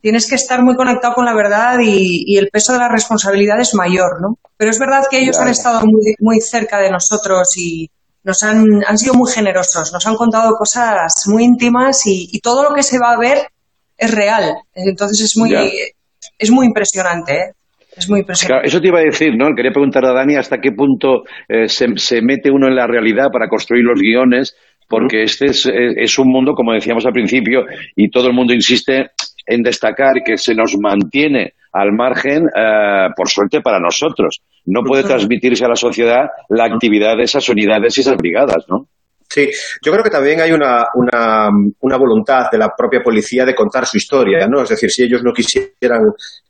tienes 0.00 0.28
que 0.28 0.36
estar 0.36 0.62
muy 0.62 0.76
conectado 0.76 1.14
con 1.14 1.24
la 1.24 1.34
verdad 1.34 1.78
y, 1.82 2.24
y 2.26 2.38
el 2.38 2.48
peso 2.50 2.72
de 2.72 2.78
la 2.78 2.88
responsabilidad 2.88 3.60
es 3.60 3.74
mayor, 3.74 4.20
¿no? 4.20 4.38
Pero 4.56 4.70
es 4.70 4.78
verdad 4.78 5.04
que 5.10 5.18
ellos 5.18 5.38
han 5.38 5.48
estado 5.48 5.80
muy, 5.80 6.14
muy 6.20 6.40
cerca 6.40 6.78
de 6.78 6.90
nosotros 6.90 7.56
y 7.56 7.90
nos 8.22 8.42
han, 8.42 8.84
han 8.86 8.98
sido 8.98 9.14
muy 9.14 9.30
generosos, 9.32 9.92
nos 9.92 10.06
han 10.06 10.14
contado 10.14 10.54
cosas 10.56 11.12
muy 11.26 11.44
íntimas 11.44 12.06
y, 12.06 12.28
y 12.32 12.40
todo 12.40 12.62
lo 12.62 12.74
que 12.74 12.82
se 12.82 12.98
va 12.98 13.12
a 13.12 13.18
ver 13.18 13.48
es 13.96 14.10
real. 14.10 14.54
Entonces 14.74 15.20
es 15.20 15.36
muy, 15.36 15.54
es 16.38 16.50
muy 16.50 16.66
impresionante, 16.66 17.34
¿eh? 17.34 17.52
Es 17.96 18.08
muy. 18.08 18.24
Claro, 18.46 18.62
eso 18.64 18.80
te 18.80 18.88
iba 18.88 18.98
a 19.00 19.02
decir, 19.02 19.36
¿no? 19.36 19.54
Quería 19.54 19.72
preguntar 19.72 20.04
a 20.04 20.12
Dani 20.12 20.36
hasta 20.36 20.58
qué 20.58 20.72
punto 20.72 21.24
eh, 21.48 21.68
se, 21.68 21.86
se 21.96 22.22
mete 22.22 22.50
uno 22.50 22.68
en 22.68 22.76
la 22.76 22.86
realidad 22.86 23.26
para 23.32 23.48
construir 23.48 23.84
los 23.84 24.00
guiones, 24.00 24.56
porque 24.88 25.22
este 25.24 25.46
es, 25.46 25.66
es- 25.66 25.94
es 25.96 26.18
un 26.18 26.28
mundo, 26.28 26.52
como 26.54 26.72
decíamos 26.72 27.04
al 27.06 27.12
principio, 27.12 27.64
y 27.96 28.10
todo 28.10 28.28
el 28.28 28.34
mundo 28.34 28.54
insiste 28.54 29.10
en 29.46 29.62
destacar 29.62 30.14
que 30.24 30.36
se 30.36 30.54
nos 30.54 30.76
mantiene 30.78 31.54
al 31.72 31.92
margen, 31.92 32.44
eh, 32.56 33.08
por 33.16 33.28
suerte 33.28 33.60
para 33.60 33.78
nosotros. 33.80 34.40
No 34.66 34.82
puede 34.82 35.02
transmitirse 35.04 35.64
a 35.64 35.68
la 35.68 35.76
sociedad 35.76 36.26
la 36.48 36.64
actividad 36.66 37.16
de 37.16 37.24
esas 37.24 37.48
unidades 37.48 37.96
y 37.98 38.00
esas 38.02 38.16
brigadas, 38.16 38.64
¿no? 38.68 38.86
Sí, 39.32 39.48
yo 39.80 39.92
creo 39.92 40.02
que 40.02 40.10
también 40.10 40.40
hay 40.40 40.50
una, 40.50 40.84
una, 40.94 41.48
una 41.80 41.96
voluntad 41.96 42.50
de 42.50 42.58
la 42.58 42.70
propia 42.76 43.00
policía 43.00 43.44
de 43.44 43.54
contar 43.54 43.86
su 43.86 43.96
historia, 43.96 44.48
¿no? 44.48 44.62
Es 44.62 44.70
decir, 44.70 44.90
si 44.90 45.04
ellos 45.04 45.22
no 45.22 45.32
quisieran 45.32 46.00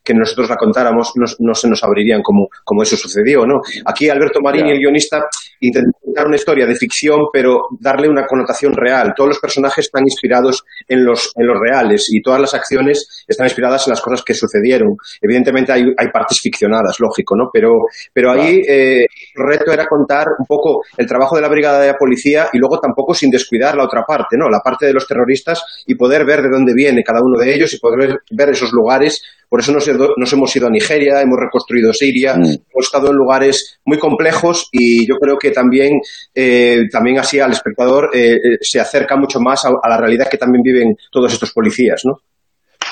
que 0.02 0.14
nosotros 0.14 0.48
la 0.48 0.56
contáramos, 0.56 1.12
no, 1.16 1.26
no 1.40 1.54
se 1.54 1.68
nos 1.68 1.84
abrirían 1.84 2.22
como, 2.22 2.48
como 2.64 2.82
eso 2.82 2.96
sucedió, 2.96 3.44
¿no? 3.46 3.60
Aquí 3.84 4.08
Alberto 4.08 4.40
Marini, 4.40 4.70
Ya. 4.70 4.74
el 4.74 4.78
guionista, 4.80 5.22
intentó 5.60 5.98
contar 6.02 6.26
una 6.26 6.36
historia 6.36 6.66
de 6.66 6.74
ficción, 6.74 7.26
pero 7.30 7.68
darle 7.78 8.08
una 8.08 8.26
connotación 8.26 8.72
real. 8.72 9.12
Todos 9.14 9.28
los 9.28 9.38
personajes 9.38 9.84
están 9.84 10.04
inspirados 10.04 10.64
en 10.88 11.04
los, 11.04 11.30
en 11.36 11.46
los 11.46 11.58
reales 11.60 12.06
y 12.10 12.22
todas 12.22 12.40
las 12.40 12.54
acciones 12.54 13.24
están 13.28 13.46
inspiradas 13.46 13.86
en 13.86 13.90
las 13.90 14.00
cosas 14.00 14.22
que 14.24 14.32
sucedieron. 14.32 14.96
Evidentemente 15.20 15.70
hay, 15.72 15.82
hay 15.98 16.08
partes 16.08 16.40
ficcionadas, 16.40 16.98
lógico, 16.98 17.36
¿no? 17.36 17.50
Pero, 17.52 17.72
pero 18.14 18.32
ahí 18.32 18.62
eh, 18.66 19.00
el 19.00 19.46
reto 19.46 19.70
era 19.70 19.84
contar 19.86 20.26
un 20.38 20.46
poco 20.46 20.82
el 20.96 21.06
trabajo 21.06 21.36
de 21.36 21.42
la 21.42 21.48
brigada 21.48 21.78
de 21.80 21.88
la 21.88 21.98
policía 21.98 22.48
y 22.54 22.58
luego 22.58 22.69
tampoco 22.78 23.14
sin 23.14 23.30
descuidar 23.30 23.76
la 23.76 23.84
otra 23.84 24.02
parte, 24.06 24.36
¿no? 24.36 24.48
La 24.48 24.60
parte 24.60 24.86
de 24.86 24.92
los 24.92 25.06
terroristas 25.06 25.62
y 25.86 25.94
poder 25.94 26.24
ver 26.24 26.42
de 26.42 26.50
dónde 26.50 26.74
viene 26.74 27.02
cada 27.02 27.20
uno 27.22 27.38
de 27.38 27.54
ellos 27.54 27.72
y 27.72 27.78
poder 27.78 28.18
ver, 28.30 28.48
esos 28.50 28.72
lugares. 28.72 29.22
Por 29.48 29.60
eso 29.60 29.72
nos, 29.72 29.88
nos 30.16 30.32
hemos 30.32 30.54
ido 30.54 30.68
a 30.68 30.70
Nigeria, 30.70 31.20
hemos 31.20 31.38
reconstruido 31.40 31.92
Siria, 31.92 32.34
hemos 32.34 32.86
estado 32.86 33.08
en 33.08 33.16
lugares 33.16 33.80
muy 33.84 33.98
complejos 33.98 34.68
y 34.70 35.08
yo 35.08 35.16
creo 35.16 35.36
que 35.36 35.50
también, 35.50 35.98
eh, 36.34 36.82
también 36.92 37.18
así 37.18 37.40
al 37.40 37.50
espectador 37.50 38.10
eh, 38.14 38.34
eh, 38.34 38.38
se 38.60 38.78
acerca 38.78 39.16
mucho 39.16 39.40
más 39.40 39.64
a, 39.64 39.70
a 39.82 39.88
la 39.88 39.96
realidad 39.96 40.28
que 40.30 40.38
también 40.38 40.62
viven 40.62 40.94
todos 41.10 41.32
estos 41.32 41.52
policías, 41.52 42.02
¿no? 42.04 42.18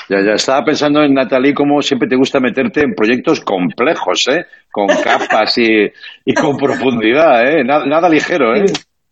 Ya, 0.09 0.21
ya 0.25 0.33
estaba 0.33 0.65
pensando 0.65 1.03
en 1.03 1.13
Natalie, 1.13 1.53
como 1.53 1.83
siempre 1.83 2.09
te 2.09 2.15
gusta 2.15 2.39
meterte 2.39 2.81
en 2.81 2.95
proyectos 2.95 3.41
complejos, 3.41 4.27
¿eh? 4.29 4.43
Con 4.71 4.87
capas 4.87 5.55
y, 5.59 5.85
y 6.25 6.33
con 6.33 6.57
profundidad, 6.57 7.47
¿eh? 7.47 7.63
Nada, 7.63 7.85
nada 7.85 8.09
ligero, 8.09 8.55
¿eh? 8.55 8.65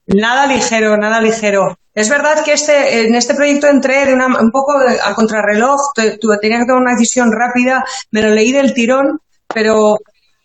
Nada 0.07 0.47
ligero, 0.47 0.97
nada 0.97 1.21
ligero. 1.21 1.77
Es 1.93 2.09
verdad 2.09 2.43
que 2.43 2.53
este, 2.53 3.07
en 3.07 3.15
este 3.15 3.33
proyecto 3.33 3.67
entré 3.67 4.05
de 4.05 4.13
una, 4.13 4.27
un 4.27 4.51
poco 4.51 4.73
a 5.03 5.13
contrarreloj, 5.15 5.79
tenía 6.41 6.59
que 6.59 6.65
tomar 6.65 6.81
una 6.81 6.93
decisión 6.93 7.31
rápida, 7.31 7.83
me 8.11 8.21
lo 8.21 8.29
leí 8.29 8.51
del 8.51 8.73
tirón, 8.73 9.19
pero 9.53 9.97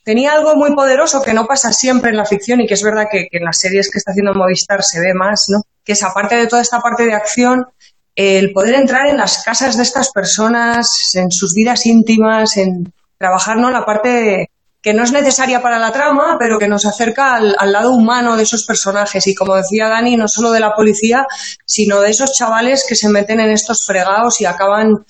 tenía 0.04 0.32
algo 0.32 0.56
muy 0.56 0.74
poderoso 0.74 1.22
que 1.22 1.34
no 1.34 1.46
pasa 1.46 1.72
siempre 1.72 2.10
en 2.10 2.16
la 2.16 2.24
ficción 2.24 2.60
y 2.60 2.66
que 2.66 2.74
es 2.74 2.82
verdad 2.82 3.06
que, 3.10 3.28
que 3.30 3.38
en 3.38 3.44
las 3.44 3.58
series 3.58 3.90
que 3.90 3.98
está 3.98 4.12
haciendo 4.12 4.34
Movistar 4.34 4.82
se 4.82 5.00
ve 5.00 5.14
más, 5.14 5.44
¿no? 5.48 5.62
Que 5.84 5.92
es 5.92 6.02
aparte 6.02 6.36
de 6.36 6.46
toda 6.46 6.62
esta 6.62 6.80
parte 6.80 7.04
de 7.04 7.14
acción, 7.14 7.66
el 8.14 8.52
poder 8.52 8.74
entrar 8.74 9.06
en 9.06 9.16
las 9.16 9.42
casas 9.42 9.76
de 9.76 9.82
estas 9.82 10.10
personas, 10.10 11.14
en 11.14 11.30
sus 11.30 11.54
vidas 11.54 11.86
íntimas, 11.86 12.56
en 12.56 12.92
trabajar 13.16 13.56
¿no? 13.56 13.70
la 13.70 13.84
parte 13.84 14.50
que 14.82 14.92
no 14.92 15.04
es 15.04 15.12
necesaria 15.12 15.62
para 15.62 15.78
la 15.78 15.92
trama, 15.92 16.36
pero 16.38 16.58
que 16.58 16.66
nos 16.68 16.84
acerca 16.84 17.34
al, 17.36 17.54
al 17.58 17.72
lado 17.72 17.92
humano 17.94 18.36
de 18.36 18.42
esos 18.42 18.64
personajes. 18.66 19.26
Y 19.28 19.34
como 19.34 19.54
decía 19.54 19.88
Dani, 19.88 20.16
no 20.16 20.26
solo 20.26 20.50
de 20.50 20.60
la 20.60 20.74
policía, 20.74 21.24
sino 21.64 22.00
de 22.00 22.10
esos 22.10 22.32
chavales 22.32 22.84
que 22.88 22.96
se 22.96 23.08
meten 23.08 23.38
en 23.40 23.50
estos 23.50 23.84
fregados 23.86 24.40
y 24.40 24.44
acaban 24.44 25.04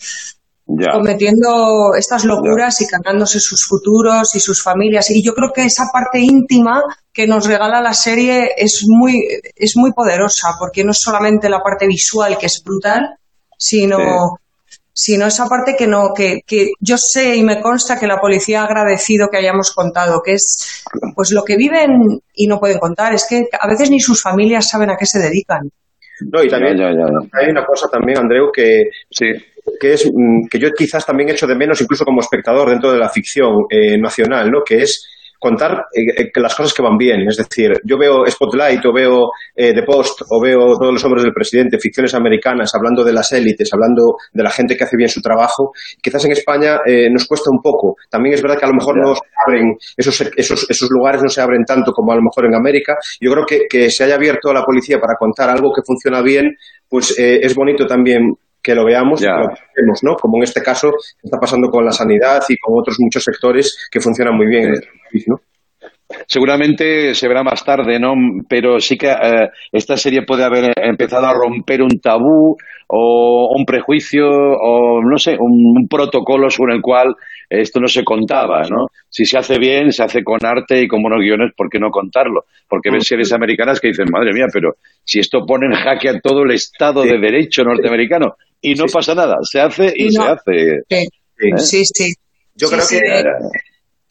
Ya. 0.67 0.93
cometiendo 0.93 1.95
estas 1.99 2.25
locuras 2.25 2.81
y 2.81 2.87
cargándose 2.87 3.41
sus 3.41 3.67
futuros 3.67 4.35
y 4.35 4.41
sus 4.41 4.63
familias. 4.63 5.11
Y 5.11 5.23
yo 5.23 5.35
creo 5.35 5.53
que 5.53 5.65
esa 5.65 5.87
parte 5.93 6.19
íntima 6.21 6.83
que 7.13 7.27
nos 7.27 7.47
regala 7.47 7.81
la 7.83 7.93
serie 7.93 8.53
es 8.57 8.85
muy, 8.87 9.27
es 9.57 9.77
muy 9.77 9.93
poderosa, 9.93 10.55
porque 10.59 10.85
no 10.85 10.93
es 10.93 11.01
solamente 11.01 11.49
la 11.49 11.61
parte 11.63 11.87
visual 11.87 12.39
que 12.39 12.47
es 12.47 12.63
brutal, 12.65 13.17
sino, 13.59 13.99
sino 14.93 15.27
esa 15.27 15.47
parte 15.47 15.75
que 15.77 15.87
no, 15.87 16.13
que, 16.15 16.41
que 16.47 16.73
yo 16.81 16.97
sé 16.99 17.37
y 17.37 17.43
me 17.43 17.61
consta 17.61 17.99
que 17.99 18.07
la 18.07 18.21
policía 18.21 18.63
ha 18.63 18.67
agradecido 18.67 19.29
que 19.31 19.39
hayamos 19.39 19.73
contado, 19.73 20.21
que 20.25 20.35
es 20.35 20.85
pues 21.15 21.33
lo 21.33 21.43
que 21.45 21.57
viven 21.57 22.21
y 22.35 22.47
no 22.47 22.59
pueden 22.61 22.79
contar. 22.79 23.15
Es 23.15 23.27
que 23.29 23.45
a 23.59 23.69
veces 23.69 23.91
ni 23.91 24.01
sus 24.01 24.21
familias 24.23 24.69
saben 24.69 24.91
a 24.91 24.97
qué 24.97 25.07
se 25.07 25.19
dedican. 25.19 25.71
No, 26.31 26.43
y 26.43 26.49
también 26.49 26.77
Ya, 26.77 26.91
ya, 26.91 27.07
ya. 27.07 27.41
hay 27.41 27.51
una 27.51 27.65
cosa 27.65 27.89
también, 27.89 28.19
Andreu, 28.19 28.53
que, 28.53 28.85
que 29.81 29.93
es 29.93 30.07
mm, 30.07 30.47
que 30.51 30.59
yo 30.59 30.71
quizás 30.77 31.05
también 31.07 31.31
echo 31.31 31.47
de 31.47 31.57
menos, 31.57 31.81
incluso 31.81 32.05
como 32.05 32.21
espectador 32.21 32.71
dentro 32.71 32.93
de 32.93 32.99
la 32.99 33.09
ficción 33.09 33.65
eh, 33.71 33.99
nacional, 33.99 34.51
¿no? 34.51 34.63
Que 34.65 34.83
es 34.83 35.09
contar 35.43 35.87
eh, 35.93 36.23
eh, 36.23 36.31
las 36.37 36.55
cosas 36.55 36.73
que 36.73 36.83
van 36.83 36.97
bien. 36.97 37.23
Es 37.29 37.37
decir, 37.37 37.73
yo 37.85 37.99
veo 37.99 38.25
Spotlight 38.27 38.87
o 38.87 38.93
veo 38.93 39.31
eh, 39.57 39.75
The 39.75 39.83
Post 39.83 40.23
o 40.31 40.41
veo 40.41 40.79
Todos 40.79 40.93
los 40.93 41.05
hombres 41.05 41.25
del 41.25 41.33
presidente, 41.33 41.79
ficciones 41.81 42.15
americanas, 42.15 42.73
hablando 42.75 43.03
de 43.03 43.13
las 43.13 43.33
élites, 43.33 43.69
hablando 43.73 44.15
de 44.33 44.43
la 44.43 44.51
gente 44.51 44.77
que 44.77 44.85
hace 44.85 44.97
bien 44.97 45.09
su 45.09 45.21
trabajo. 45.21 45.73
Quizás 46.01 46.25
en 46.25 46.33
España 46.33 46.79
eh, 46.87 47.11
nos 47.11 47.27
cuesta 47.27 47.51
un 47.51 47.61
poco. 47.61 47.97
También 48.09 48.35
es 48.35 48.43
verdad 48.43 48.57
que 48.57 48.67
a 48.67 48.69
lo 48.69 48.75
mejor 48.75 48.97
no 48.97 49.15
se 49.15 49.23
abren, 49.45 49.77
esos, 49.97 50.21
esos, 50.37 50.71
esos 50.71 50.89
lugares 50.91 51.21
no 51.23 51.29
se 51.29 51.41
abren 51.41 51.65
tanto 51.65 51.91
como 51.93 52.13
a 52.13 52.17
lo 52.17 52.23
mejor 52.23 52.47
en 52.47 52.55
América. 52.55 52.95
Yo 53.21 53.33
creo 53.33 53.45
que, 53.45 53.67
que 53.69 53.91
se 53.91 54.05
haya 54.05 54.15
abierto 54.15 54.51
a 54.51 54.55
la 54.55 54.63
policía 54.63 55.01
para 55.01 55.15
contar 55.19 55.51
algo 55.51 55.73
que 55.75 55.83
funciona 55.85 56.23
bien, 56.23 56.57
pues 56.89 57.19
eh, 57.19 57.41
es 57.43 57.55
bonito 57.55 57.85
también 57.87 58.33
que 58.63 58.75
lo 58.75 58.85
veamos 58.85 59.21
y 59.21 59.25
que 59.25 59.31
lo 59.31 59.49
vemos, 59.77 60.01
¿no? 60.03 60.15
Como 60.15 60.39
en 60.39 60.45
este 60.45 60.63
caso 60.63 60.91
está 61.23 61.39
pasando 61.39 61.69
con 61.69 61.85
la 61.85 61.93
sanidad 61.93 62.43
y 62.49 62.57
con 62.57 62.75
otros 62.79 62.97
muchos 63.01 63.25
sectores 63.25 63.89
que 63.91 64.01
funcionan 64.01 64.37
muy 64.37 64.47
bien 64.47 64.69
en 64.69 64.75
este 64.75 64.89
país, 65.11 65.25
¿no? 65.27 65.37
Seguramente 66.27 67.15
se 67.15 67.29
verá 67.29 67.43
más 67.43 67.65
tarde, 67.65 67.99
¿no? 67.99 68.13
Pero 68.49 68.79
sí 68.81 68.97
que 68.97 69.11
eh, 69.11 69.49
esta 69.73 69.97
serie 69.97 70.25
puede 70.27 70.45
haber 70.45 70.73
empezado 70.77 71.27
a 71.27 71.35
romper 71.35 71.83
un 71.83 72.01
tabú 72.01 72.57
o 72.89 73.55
un 73.57 73.65
prejuicio 73.65 74.27
o, 74.29 75.01
no 75.03 75.17
sé, 75.17 75.33
un, 75.39 75.75
un 75.79 75.89
protocolo 75.89 76.51
sobre 76.51 76.75
el 76.75 76.83
cual 76.83 77.15
esto 77.61 77.81
no 77.81 77.89
se 77.89 78.03
contaba, 78.05 78.63
¿no? 78.69 78.87
Si 79.09 79.25
se 79.25 79.39
hace 79.39 79.59
bien, 79.59 79.93
se 79.93 80.03
hace 80.03 80.23
con 80.25 80.39
arte 80.45 80.81
y 80.83 80.89
con 80.89 81.03
buenos 81.03 81.21
guiones, 81.21 81.53
¿por 81.57 81.69
qué 81.69 81.79
no 81.79 81.91
contarlo? 81.91 82.47
Porque 82.69 82.91
ves 82.91 83.05
series 83.07 83.33
americanas 83.33 83.81
que 83.81 83.89
dicen, 83.89 84.07
madre 84.11 84.33
mía, 84.33 84.47
pero 84.53 84.77
si 85.05 85.19
esto 85.21 85.45
pone 85.47 85.67
en 85.67 85.73
jaque 85.73 86.09
a 86.09 86.21
todo 86.21 86.43
el 86.45 86.53
Estado 86.53 87.03
de 87.03 87.19
Derecho 87.19 87.63
norteamericano 87.65 88.37
y 88.61 88.75
no 88.75 88.85
pasa 88.87 89.15
nada, 89.15 89.37
se 89.43 89.61
hace 89.61 89.93
y 89.95 90.07
No. 90.07 90.25
se 90.25 90.29
hace. 90.31 90.81
Sí, 90.89 90.97
¿Eh? 90.97 91.59
sí, 91.59 91.85
sí. 91.85 92.15
Yo 92.55 92.69
Sí, 92.69 92.75
creo 92.75 92.85
sí, 92.87 92.99
que 93.01 93.25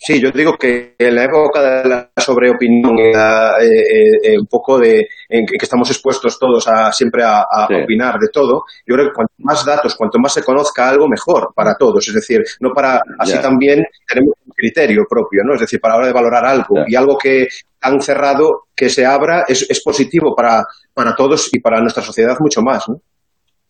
Sí, 0.04 0.20
yo 0.20 0.32
digo 0.32 0.58
que 0.58 0.96
en 0.98 1.14
la 1.14 1.26
época 1.26 1.62
de 1.62 1.88
la 1.88 2.10
sobreopinión, 2.18 2.98
eh, 2.98 3.12
eh, 3.12 4.34
eh, 4.34 4.40
un 4.40 4.48
poco 4.48 4.80
de 4.80 5.08
en 5.30 5.46
que 5.46 5.58
estamos 5.62 5.92
expuestos 5.92 6.40
todos 6.40 6.68
a 6.68 6.92
siempre 6.92 7.24
a, 7.24 7.42
a 7.42 7.66
opinar 7.66 8.18
de 8.18 8.30
todo, 8.34 8.64
yo 8.84 8.96
creo 8.96 9.10
que 9.10 9.14
cuanto 9.14 9.34
más 9.38 9.64
datos, 9.64 9.94
cuanto 9.94 10.18
más 10.18 10.34
se 10.34 10.44
conozca 10.44 10.90
algo, 10.90 11.08
mejor 11.08 11.54
para 11.56 11.76
todos. 11.76 12.08
Es 12.08 12.16
decir, 12.16 12.42
no 12.62 12.72
para 12.74 13.00
así 13.20 13.40
también 13.40 13.84
tenemos 14.08 14.34
un 14.44 14.54
criterio 14.56 15.04
propio, 15.08 15.44
¿no? 15.46 15.54
Es 15.54 15.62
decir, 15.62 15.80
para 15.80 15.94
la 15.94 15.98
hora 16.00 16.08
de 16.08 16.14
valorar 16.14 16.46
algo 16.46 16.78
y 16.88 16.96
algo 16.96 17.16
que 17.16 17.48
han 17.82 18.02
cerrado, 18.02 18.70
que 18.76 18.90
se 18.90 19.06
abra, 19.06 19.44
es, 19.48 19.70
es 19.70 19.84
positivo 19.84 20.36
para, 20.36 20.66
para 20.96 21.16
todos 21.16 21.48
y 21.54 21.60
para 21.60 21.80
nuestra 21.80 22.02
sociedad 22.02 22.38
mucho 22.40 22.64
más, 22.64 22.90
¿no? 22.90 23.02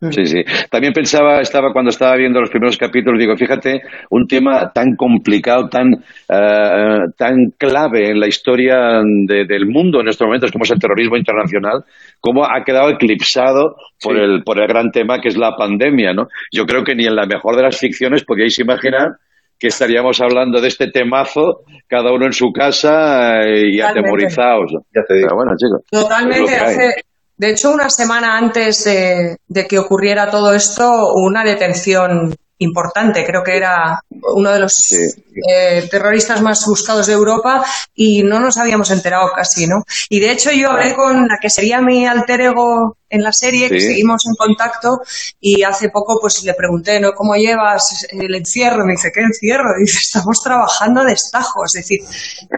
Sí, 0.09 0.25
sí. 0.25 0.43
También 0.71 0.93
pensaba, 0.93 1.41
estaba 1.41 1.71
cuando 1.71 1.89
estaba 1.89 2.15
viendo 2.15 2.39
los 2.39 2.49
primeros 2.49 2.75
capítulos, 2.77 3.19
digo, 3.19 3.37
fíjate, 3.37 3.81
un 4.09 4.25
tema 4.25 4.71
tan 4.73 4.95
complicado, 4.95 5.69
tan, 5.69 5.93
eh, 5.93 6.97
tan 7.15 7.51
clave 7.57 8.09
en 8.09 8.19
la 8.19 8.27
historia 8.27 9.01
de- 9.27 9.45
del 9.45 9.67
mundo 9.67 10.01
en 10.01 10.07
estos 10.07 10.25
momentos, 10.25 10.51
como 10.51 10.63
es 10.63 10.71
el 10.71 10.79
terrorismo 10.79 11.17
internacional, 11.17 11.83
cómo 12.19 12.43
ha 12.45 12.63
quedado 12.63 12.89
eclipsado 12.89 13.75
por, 14.01 14.17
el, 14.17 14.43
por 14.43 14.59
el 14.59 14.67
gran 14.67 14.89
tema 14.91 15.19
que 15.21 15.27
es 15.29 15.37
la 15.37 15.55
pandemia, 15.55 16.13
¿no? 16.13 16.27
Yo 16.51 16.65
creo 16.65 16.83
que 16.83 16.95
ni 16.95 17.05
en 17.05 17.15
la 17.15 17.27
mejor 17.27 17.55
de 17.55 17.63
las 17.63 17.77
ficciones 17.77 18.23
podíais 18.23 18.57
imaginar 18.59 19.17
que 19.59 19.67
estaríamos 19.67 20.19
hablando 20.19 20.59
de 20.59 20.67
este 20.69 20.87
temazo, 20.89 21.59
cada 21.87 22.11
uno 22.11 22.25
en 22.25 22.33
su 22.33 22.51
casa 22.51 23.41
eh, 23.43 23.67
y 23.67 23.77
Totalmente. 23.77 23.83
atemorizados. 23.99 24.71
Ya 24.95 25.03
te 25.07 25.13
digo. 25.17 25.27
Pero 25.27 25.35
bueno, 25.35 25.51
chicos. 25.55 25.81
Totalmente. 25.91 26.55
Hace, 26.55 26.93
de 27.41 27.49
hecho, 27.49 27.71
una 27.71 27.89
semana 27.89 28.37
antes 28.37 28.83
de, 28.83 29.35
de 29.47 29.65
que 29.65 29.79
ocurriera 29.79 30.29
todo 30.29 30.53
esto, 30.53 31.11
una 31.15 31.43
detención 31.43 32.35
importante. 32.61 33.23
Creo 33.25 33.43
que 33.43 33.57
era 33.57 33.99
uno 34.35 34.51
de 34.51 34.59
los 34.59 34.73
eh, 34.91 35.87
terroristas 35.89 36.41
más 36.41 36.65
buscados 36.65 37.07
de 37.07 37.13
Europa 37.13 37.63
y 37.93 38.23
no 38.23 38.39
nos 38.39 38.57
habíamos 38.57 38.89
enterado 38.91 39.29
casi, 39.35 39.67
¿no? 39.67 39.83
Y 40.09 40.19
de 40.19 40.31
hecho 40.31 40.51
yo 40.51 40.71
hablé 40.71 40.93
con 40.95 41.27
la 41.27 41.37
que 41.41 41.49
sería 41.49 41.81
mi 41.81 42.05
alter 42.07 42.41
ego 42.41 42.97
en 43.09 43.23
la 43.23 43.33
serie, 43.33 43.67
que 43.69 43.81
seguimos 43.81 44.23
en 44.25 44.35
contacto, 44.35 44.99
y 45.41 45.63
hace 45.63 45.89
poco 45.89 46.17
pues 46.21 46.43
le 46.43 46.53
pregunté, 46.53 46.97
¿no? 47.01 47.11
¿Cómo 47.11 47.35
llevas 47.35 48.07
el 48.09 48.33
encierro? 48.35 48.85
Me 48.85 48.93
dice, 48.93 49.11
¿qué 49.13 49.19
encierro? 49.21 49.65
Dice, 49.79 49.97
estamos 50.01 50.41
trabajando 50.41 51.01
a 51.01 51.05
destajo, 51.05 51.65
es 51.65 51.73
decir, 51.73 51.99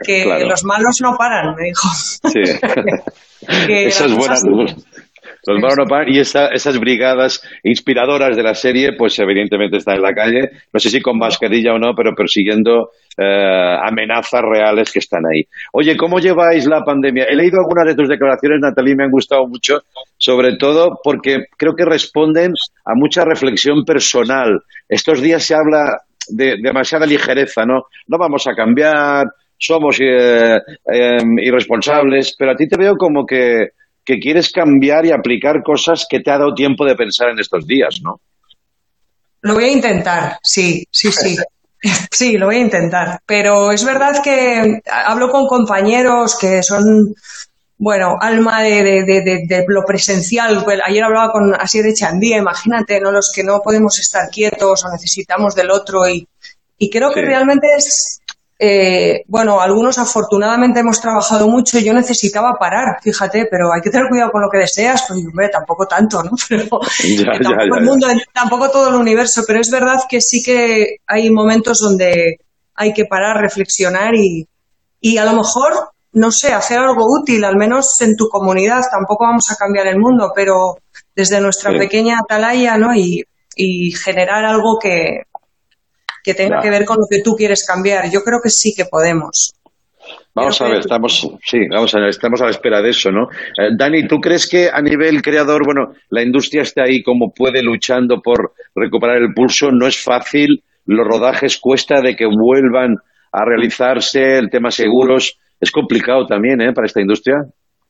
que 0.05 0.23
Claro. 0.25 0.47
los 0.47 0.63
malos 0.63 0.97
no 1.01 1.15
paran, 1.17 1.55
me 1.55 1.65
dijo. 1.69 1.89
Sí. 2.31 2.41
Que 3.67 3.87
Esas 3.87 4.09
las 4.09 4.17
buenas. 4.17 4.41
cosas- 4.41 5.02
Los 5.45 5.59
y 6.07 6.19
esa- 6.19 6.47
esas 6.47 6.79
brigadas 6.79 7.41
inspiradoras 7.63 8.35
de 8.37 8.43
la 8.43 8.53
serie, 8.55 8.93
pues 8.97 9.17
evidentemente 9.19 9.77
están 9.77 9.97
en 9.97 10.01
la 10.03 10.13
calle, 10.13 10.49
no 10.71 10.79
sé 10.79 10.89
si 10.89 11.01
con 11.01 11.17
mascarilla 11.17 11.73
o 11.73 11.79
no, 11.79 11.93
pero 11.95 12.13
persiguiendo 12.15 12.91
eh, 13.17 13.77
amenazas 13.83 14.41
reales 14.41 14.91
que 14.91 14.99
están 14.99 15.23
ahí. 15.25 15.43
Oye, 15.73 15.95
¿cómo 15.95 16.19
lleváis 16.19 16.65
la 16.65 16.83
pandemia? 16.83 17.25
He 17.25 17.35
leído 17.35 17.59
algunas 17.59 17.85
de 17.85 17.95
tus 17.95 18.09
declaraciones, 18.09 18.59
Natalie, 18.61 18.95
me 18.95 19.03
han 19.03 19.11
gustado 19.11 19.45
mucho, 19.47 19.81
sobre 20.17 20.55
todo 20.57 20.99
porque 21.03 21.45
creo 21.57 21.75
que 21.75 21.85
responden 21.85 22.53
a 22.85 22.95
mucha 22.95 23.23
reflexión 23.23 23.83
personal. 23.85 24.59
Estos 24.89 25.21
días 25.21 25.43
se 25.43 25.53
habla 25.55 25.97
de 26.29 26.55
demasiada 26.61 27.05
ligereza, 27.05 27.65
¿no? 27.65 27.83
No 28.07 28.17
vamos 28.17 28.47
a 28.47 28.55
cambiar, 28.55 29.25
somos 29.57 29.99
eh, 30.01 30.57
eh, 30.91 31.17
irresponsables, 31.41 32.35
pero 32.37 32.51
a 32.51 32.55
ti 32.55 32.67
te 32.67 32.77
veo 32.77 32.95
como 32.95 33.25
que, 33.25 33.67
que 34.05 34.19
quieres 34.19 34.51
cambiar 34.51 35.05
y 35.05 35.11
aplicar 35.11 35.63
cosas 35.63 36.05
que 36.09 36.19
te 36.19 36.31
ha 36.31 36.37
dado 36.37 36.53
tiempo 36.53 36.85
de 36.85 36.95
pensar 36.95 37.29
en 37.29 37.39
estos 37.39 37.65
días, 37.65 37.99
¿no? 38.03 38.19
Lo 39.41 39.55
voy 39.55 39.65
a 39.65 39.71
intentar, 39.71 40.37
sí, 40.43 40.85
sí, 40.91 41.11
sí. 41.11 41.37
Sí, 42.11 42.37
lo 42.37 42.45
voy 42.45 42.55
a 42.55 42.59
intentar. 42.59 43.19
Pero 43.25 43.69
es 43.73 43.83
verdad 43.83 44.23
que 44.23 44.79
hablo 44.89 45.29
con 45.29 45.45
compañeros 45.47 46.37
que 46.39 46.63
son, 46.63 47.13
bueno, 47.77 48.15
alma 48.21 48.61
de, 48.61 48.81
de- 48.83 49.03
de- 49.03 49.21
de- 49.21 49.45
de 49.45 49.65
lo 49.67 49.83
presencial. 49.83 50.63
Pues 50.63 50.79
Ayer 50.85 51.03
hablaba 51.03 51.29
con 51.33 51.53
así 51.53 51.81
de 51.81 51.93
Chandía, 51.93 52.37
imagínate, 52.37 53.01
¿no? 53.01 53.11
Los 53.11 53.33
que 53.35 53.43
no 53.43 53.59
podemos 53.61 53.99
estar 53.99 54.29
quietos 54.29 54.85
o 54.85 54.91
necesitamos 54.93 55.55
del 55.55 55.71
otro. 55.71 56.07
Y, 56.07 56.25
y 56.77 56.89
creo 56.89 57.11
que 57.11 57.21
realmente 57.21 57.67
es, 57.77 58.21
eh, 58.65 59.23
bueno, 59.27 59.59
algunos 59.59 59.97
afortunadamente 59.97 60.79
hemos 60.79 61.01
trabajado 61.01 61.49
mucho 61.49 61.77
y 61.79 61.83
yo 61.83 61.93
necesitaba 61.93 62.53
parar, 62.57 62.97
fíjate, 63.01 63.47
pero 63.51 63.73
hay 63.73 63.81
que 63.81 63.89
tener 63.89 64.07
cuidado 64.07 64.31
con 64.31 64.41
lo 64.41 64.47
que 64.49 64.59
deseas, 64.59 65.03
pues 65.05 65.19
hombre, 65.19 65.49
tampoco 65.49 65.85
tanto, 65.85 66.23
¿no? 66.23 66.31
Pero, 66.47 66.79
Ya, 67.03 67.33
que 67.33 67.43
ya, 67.43 67.49
tampoco 67.49 67.75
ya, 67.75 67.79
el 67.79 67.83
mundo, 67.85 68.07
tampoco 68.33 68.69
todo 68.69 68.87
el 68.87 68.95
universo, 68.95 69.43
pero 69.45 69.59
es 69.59 69.69
verdad 69.69 69.97
que 70.07 70.21
sí 70.21 70.41
que 70.45 70.97
hay 71.07 71.29
momentos 71.29 71.79
donde 71.79 72.37
hay 72.75 72.93
que 72.93 73.03
parar, 73.05 73.41
reflexionar 73.41 74.15
y, 74.15 74.47
y 75.01 75.17
a 75.17 75.25
lo 75.25 75.33
mejor, 75.33 75.73
no 76.13 76.31
sé, 76.31 76.53
hacer 76.53 76.79
algo 76.79 77.03
útil, 77.21 77.43
al 77.43 77.57
menos 77.57 77.99
en 77.99 78.15
tu 78.15 78.29
comunidad. 78.29 78.81
Tampoco 78.89 79.25
vamos 79.25 79.43
a 79.51 79.57
cambiar 79.57 79.87
el 79.87 79.97
mundo, 79.99 80.31
pero 80.33 80.77
desde 81.13 81.41
nuestra 81.41 81.71
Sí. 81.71 81.79
pequeña 81.79 82.19
atalaya, 82.19 82.77
¿no? 82.77 82.95
Y, 82.95 83.23
y 83.57 83.91
generar 83.91 84.45
algo 84.45 84.79
que, 84.81 85.23
que 86.23 86.33
tenga 86.33 86.57
Ya. 86.57 86.61
que 86.61 86.69
ver 86.69 86.85
con 86.85 86.97
lo 86.97 87.05
que 87.09 87.21
tú 87.21 87.35
quieres 87.35 87.65
cambiar. 87.65 88.09
Yo 88.11 88.21
creo 88.21 88.39
que 88.41 88.49
sí 88.49 88.73
que 88.75 88.85
podemos. 88.85 89.53
Vamos 90.35 90.59
a 90.61 90.67
ver, 90.67 90.79
estamos, 90.79 91.29
sí, 91.45 91.59
vamos 91.69 91.93
a 91.93 91.99
ver, 91.99 92.09
estamos 92.09 92.41
a 92.41 92.45
la 92.45 92.51
espera 92.51 92.81
de 92.81 92.89
eso, 92.89 93.11
¿no? 93.11 93.29
Eh, 93.57 93.69
Dani, 93.77 94.07
¿tú 94.07 94.17
crees 94.17 94.47
que 94.49 94.67
a 94.67 94.81
nivel 94.81 95.21
creador, 95.21 95.63
bueno, 95.63 95.93
la 96.09 96.23
industria 96.23 96.63
está 96.63 96.83
ahí 96.83 97.03
como 97.03 97.31
puede 97.31 97.61
luchando 97.61 98.19
por 98.21 98.53
recuperar 98.75 99.17
el 99.17 99.33
pulso? 99.33 99.69
No 99.71 99.85
es 99.87 100.01
fácil, 100.01 100.63
los 100.87 101.07
rodajes 101.07 101.57
cuesta 101.57 102.01
de 102.01 102.15
que 102.15 102.25
vuelvan 102.25 102.97
a 103.31 103.45
realizarse, 103.45 104.37
el 104.39 104.49
tema 104.49 104.71
seguros, 104.71 105.37
es 105.59 105.71
complicado 105.71 106.25
también, 106.25 106.59
¿eh? 106.61 106.73
Para 106.73 106.87
esta 106.87 106.99
industria. 107.01 107.35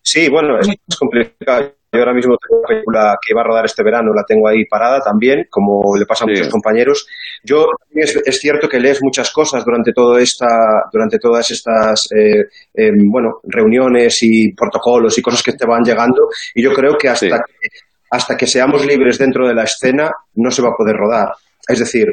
Sí, 0.02 0.30
bueno, 0.30 0.60
es 0.60 0.98
complicado. 1.00 1.72
Yo 1.94 2.00
ahora 2.00 2.14
mismo 2.14 2.36
tengo 2.38 2.60
una 2.60 2.68
película 2.68 3.18
que 3.22 3.34
iba 3.34 3.42
a 3.42 3.44
rodar 3.44 3.66
este 3.66 3.84
verano, 3.84 4.14
la 4.16 4.24
tengo 4.24 4.48
ahí 4.48 4.66
parada 4.66 5.00
también, 5.00 5.46
como 5.48 5.96
le 5.96 6.08
pasa 6.08 6.26
a 6.26 6.28
muchos 6.28 6.50
compañeros. 6.50 7.06
Yo 7.44 7.68
es, 7.92 8.16
es 8.26 8.40
cierto 8.40 8.68
que 8.68 8.80
lees 8.80 9.00
muchas 9.04 9.32
cosas 9.32 9.64
durante 9.64 9.94
todo 9.94 10.18
esta, 10.18 10.48
durante 10.92 11.20
todas 11.20 11.52
estas 11.52 12.08
eh, 12.18 12.46
eh, 12.74 12.92
bueno 13.06 13.42
reuniones 13.44 14.18
y 14.24 14.54
protocolos 14.54 15.16
y 15.20 15.22
cosas 15.22 15.44
que 15.44 15.54
te 15.54 15.68
van 15.68 15.84
llegando, 15.84 16.30
y 16.56 16.64
yo 16.64 16.74
creo 16.74 16.98
que 16.98 17.10
hasta 17.10 17.38
que, 17.38 17.68
hasta 18.10 18.36
que 18.36 18.48
seamos 18.48 18.84
libres 18.86 19.20
dentro 19.20 19.48
de 19.48 19.54
la 19.54 19.64
escena 19.64 20.10
no 20.34 20.50
se 20.50 20.64
va 20.64 20.70
a 20.70 20.76
poder 20.76 20.96
rodar. 20.96 21.30
Es 21.68 21.80
decir, 21.80 22.06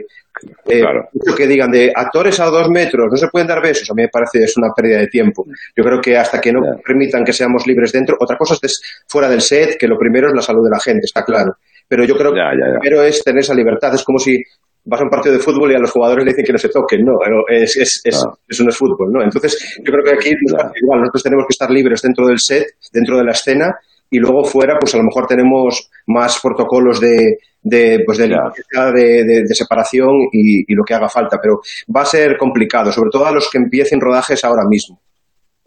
eh, 0.69 0.83
mucho 1.13 1.37
que 1.37 1.47
digan 1.47 1.71
de 1.71 1.93
actores 1.95 2.39
a 2.41 2.47
dos 2.47 2.69
metros, 2.71 3.09
no 3.11 3.17
se 3.17 3.29
pueden 3.29 3.49
dar 3.49 3.61
besos, 3.61 3.91
a 3.91 3.95
mí 3.95 4.03
me 4.03 4.09
parece 4.09 4.45
es 4.45 4.57
una 4.57 4.69
pérdida 4.75 4.99
de 4.99 5.09
tiempo. 5.09 5.45
Yo 5.77 5.83
creo 5.85 6.01
que 6.01 6.17
hasta 6.17 6.41
que 6.41 6.53
no 6.53 6.61
permitan 6.87 7.25
que 7.25 7.33
seamos 7.33 7.67
libres 7.67 7.93
dentro, 7.93 8.17
otra 8.21 8.37
cosa 8.37 8.57
es 8.63 8.81
fuera 9.09 9.29
del 9.29 9.41
set, 9.41 9.77
que 9.77 9.89
lo 9.89 9.99
primero 9.99 10.29
es 10.29 10.35
la 10.35 10.43
salud 10.43 10.65
de 10.65 10.71
la 10.71 10.79
gente, 10.81 11.01
está 11.05 11.25
claro. 11.25 11.55
Pero 11.89 12.05
yo 12.05 12.15
creo 12.17 12.33
que 12.33 12.39
lo 12.75 12.79
primero 12.81 13.03
es 13.03 13.25
tener 13.25 13.41
esa 13.41 13.55
libertad. 13.55 13.93
Es 13.95 14.05
como 14.05 14.19
si 14.21 14.41
vas 14.85 15.01
a 15.01 15.05
un 15.05 15.11
partido 15.11 15.35
de 15.35 15.41
fútbol 15.41 15.73
y 15.73 15.75
a 15.75 15.79
los 15.81 15.91
jugadores 15.91 16.25
le 16.25 16.31
dicen 16.31 16.45
que 16.45 16.53
no 16.53 16.59
se 16.59 16.69
toquen, 16.69 17.01
no, 17.05 17.19
es, 17.49 17.77
es, 17.77 18.01
es- 18.05 18.25
eso 18.49 18.63
no 18.65 18.71
es 18.71 18.77
fútbol, 18.77 19.13
¿no? 19.13 19.23
Entonces, 19.23 19.77
yo 19.85 19.93
creo 19.93 20.05
que 20.05 20.15
aquí 20.15 20.31
nos 20.47 20.63
igual, 20.81 21.01
nosotros 21.01 21.23
tenemos 21.25 21.45
que 21.49 21.53
estar 21.53 21.71
libres 21.71 22.01
dentro 22.03 22.27
del 22.27 22.39
set, 22.39 22.65
dentro 22.93 23.19
de 23.19 23.25
la 23.25 23.33
escena, 23.33 23.75
y 24.11 24.19
luego 24.19 24.45
fuera, 24.45 24.77
pues 24.79 24.95
a 24.95 24.99
lo 24.99 25.05
mejor 25.05 25.27
tenemos 25.27 25.89
más 26.07 26.41
protocolos 26.43 27.01
de, 27.01 27.39
de, 27.63 28.01
pues 28.05 28.19
de, 28.19 28.29
limpieza, 28.29 28.93
de, 28.93 29.25
de- 29.25 29.43
de 29.47 29.55
separación 29.55 30.11
y, 30.33 30.61
y 30.71 30.75
lo 30.75 30.83
que 30.85 30.95
haga 30.95 31.09
falta, 31.09 31.39
pero 31.41 31.61
va 31.95 32.03
a 32.03 32.07
ser 32.07 32.37
complicado, 32.37 32.91
sobre 32.91 33.11
todo 33.11 33.27
a 33.27 33.33
los 33.33 33.49
que 33.51 33.59
empiecen 33.59 34.01
rodajes 34.01 34.45
ahora 34.45 34.63
mismo. 34.69 35.01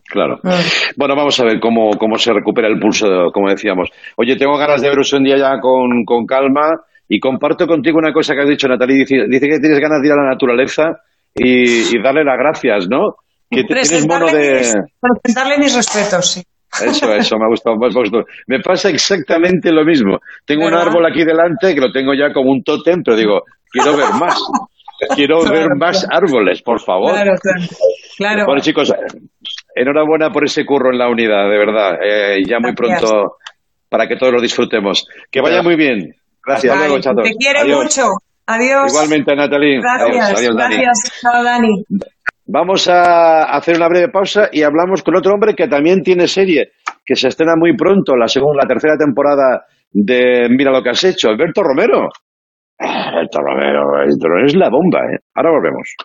Claro. 0.06 0.38
Bueno, 0.98 1.16
vamos 1.16 1.39
a 1.39 1.46
ver 1.46 1.60
cómo, 1.60 1.91
cómo 1.98 2.18
se 2.18 2.34
recupera 2.34 2.68
el 2.68 2.80
pulso, 2.80 3.08
como 3.34 3.50
decíamos. 3.50 3.89
Oye, 4.18 4.36
tengo 4.36 4.58
ganas 4.58 4.82
de 4.82 4.89
veros 4.89 5.12
un 5.14 5.24
día 5.24 5.38
ya 5.38 5.60
con, 5.60 6.04
con 6.06 6.26
calma 6.26 6.70
y 7.08 7.20
comparto 7.20 7.66
contigo 7.66 7.98
una 7.98 8.14
cosa 8.14 8.36
que 8.36 8.41
has 8.41 8.50
dicho, 8.50 8.68
Natalie. 8.68 8.98
Dice, 8.98 9.16
dice 9.28 9.48
que 9.48 9.60
tienes 9.60 9.80
ganas 9.80 10.02
de 10.02 10.08
ir 10.08 10.14
a 10.14 10.18
la 10.18 10.30
naturaleza 10.30 11.00
y, 11.34 11.96
y 11.96 12.02
darle 12.04 12.24
las 12.24 12.38
gracias, 12.38 12.88
¿no? 12.89 13.16
Que 13.50 13.64
tienes 13.64 14.06
mono 14.08 14.28
de... 14.28 14.60
mis, 14.60 14.76
presentarle 15.24 15.58
mis 15.58 15.76
respetos, 15.76 16.32
sí. 16.32 16.44
Eso, 16.82 17.14
eso, 17.14 17.38
me 17.38 17.46
ha 17.46 17.50
gustado, 17.50 17.76
gustado. 17.78 18.26
Me 18.48 18.60
pasa 18.60 18.90
exactamente 18.90 19.72
lo 19.72 19.86
mismo. 19.86 20.18
Tengo 20.46 20.66
un 20.66 20.74
árbol 20.74 21.06
aquí 21.06 21.24
delante 21.24 21.74
que 21.76 21.82
lo 21.82 21.92
tengo 21.92 22.14
ya 22.14 22.34
como 22.34 22.52
un 22.52 22.64
tótem, 22.64 23.02
pero 23.04 23.16
digo, 23.18 23.42
quiero 23.72 23.96
ver 23.96 24.10
más. 24.20 24.40
Quiero 25.16 25.40
Claro, 25.40 25.56
ver 25.56 25.68
más 25.78 26.08
árboles, 26.10 26.62
por 26.62 26.80
favor. 26.80 27.12
Claro, 27.12 27.34
claro. 27.42 27.68
Claro. 28.18 28.46
Bueno, 28.46 28.62
chicos, 28.62 28.94
enhorabuena 29.76 30.30
por 30.30 30.46
ese 30.46 30.66
curro 30.66 30.92
en 30.92 30.98
la 31.00 31.10
unidad, 31.10 31.50
de 31.50 31.58
verdad. 31.58 31.98
Eh, 32.02 32.44
ya 32.48 32.60
muy 32.60 32.72
Gracias. 32.74 33.02
pronto 33.02 33.36
para 33.90 34.08
que 34.08 34.16
todos 34.16 34.34
lo 34.34 34.42
disfrutemos. 34.42 35.06
Que 35.30 35.42
vaya 35.42 35.62
muy 35.62 35.76
bien. 35.76 36.14
Gracias. 36.46 36.78
Luego, 36.78 37.00
chatos. 37.00 37.24
Te 37.24 37.36
quiere 37.36 37.60
Adiós. 37.60 37.84
mucho. 37.84 38.08
Adiós. 38.46 38.92
Igualmente, 38.94 39.36
Natalie. 39.36 39.80
Gracias. 39.82 40.10
Adiós, 40.10 40.40
adiós, 40.40 40.56
Dani. 40.56 40.76
gracias. 40.76 41.22
Chao, 41.22 41.44
Dani. 41.44 41.84
Vamos 42.46 42.89
a 42.89 43.44
hacer 43.56 43.78
una 43.78 43.88
breve 43.88 44.10
pausa 44.10 44.50
y 44.52 44.64
hablamos 44.64 45.02
con 45.02 45.16
otro 45.16 45.34
hombre 45.34 45.56
que 45.56 45.68
también 45.68 46.02
tiene 46.02 46.28
serie, 46.28 46.72
que 47.06 47.16
se 47.16 47.30
estrena 47.30 47.54
muy 47.56 47.76
pronto, 47.76 48.16
la 48.18 48.28
segunda, 48.28 48.64
la 48.64 48.68
tercera 48.68 48.98
temporada 48.98 49.66
de 49.91 50.48
Mira 50.50 50.72
lo 50.72 50.84
que 50.84 50.89
has 50.89 51.04
hecho, 51.04 51.30
Alberto 51.30 51.62
Romero. 51.64 52.10
Ah, 52.80 53.10
Alberto 53.10 53.39
Romero, 53.39 53.96
Alberto 53.96 54.28
Romero 54.28 54.46
es 54.46 54.56
la 54.56 54.70
bomba, 54.70 55.00
¿eh? 55.00 55.20
Ahora 55.36 55.52
volvemos. 55.52 55.96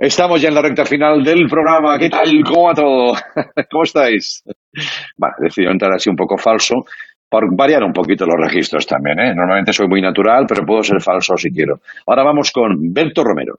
Estamos 0.00 0.40
ya 0.40 0.48
en 0.48 0.54
la 0.54 0.62
recta 0.62 0.86
final 0.86 1.22
del 1.22 1.46
programa. 1.46 1.98
¿Qué 1.98 2.08
tal? 2.08 2.42
¿Cómo 2.42 2.68
va 2.68 2.74
todo? 2.74 3.12
¿Cómo 3.70 3.82
estáis? 3.82 4.42
Vale, 5.18 5.34
he 5.54 5.70
entrar 5.70 5.92
así 5.92 6.08
un 6.08 6.16
poco 6.16 6.38
falso 6.38 6.86
por 7.28 7.54
variar 7.54 7.84
un 7.84 7.92
poquito 7.92 8.24
los 8.24 8.40
registros 8.40 8.86
también. 8.86 9.20
¿eh? 9.20 9.34
Normalmente 9.34 9.74
soy 9.74 9.88
muy 9.88 10.00
natural, 10.00 10.46
pero 10.48 10.64
puedo 10.64 10.82
ser 10.82 11.02
falso 11.02 11.36
si 11.36 11.50
quiero. 11.50 11.80
Ahora 12.06 12.24
vamos 12.24 12.50
con 12.50 12.78
Berto 12.94 13.22
Romero. 13.22 13.56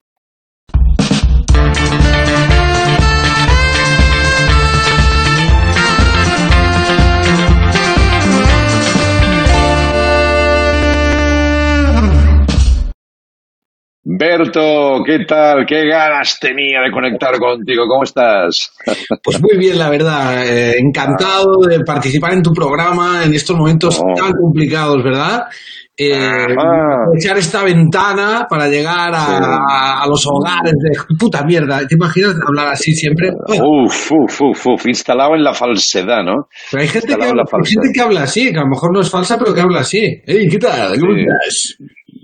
Berto, 14.38 15.04
¿qué 15.06 15.26
tal? 15.26 15.66
¿Qué 15.68 15.88
ganas 15.88 16.38
tenía 16.40 16.82
de 16.86 16.92
conectar 16.92 17.38
contigo? 17.38 17.84
¿Cómo 17.88 18.04
estás? 18.04 18.72
Pues 19.24 19.42
muy 19.42 19.58
bien, 19.58 19.78
la 19.78 19.90
verdad. 19.90 20.48
Eh, 20.48 20.76
encantado 20.80 21.58
de 21.68 21.82
participar 21.82 22.34
en 22.34 22.42
tu 22.42 22.52
programa 22.54 23.24
en 23.26 23.34
estos 23.34 23.58
momentos 23.58 24.00
Oh. 24.02 24.14
tan 24.16 24.32
complicados, 24.34 25.04
¿verdad? 25.04 25.44
Eh, 25.98 26.14
Ajá. 26.16 27.02
aprovechar 27.04 27.38
esta 27.38 27.64
ventana 27.64 28.48
para 28.50 28.68
llegar 28.70 29.12
a, 29.14 29.26
Sí. 29.26 29.34
a 30.04 30.06
los 30.08 30.26
hogares 30.26 30.72
de 30.74 31.16
puta 31.20 31.44
mierda. 31.44 31.86
¿Te 31.86 31.94
imaginas 31.96 32.36
hablar 32.48 32.70
así 32.70 32.94
siempre? 32.94 33.30
Uf, 33.48 34.12
uf, 34.12 34.42
uf, 34.42 34.68
uf, 34.68 34.88
instalado 34.88 35.36
en 35.36 35.44
la 35.44 35.54
falsedad, 35.54 36.24
¿no? 36.24 36.48
Pero 36.72 36.82
hay 36.82 36.88
gente, 36.88 37.08
que, 37.08 37.14
hay 37.24 37.66
gente 37.66 37.88
que 37.94 38.02
habla 38.02 38.24
así, 38.24 38.52
que 38.52 38.58
a 38.58 38.62
lo 38.64 38.70
mejor 38.70 38.94
no 38.94 39.02
es 39.02 39.12
falsa, 39.12 39.38
pero 39.38 39.54
que 39.54 39.62
habla 39.62 39.82
así. 39.82 40.00
Ey, 40.26 40.48
¿qué 40.48 40.58
tal? 40.58 40.98
¿Cómo 41.00 41.14
Sí. 41.14 41.76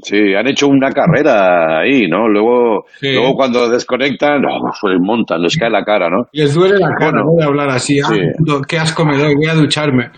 Sí, 0.03 0.33
han 0.35 0.47
hecho 0.47 0.67
una 0.67 0.91
carrera 0.91 1.79
ahí, 1.79 2.07
¿no? 2.07 2.27
Luego, 2.27 2.85
Sí. 2.99 3.13
luego 3.13 3.33
cuando 3.33 3.69
desconectan, 3.69 4.43
oh, 4.45 4.59
montan, 5.01 5.41
les 5.41 5.57
cae 5.57 5.69
la 5.69 5.83
cara, 5.83 6.09
¿no? 6.09 6.27
Les 6.31 6.53
duele 6.53 6.77
la 6.79 6.89
cara 6.97 7.11
Bueno, 7.11 7.23
¿no? 7.25 7.37
de 7.39 7.43
hablar 7.45 7.69
así. 7.69 7.99
Ah, 7.99 8.07
sí. 8.09 8.19
qué 8.67 8.77
asco 8.77 9.05
me 9.05 9.17
doy, 9.17 9.35
voy 9.35 9.47
a 9.47 9.55
ducharme. 9.55 10.11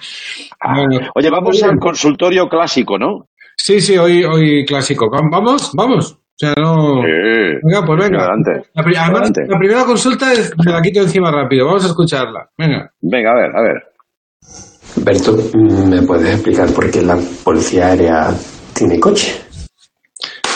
Bueno, 0.63 1.07
Oye, 1.15 1.29
vamos 1.29 1.63
al 1.63 1.77
consultorio 1.79 2.47
clásico, 2.47 2.97
¿no? 2.97 3.27
Sí, 3.55 3.79
sí, 3.79 3.97
hoy, 3.97 4.23
hoy 4.23 4.65
clásico. 4.65 5.07
Vam- 5.07 5.29
¿Vamos? 5.31 5.71
¿Vamos? 5.75 6.13
O 6.13 6.17
sea, 6.37 6.53
no... 6.57 7.01
Venga, 7.01 7.85
pues 7.85 7.99
venga. 7.99 8.19
Adelante. 8.25 8.69
La, 8.73 8.83
pri- 8.83 8.95
además, 8.95 9.21
Adelante. 9.21 9.41
la 9.49 9.57
primera 9.59 9.83
consulta 9.85 10.31
es, 10.31 10.53
me 10.65 10.71
la 10.71 10.81
quito 10.81 11.01
encima 11.01 11.31
rápido. 11.31 11.65
Vamos 11.65 11.83
a 11.83 11.87
escucharla. 11.87 12.47
Venga. 12.57 12.89
Venga, 13.01 13.31
a 13.31 13.35
ver, 13.35 13.51
a 13.55 13.61
ver. 13.61 13.83
Berto, 15.03 15.35
¿me 15.89 16.01
puedes 16.03 16.33
explicar 16.33 16.67
por 16.73 16.89
qué 16.89 17.01
la 17.01 17.17
policía 17.43 17.87
aérea 17.87 18.29
tiene 18.73 18.99
coche? 18.99 19.41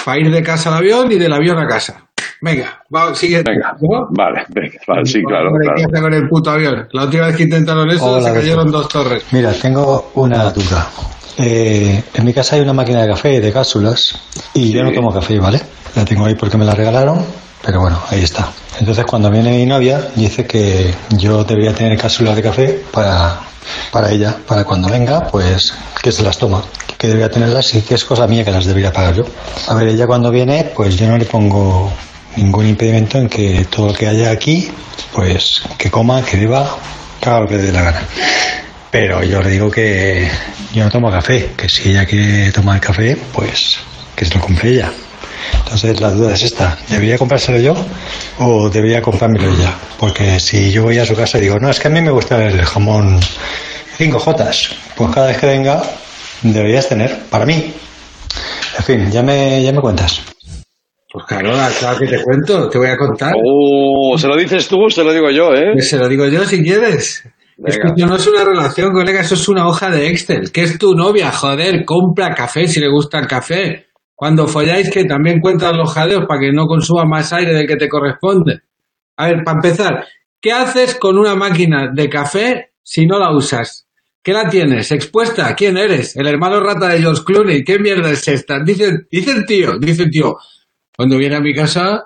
Para 0.04 0.20
ir 0.20 0.32
de 0.32 0.44
casa 0.44 0.70
al 0.70 0.78
avión 0.78 1.12
y 1.12 1.18
del 1.18 1.32
avión 1.32 1.58
a 1.60 1.68
casa. 1.68 2.06
Venga, 2.42 2.84
va, 2.94 3.16
sigue. 3.16 3.42
Venga, 3.42 3.76
¿no? 3.80 4.08
vale, 4.12 4.44
venga, 4.50 4.78
vale, 4.86 5.06
sí, 5.06 5.22
claro, 5.24 5.48
Hombre, 5.48 5.70
¿qué 5.78 5.84
claro. 5.86 6.04
con 6.04 6.14
el 6.14 6.28
puto 6.28 6.52
avión? 6.52 6.88
La 6.92 7.06
última 7.06 7.28
vez 7.28 7.38
que 7.38 7.44
intentaron 7.44 7.90
eso 7.90 8.06
Hola, 8.06 8.30
se 8.30 8.34
cayeron 8.34 8.70
dos 8.70 8.90
torres. 8.90 9.24
Mira, 9.32 9.54
tengo 9.54 10.12
una 10.16 10.50
duda. 10.50 10.90
Eh, 11.38 12.04
en 12.14 12.26
mi 12.26 12.34
casa 12.34 12.58
hay 12.58 12.62
una 12.62 12.74
máquina 12.74 13.02
de 13.02 13.08
café 13.08 13.40
de 13.40 13.52
cápsulas 13.52 14.20
y 14.54 14.72
yo 14.72 14.84
no 14.84 14.92
tomo 14.92 15.12
café, 15.12 15.40
¿vale? 15.40 15.62
La 15.96 16.04
tengo 16.04 16.26
ahí 16.26 16.36
porque 16.36 16.58
me 16.58 16.66
la 16.66 16.76
regalaron, 16.76 17.26
pero 17.66 17.80
bueno, 17.80 18.00
ahí 18.10 18.24
está. 18.24 18.50
Entonces 18.80 19.06
cuando 19.06 19.32
viene 19.32 19.52
mi 19.52 19.66
novia 19.66 20.10
dice 20.16 20.46
que 20.46 20.94
yo 21.18 21.44
debería 21.46 21.74
tener 21.74 21.98
cápsulas 21.98 22.36
de 22.36 22.42
café 22.42 22.82
para, 22.92 23.40
para 23.92 24.12
ella, 24.12 24.36
para 24.48 24.64
cuando 24.64 24.90
venga, 24.90 25.28
pues 25.28 25.74
que 26.02 26.12
se 26.12 26.24
las 26.24 26.38
toma, 26.38 26.64
que 26.98 27.08
debería 27.08 27.30
tenerlas 27.30 27.74
y 27.76 27.82
que 27.82 27.96
es 27.96 28.04
cosa 28.06 28.28
mía 28.28 28.44
que 28.44 28.52
las 28.52 28.66
debería 28.66 28.92
pagar 28.92 29.16
yo. 29.16 29.26
A 29.68 29.74
ver, 29.74 29.88
ella 29.88 30.08
cuando 30.08 30.32
viene, 30.32 30.72
pues 30.76 30.96
yo 30.96 31.08
no 31.08 31.18
le 31.18 31.26
pongo 31.26 31.92
ningún 32.36 32.68
impedimento 32.68 33.18
en 33.18 33.30
que 33.30 33.66
todo 33.70 33.88
lo 33.88 33.94
que 33.94 34.08
haya 34.08 34.32
aquí, 34.32 34.72
pues 35.14 35.62
que 35.78 35.92
coma, 35.92 36.24
que 36.24 36.38
beba, 36.38 36.78
que 37.20 37.30
haga 37.30 37.42
lo 37.42 37.48
que 37.48 37.58
le 37.58 37.64
dé 37.64 37.72
la 37.72 37.82
gana. 37.84 38.08
Pero 38.92 39.24
yo 39.24 39.42
le 39.42 39.50
digo 39.50 39.72
que 39.72 40.30
yo 40.74 40.84
no 40.84 40.92
tomo 40.92 41.10
café, 41.10 41.54
que 41.58 41.68
si 41.68 41.90
ella 41.90 42.06
quiere 42.06 42.52
tomar 42.52 42.80
café, 42.80 43.18
pues 43.34 43.78
que 44.16 44.26
se 44.26 44.36
lo 44.36 44.42
compre 44.42 44.72
ella. 44.72 44.92
Entonces 45.64 46.00
la 46.02 46.12
duda 46.12 46.34
es 46.34 46.44
esta, 46.44 46.78
¿debería 46.90 47.18
comprárselo 47.18 47.60
yo 47.60 47.74
o 48.40 48.70
debería 48.70 49.02
comprármelo 49.02 49.50
ella? 49.50 49.74
Porque 49.98 50.40
si 50.40 50.72
yo 50.72 50.84
voy 50.84 51.00
a 51.00 51.06
su 51.06 51.16
casa 51.16 51.38
y 51.38 51.42
digo, 51.42 51.58
no, 51.60 51.70
es 51.70 51.80
que 51.80 51.88
a 51.88 51.92
mí 51.92 52.02
me 52.02 52.12
gusta 52.12 52.44
el 52.46 52.64
jamón 52.64 53.20
5J, 53.98 54.74
pues 54.96 55.12
cada 55.14 55.28
vez 55.28 55.38
que 55.38 55.46
venga 55.48 55.82
deberías 56.42 56.90
tener, 56.90 57.24
para 57.30 57.46
mí. 57.46 57.74
En 58.78 58.84
fin, 58.84 59.12
ya 59.12 59.24
me, 59.24 59.64
ya 59.64 59.72
me 59.72 59.80
cuentas. 59.80 60.22
Pues 61.12 61.26
Carola, 61.28 61.70
claro 61.80 62.00
que 62.00 62.08
te 62.08 62.24
cuento, 62.24 62.70
te 62.70 62.78
voy 62.80 62.88
a 62.88 62.98
contar. 62.98 63.34
Oh, 63.36 64.18
¿se 64.18 64.28
lo 64.28 64.36
dices 64.36 64.68
tú 64.68 64.90
se 64.90 65.04
lo 65.04 65.14
digo 65.14 65.30
yo, 65.30 65.54
eh? 65.54 65.74
Pues 65.74 65.90
se 65.90 65.98
lo 65.98 66.08
digo 66.10 66.26
yo 66.28 66.44
si 66.44 66.64
quieres. 66.64 67.24
Es 67.64 67.78
que 67.78 67.84
Venga. 67.96 68.08
no 68.08 68.16
es 68.16 68.26
una 68.26 68.44
relación, 68.44 68.92
colega, 68.92 69.22
eso 69.22 69.36
es 69.36 69.48
una 69.48 69.68
hoja 69.68 69.92
de 69.92 70.08
Excel. 70.10 70.52
Que 70.52 70.64
es 70.64 70.78
tu 70.80 70.96
novia, 70.96 71.32
joder, 71.32 71.86
compra 71.86 72.34
café 72.34 72.68
si 72.68 72.80
le 72.80 72.90
gusta 72.90 73.20
el 73.20 73.28
café. 73.28 73.90
Cuando 74.16 74.48
folláis, 74.48 74.90
que 74.90 75.06
también 75.06 75.40
cuentan 75.40 75.78
los 75.78 75.94
jadeos 75.94 76.26
para 76.28 76.40
que 76.40 76.52
no 76.52 76.66
consuma 76.66 77.06
más 77.06 77.34
aire 77.34 77.54
del 77.54 77.68
que 77.68 77.76
te 77.76 77.90
corresponde. 77.90 78.62
A 79.18 79.28
ver, 79.28 79.44
para 79.44 79.58
empezar, 79.58 80.06
¿qué 80.40 80.52
haces 80.52 80.96
con 80.96 81.18
una 81.18 81.36
máquina 81.36 81.92
de 81.94 82.10
café 82.10 82.74
si 82.82 83.06
no 83.06 83.20
la 83.20 83.36
usas? 83.36 83.88
¿Qué 84.24 84.32
la 84.32 84.48
tienes? 84.48 84.90
¿Expuesta? 84.92 85.54
¿Quién 85.54 85.78
eres? 85.78 86.16
¿El 86.16 86.28
hermano 86.28 86.62
rata 86.62 86.88
de 86.88 87.02
George 87.02 87.24
Clooney? 87.26 87.64
¿Qué 87.64 87.78
mierda 87.78 88.10
es 88.10 88.26
esta? 88.28 88.64
Dice, 88.64 89.00
dice 89.12 89.32
el 89.32 89.46
tío, 89.46 89.78
dice 89.78 90.04
el 90.04 90.10
tío, 90.10 90.38
cuando 90.96 91.18
viene 91.18 91.36
a 91.36 91.42
mi 91.42 91.54
casa, 91.54 92.06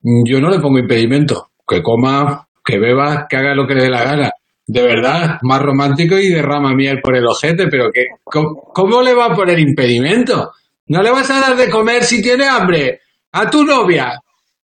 mm, 0.00 0.22
yo 0.24 0.40
no 0.40 0.48
le 0.48 0.60
pongo 0.60 0.78
impedimento. 0.78 1.50
Que 1.68 1.82
coma, 1.82 2.48
que 2.64 2.78
beba, 2.78 3.26
que 3.28 3.36
haga 3.36 3.54
lo 3.54 3.66
que 3.66 3.74
le 3.74 3.82
dé 3.82 3.90
la 3.90 4.02
gana. 4.02 4.30
De 4.66 4.82
verdad, 4.82 5.38
más 5.42 5.60
romántico 5.60 6.18
y 6.18 6.28
derrama 6.28 6.74
miel 6.74 7.00
por 7.02 7.14
el 7.14 7.26
ojete, 7.26 7.66
pero 7.68 7.90
que, 7.92 8.04
¿cómo, 8.24 8.62
cómo 8.72 9.02
le 9.02 9.14
va 9.14 9.26
a 9.26 9.34
poner 9.34 9.58
impedimento? 9.58 10.52
¿No 10.88 11.02
le 11.02 11.10
vas 11.10 11.30
a 11.30 11.40
dar 11.40 11.56
de 11.56 11.68
comer 11.68 12.04
si 12.04 12.22
tiene 12.22 12.46
hambre? 12.48 13.00
A 13.32 13.48
tu 13.50 13.64
novia. 13.64 14.18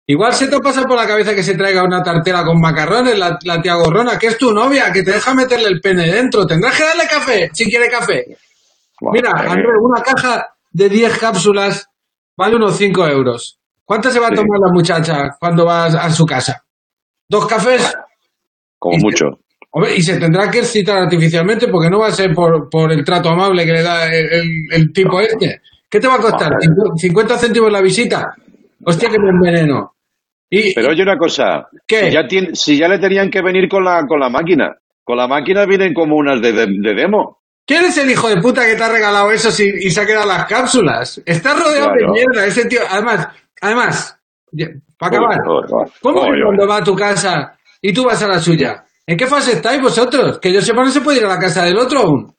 Igual 0.09 0.33
se 0.33 0.47
te 0.47 0.59
pasa 0.59 0.83
por 0.83 0.95
la 0.95 1.05
cabeza 1.05 1.35
que 1.35 1.43
se 1.43 1.55
traiga 1.55 1.83
una 1.83 2.01
tartera 2.01 2.43
con 2.45 2.59
macarrones, 2.61 3.17
la, 3.17 3.37
la 3.43 3.61
tía 3.61 3.75
gorrona, 3.75 4.17
que 4.17 4.27
es 4.27 4.37
tu 4.37 4.53
novia, 4.53 4.91
que 4.93 5.03
te 5.03 5.11
deja 5.11 5.33
meterle 5.33 5.67
el 5.67 5.81
pene 5.81 6.09
dentro. 6.09 6.47
Tendrás 6.47 6.77
que 6.77 6.83
darle 6.85 7.03
café 7.09 7.49
si 7.53 7.65
quiere 7.65 7.89
café. 7.89 8.25
Mira, 9.11 9.31
Andrés, 9.31 9.65
una 9.81 10.01
caja 10.01 10.47
de 10.71 10.89
10 10.89 11.17
cápsulas 11.19 11.87
vale 12.37 12.55
unos 12.55 12.77
5 12.77 13.05
euros. 13.07 13.59
¿Cuánto 13.83 14.09
se 14.09 14.19
va 14.19 14.27
a 14.27 14.31
tomar 14.31 14.59
la 14.65 14.73
muchacha 14.73 15.35
cuando 15.39 15.65
vas 15.65 15.93
a 15.93 16.09
su 16.11 16.25
casa? 16.25 16.63
¿Dos 17.29 17.45
cafés? 17.45 17.93
Como 18.79 18.97
mucho. 18.99 19.25
Y 19.95 20.01
se 20.01 20.17
tendrá 20.17 20.49
que 20.49 20.59
excitar 20.59 20.97
artificialmente 20.97 21.67
porque 21.67 21.89
no 21.89 21.99
va 21.99 22.07
a 22.07 22.11
ser 22.11 22.33
por, 22.33 22.69
por 22.69 22.91
el 22.91 23.03
trato 23.03 23.29
amable 23.29 23.65
que 23.65 23.73
le 23.73 23.83
da 23.83 24.07
el, 24.07 24.25
el- 24.33 24.65
el 24.71 24.93
tipo 24.93 25.19
este. 25.19 25.61
¿Qué 25.89 25.99
te 25.99 26.07
va 26.07 26.15
a 26.15 26.19
costar? 26.19 26.51
¿50 26.53 27.37
céntimos 27.37 27.71
la 27.71 27.81
visita? 27.81 28.33
Hostia, 28.83 29.09
que 29.09 29.19
me 29.19 29.29
enveneno. 29.29 29.93
Y, 30.49 30.73
Pero 30.73 30.89
oye 30.89 31.03
una 31.03 31.17
cosa, 31.17 31.67
Si, 31.87 31.95
ya 32.11 32.21
tien- 32.27 32.55
si 32.55 32.77
ya 32.77 32.87
le 32.87 32.99
tenían 32.99 33.29
que 33.29 33.41
venir 33.41 33.67
con 33.69 33.83
la, 33.83 34.05
con 34.07 34.19
la 34.19 34.29
máquina, 34.29 34.75
con 35.03 35.17
la 35.17 35.27
máquina 35.27 35.65
vienen 35.65 35.93
como 35.93 36.15
unas 36.15 36.41
de, 36.41 36.51
de- 36.53 36.67
de 36.67 36.93
demo. 36.93 37.39
¿Quién 37.65 37.83
es 37.85 37.97
el 37.97 38.09
hijo 38.09 38.29
de 38.29 38.37
puta 38.41 38.65
que 38.65 38.75
te 38.75 38.83
ha 38.83 38.89
regalado 38.89 39.29
eso 39.31 39.51
si- 39.51 39.69
y 39.81 39.89
se 39.91 39.99
ha 40.01 40.05
quedado 40.05 40.25
las 40.27 40.45
cápsulas? 40.45 41.21
Estás 41.25 41.61
rodeado 41.61 41.87
Claro. 41.91 42.13
de 42.13 42.13
mierda, 42.13 42.45
ese 42.45 42.65
tío. 42.65 42.79
Además, 42.89 43.27
además, 43.61 44.17
para 44.97 45.17
acabar. 45.17 45.37
¿cómo 46.01 46.21
que 46.23 46.41
cuando 46.43 46.67
va 46.67 46.77
a 46.77 46.83
tu 46.83 46.95
casa 46.95 47.57
y 47.81 47.91
tú 47.91 48.05
vas 48.05 48.21
a 48.23 48.27
la 48.27 48.39
suya? 48.39 48.85
¿En 49.05 49.17
qué 49.17 49.27
fase 49.27 49.53
estáis 49.53 49.81
vosotros? 49.81 50.39
Que 50.39 50.51
yo 50.53 50.61
sepa, 50.61 50.83
no 50.83 50.91
se 50.91 51.01
puede 51.01 51.19
ir 51.19 51.25
a 51.25 51.29
la 51.29 51.39
casa 51.39 51.65
del 51.65 51.77
otro 51.77 51.99
aún. 51.99 52.33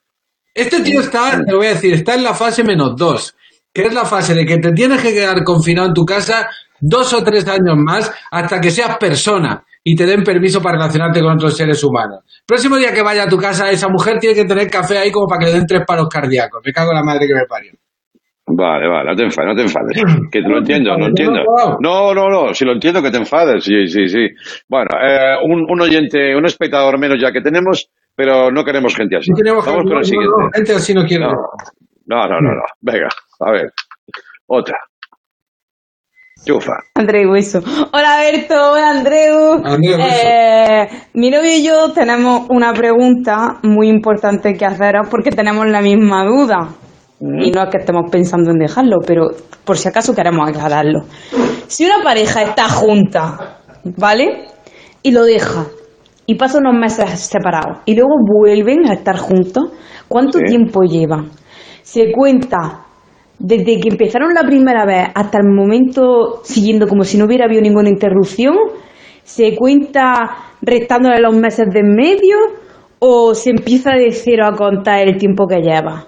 Este 0.53 0.81
tío 0.81 0.99
está, 1.01 1.43
te 1.45 1.53
voy 1.53 1.67
a 1.67 1.69
decir, 1.69 1.93
está 1.93 2.15
en 2.15 2.23
la 2.23 2.33
fase 2.33 2.63
menos 2.63 2.95
dos, 2.95 3.35
que 3.73 3.83
es 3.83 3.93
la 3.93 4.05
fase 4.05 4.33
de 4.33 4.45
que 4.45 4.57
te 4.57 4.71
tienes 4.71 5.01
que 5.01 5.13
quedar 5.13 5.43
confinado 5.43 5.87
en 5.87 5.93
tu 5.93 6.05
casa 6.05 6.49
dos 6.81 7.13
o 7.13 7.23
tres 7.23 7.47
años 7.47 7.75
más 7.77 8.11
hasta 8.31 8.59
que 8.61 8.71
seas 8.71 8.97
persona 8.97 9.63
y 9.83 9.95
te 9.95 10.05
den 10.05 10.23
permiso 10.23 10.61
para 10.61 10.77
relacionarte 10.77 11.21
con 11.21 11.33
otros 11.33 11.55
seres 11.55 11.83
humanos. 11.83 12.19
Próximo 12.45 12.77
día 12.77 12.93
que 12.93 13.01
vaya 13.01 13.23
a 13.23 13.27
tu 13.29 13.37
casa, 13.37 13.69
esa 13.71 13.87
mujer 13.89 14.17
tiene 14.19 14.35
que 14.35 14.45
tener 14.45 14.69
café 14.69 14.97
ahí 14.97 15.11
como 15.11 15.27
para 15.27 15.39
que 15.39 15.45
le 15.47 15.51
den 15.53 15.65
tres 15.67 15.81
paros 15.87 16.07
cardíacos. 16.09 16.61
Me 16.65 16.71
cago 16.73 16.91
en 16.91 16.97
la 16.97 17.03
madre 17.03 17.27
que 17.27 17.33
me 17.33 17.45
parió. 17.45 17.71
Vale, 18.51 18.87
vale, 18.87 19.11
no 19.11 19.15
te 19.15 19.23
enfades, 19.23 19.47
no 19.49 19.55
te 19.55 19.61
enfades. 19.61 20.01
Que 20.31 20.41
lo 20.41 20.57
entiendo, 20.57 20.97
lo 20.97 21.05
entiendo. 21.07 21.43
No, 21.79 22.13
no, 22.15 22.29
no, 22.29 22.53
si 22.53 22.65
lo 22.65 22.73
entiendo 22.73 23.01
que 23.01 23.11
te 23.11 23.17
enfades, 23.17 23.63
sí, 23.63 23.87
sí, 23.87 24.07
sí. 24.07 24.27
Bueno, 24.67 24.87
eh, 25.01 25.35
un, 25.43 25.65
un 25.69 25.81
oyente, 25.81 26.35
un 26.35 26.45
espectador 26.45 26.97
menos 26.99 27.17
ya 27.21 27.31
que 27.31 27.41
tenemos, 27.41 27.89
pero 28.15 28.51
no 28.51 28.63
queremos 28.63 28.95
gente 28.95 29.17
así. 29.17 29.29
No 29.31 29.37
tenemos 29.37 29.65
Vamos 29.65 29.81
gente- 29.81 29.89
con 29.89 29.97
el 29.97 30.01
no, 30.01 30.03
siguiente. 30.03 30.31
no, 30.39 30.49
gente 30.53 30.73
así 30.73 30.93
no 30.95 31.03
quiere. 31.05 31.25
No, 31.25 31.31
no, 32.07 32.27
no, 32.27 32.41
no, 32.41 32.49
no. 32.55 32.63
Venga, 32.81 33.07
a 33.39 33.51
ver. 33.51 33.71
Otra. 34.47 34.77
Chufa. 36.45 36.73
Andreu, 36.95 37.35
eso. 37.35 37.59
Hola 37.91 38.19
Berto, 38.21 38.71
hola 38.71 38.89
Andreu. 38.91 39.53
Andreu. 39.65 39.97
Eh, 39.99 40.87
mi 41.13 41.29
novio 41.29 41.53
y 41.53 41.63
yo 41.63 41.91
tenemos 41.91 42.47
una 42.49 42.71
pregunta 42.73 43.59
muy 43.63 43.89
importante 43.89 44.53
que 44.53 44.65
haceros 44.65 45.07
porque 45.09 45.31
tenemos 45.31 45.67
la 45.67 45.81
misma 45.81 46.23
duda. 46.25 46.69
Y 47.19 47.51
no 47.51 47.63
es 47.63 47.69
que 47.69 47.79
estemos 47.79 48.09
pensando 48.09 48.51
en 48.51 48.59
dejarlo, 48.59 48.99
pero 49.05 49.27
por 49.65 49.77
si 49.77 49.89
acaso 49.89 50.15
queremos 50.15 50.47
aclararlo. 50.49 51.01
Si 51.67 51.85
una 51.85 52.01
pareja 52.01 52.43
está 52.43 52.69
junta 52.69 53.57
¿vale? 53.83 54.47
Y 55.03 55.11
lo 55.11 55.23
deja. 55.25 55.65
Y 56.25 56.35
pasa 56.35 56.59
unos 56.59 56.75
meses 56.79 57.19
separados. 57.19 57.79
Y 57.85 57.95
luego 57.95 58.11
vuelven 58.25 58.89
a 58.89 58.93
estar 58.93 59.17
juntos. 59.17 59.71
¿Cuánto 60.07 60.37
Sí. 60.37 60.45
tiempo 60.45 60.83
llevan? 60.83 61.31
Se 61.81 62.11
cuenta 62.13 62.85
desde 63.39 63.79
que 63.79 63.89
empezaron 63.89 64.33
la 64.33 64.43
primera 64.43 64.85
vez 64.85 65.07
hasta 65.15 65.39
el 65.39 65.47
momento 65.49 66.41
siguiendo 66.43 66.87
como 66.87 67.03
si 67.03 67.17
no 67.17 67.25
hubiera 67.25 67.45
habido 67.45 67.61
ninguna 67.61 67.89
interrupción. 67.89 68.55
¿Se 69.23 69.55
cuenta 69.55 70.37
restándole 70.61 71.19
los 71.21 71.35
meses 71.35 71.67
de 71.71 71.79
en 71.79 71.95
medio? 71.95 72.35
¿O 72.99 73.33
se 73.33 73.51
empieza 73.51 73.91
de 73.91 74.11
cero 74.11 74.45
a 74.45 74.55
contar 74.55 75.07
el 75.07 75.17
tiempo 75.17 75.47
que 75.47 75.61
lleva? 75.61 76.07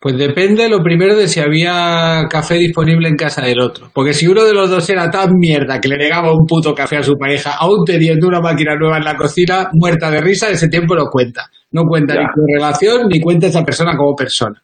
Pues 0.00 0.18
depende 0.18 0.68
lo 0.68 0.82
primero 0.82 1.16
de 1.16 1.28
si 1.28 1.40
había 1.40 2.24
café 2.28 2.56
disponible 2.56 3.08
en 3.08 3.16
casa 3.16 3.42
del 3.42 3.58
otro. 3.60 3.88
Porque 3.94 4.12
si 4.12 4.26
uno 4.26 4.44
de 4.44 4.52
los 4.52 4.68
dos 4.70 4.88
era 4.90 5.10
tan 5.10 5.30
mierda 5.38 5.80
que 5.80 5.88
le 5.88 5.96
negaba 5.96 6.30
un 6.32 6.44
puto 6.46 6.74
café 6.74 6.98
a 6.98 7.02
su 7.02 7.14
pareja, 7.16 7.54
aún 7.58 7.84
teniendo 7.86 8.28
una 8.28 8.40
máquina 8.40 8.76
nueva 8.76 8.98
en 8.98 9.04
la 9.04 9.16
cocina, 9.16 9.70
muerta 9.72 10.10
de 10.10 10.20
risa, 10.20 10.50
ese 10.50 10.68
tiempo 10.68 10.94
no 10.94 11.06
cuenta. 11.10 11.46
No 11.72 11.84
cuenta 11.88 12.14
Ya. 12.14 12.20
ni 12.20 12.26
tu 12.26 12.40
relación 12.54 13.08
ni 13.10 13.20
cuenta 13.20 13.46
esa 13.46 13.62
persona 13.64 13.96
como 13.96 14.14
persona. 14.14 14.62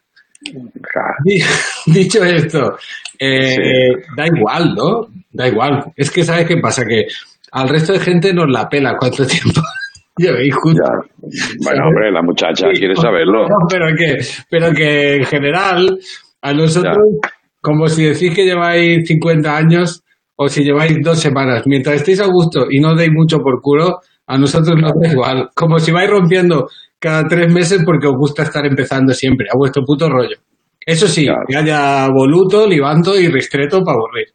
Di- 1.23 1.41
Dicho 1.93 2.23
esto, 2.23 2.77
eh, 3.19 3.91
da 4.15 4.25
igual, 4.27 4.73
¿no? 4.75 5.07
Da 5.31 5.47
igual. 5.47 5.83
Es 5.95 6.09
que, 6.11 6.23
¿sabes 6.23 6.47
qué 6.47 6.57
pasa? 6.57 6.83
Que 6.85 7.05
al 7.51 7.69
resto 7.69 7.93
de 7.93 7.99
gente 7.99 8.33
nos 8.33 8.49
la 8.49 8.67
pela 8.69 8.95
cuánto 8.97 9.25
tiempo 9.27 9.61
llevéis 10.17 10.53
juntos. 10.55 10.89
Bueno, 11.63 11.87
hombre, 11.87 12.11
la 12.11 12.21
muchacha 12.21 12.67
quiere 12.73 12.95
saberlo. 12.95 13.43
No, 13.47 13.55
pero 13.69 13.87
que, 13.95 14.17
pero 14.49 14.71
que 14.73 15.15
en 15.17 15.25
general, 15.25 15.99
a 16.41 16.53
nosotros, 16.53 16.97
como 17.61 17.87
si 17.87 18.05
decís 18.05 18.33
que 18.35 18.45
lleváis 18.45 19.07
50 19.07 19.55
años 19.57 20.03
o 20.35 20.49
si 20.49 20.63
lleváis 20.63 20.97
dos 21.03 21.19
semanas, 21.19 21.63
mientras 21.65 21.97
estéis 21.97 22.19
a 22.19 22.25
gusto 22.27 22.65
y 22.69 22.79
no 22.79 22.95
deis 22.95 23.11
mucho 23.11 23.39
por 23.39 23.61
culo, 23.61 23.99
a 24.27 24.37
nosotros 24.37 24.75
nos 24.79 24.91
da 24.99 25.11
igual. 25.11 25.49
Como 25.55 25.79
si 25.79 25.91
vais 25.91 26.09
rompiendo 26.09 26.67
cada 27.01 27.27
tres 27.27 27.51
meses 27.53 27.81
porque 27.85 28.07
os 28.07 28.13
gusta 28.15 28.43
estar 28.43 28.65
empezando 28.65 29.13
siempre, 29.13 29.47
a 29.53 29.57
vuestro 29.57 29.83
puto 29.83 30.07
rollo. 30.09 30.37
Eso 30.85 31.07
sí, 31.07 31.27
que 31.47 31.57
haya 31.57 32.07
voluto, 32.07 32.65
libanto 32.67 33.19
y 33.19 33.27
ristreto 33.27 33.83
para 33.83 33.97
aburrir. 33.97 34.27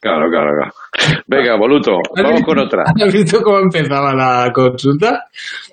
Claro, 0.00 0.30
claro, 0.30 0.50
claro. 0.56 0.72
Venga, 1.26 1.56
Voluto, 1.58 1.98
vamos 2.16 2.42
con 2.42 2.58
otra. 2.60 2.84
¿Has 3.04 3.12
visto 3.12 3.42
cómo 3.42 3.58
empezaba 3.58 4.14
la 4.14 4.50
consulta? 4.54 5.24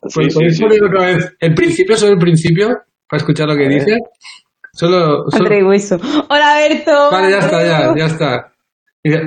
Pues 0.02 0.14
Sí, 0.14 0.34
podéis 0.34 0.58
sí, 0.58 0.64
poner 0.64 0.78
sí. 0.80 0.86
otra 0.86 1.06
vez 1.06 1.36
el 1.40 1.54
principio, 1.54 1.96
solo 1.96 2.14
el 2.14 2.18
principio, 2.18 2.68
para 3.08 3.18
escuchar 3.20 3.48
lo 3.48 3.56
que 3.56 3.70
dice. 3.70 3.98
Solo, 4.74 5.26
solo- 5.30 5.46
André 5.46 5.64
Hueso. 5.64 5.98
Hola, 6.30 6.58
Berto. 6.68 7.10
Vale, 7.12 7.32
ya 7.32 7.38
está, 7.40 7.64
ya, 7.64 7.94
ya 7.96 8.06
está. 8.06 8.52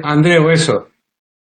André 0.02 0.40
Hueso. 0.40 0.88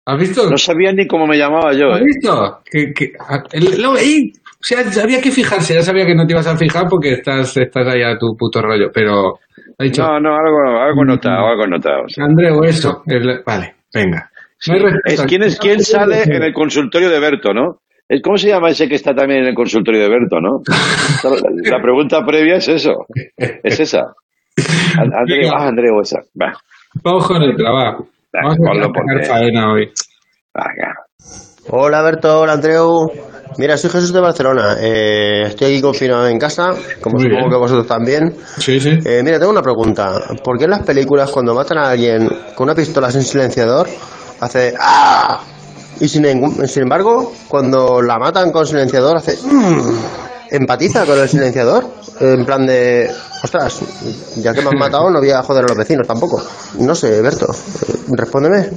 ¿Has 0.05 0.19
visto? 0.19 0.49
No 0.49 0.57
sabía 0.57 0.91
ni 0.91 1.07
cómo 1.07 1.25
me 1.27 1.37
llamaba 1.37 1.73
yo. 1.73 1.91
¿Has 1.91 2.01
¿eh? 2.01 2.05
visto? 2.05 2.59
Que, 2.69 2.93
que- 2.93 3.13
a- 3.19 3.43
el- 3.51 3.81
lo 3.81 3.93
veí. 3.93 4.33
O 4.35 4.65
sea, 4.65 4.79
había 5.03 5.19
que 5.21 5.31
fijarse, 5.31 5.73
ya 5.73 5.81
sabía 5.81 6.05
que 6.05 6.15
no 6.15 6.25
te 6.25 6.33
ibas 6.33 6.47
a 6.47 6.55
fijar 6.57 6.87
porque 6.89 7.13
estás, 7.13 7.55
estás 7.57 7.85
ahí 7.87 8.01
a 8.01 8.17
tu 8.17 8.35
puto 8.37 8.61
rollo, 8.61 8.89
pero 8.93 9.39
ha 9.77 9.83
dicho 9.83 10.01
No, 10.03 10.19
no, 10.21 10.35
algo, 10.35 10.81
algo 10.81 11.03
notado, 11.05 11.47
algo 11.47 11.67
notado. 11.67 12.03
sí. 12.07 12.21
André 12.21 12.51
Hueso. 12.53 13.03
El- 13.05 13.41
vale, 13.45 13.75
venga. 13.93 14.29
No. 14.67 14.75
Es, 15.05 15.21
¿quién, 15.23 15.43
es, 15.43 15.59
¿Quién 15.59 15.81
sale 15.83 16.23
en 16.23 16.41
el 16.43 16.53
consultorio 16.53 17.09
de 17.09 17.19
Berto, 17.19 17.53
no? 17.53 17.79
¿Cómo 18.23 18.37
se 18.37 18.47
llama 18.49 18.69
ese 18.69 18.87
que 18.87 18.95
está 18.95 19.13
también 19.13 19.41
en 19.41 19.47
el 19.47 19.55
consultorio 19.55 20.01
de 20.01 20.09
Berto, 20.09 20.39
no? 20.39 20.61
La, 21.69 21.81
pregunta 21.81 22.23
previa 22.25 22.55
es 22.55 22.67
eso. 22.69 23.05
Es 23.37 23.79
esa. 23.79 24.13
Ah, 24.95 25.67
André 25.67 25.89
o 25.91 26.01
esa. 26.01 26.19
Va, 26.39 26.53
Vamos 27.03 27.27
con 27.27 27.41
el 27.41 27.55
trabajo. 27.55 28.07
Vamos 28.33 28.53
a 28.53 28.57
ponlo, 28.57 28.85
sacar 28.87 29.05
ponte. 29.05 29.25
faena 29.27 29.71
hoy. 29.73 29.91
Hola 31.69 32.01
Berto, 32.01 32.39
hola 32.41 32.53
Andreu. 32.53 33.07
Mira, 33.57 33.77
soy 33.77 33.91
Jesús 33.91 34.11
de 34.11 34.19
Barcelona. 34.19 34.77
Eh, 34.79 35.43
estoy 35.45 35.73
aquí 35.73 35.81
confinado 35.81 36.27
en 36.27 36.39
casa, 36.39 36.71
como 37.01 37.15
Muy 37.17 37.23
supongo 37.25 37.41
bien. 37.41 37.49
que 37.51 37.57
vosotros 37.57 37.87
también. 37.87 38.35
Sí, 38.57 38.79
sí. 38.79 38.97
Eh, 39.05 39.21
mira, 39.23 39.37
tengo 39.37 39.51
una 39.51 39.61
pregunta. 39.61 40.19
¿Por 40.43 40.57
qué 40.57 40.63
en 40.65 40.71
las 40.71 40.81
películas 40.83 41.29
cuando 41.29 41.53
matan 41.53 41.77
a 41.77 41.89
alguien 41.91 42.27
con 42.55 42.65
una 42.65 42.75
pistola 42.75 43.11
sin 43.11 43.21
silenciador 43.21 43.87
hace 44.39 44.73
¡Ah! 44.79 45.41
Y 45.99 46.07
sin, 46.07 46.23
ningún- 46.23 46.67
sin 46.67 46.83
embargo, 46.83 47.31
cuando 47.47 48.01
la 48.01 48.17
matan 48.17 48.51
con 48.51 48.65
silenciador 48.65 49.17
hace 49.17 49.37
"Mm"? 49.47 49.95
Empatiza 50.53 51.05
con 51.05 51.19
el 51.19 51.27
silenciador 51.27 51.85
en 52.19 52.45
plan 52.45 52.65
de 52.65 53.09
ostras, 53.43 53.81
ya 54.37 54.53
que 54.53 54.61
me 54.61 54.69
han 54.69 54.79
matado 54.79 55.09
no 55.09 55.19
voy 55.19 55.31
a 55.31 55.41
joder 55.41 55.65
a 55.65 55.67
los 55.67 55.77
vecinos 55.77 56.07
tampoco. 56.07 56.41
No 56.79 56.93
sé, 56.93 57.21
Berto, 57.21 57.47
eh, 57.51 58.15
respóndeme. 58.15 58.69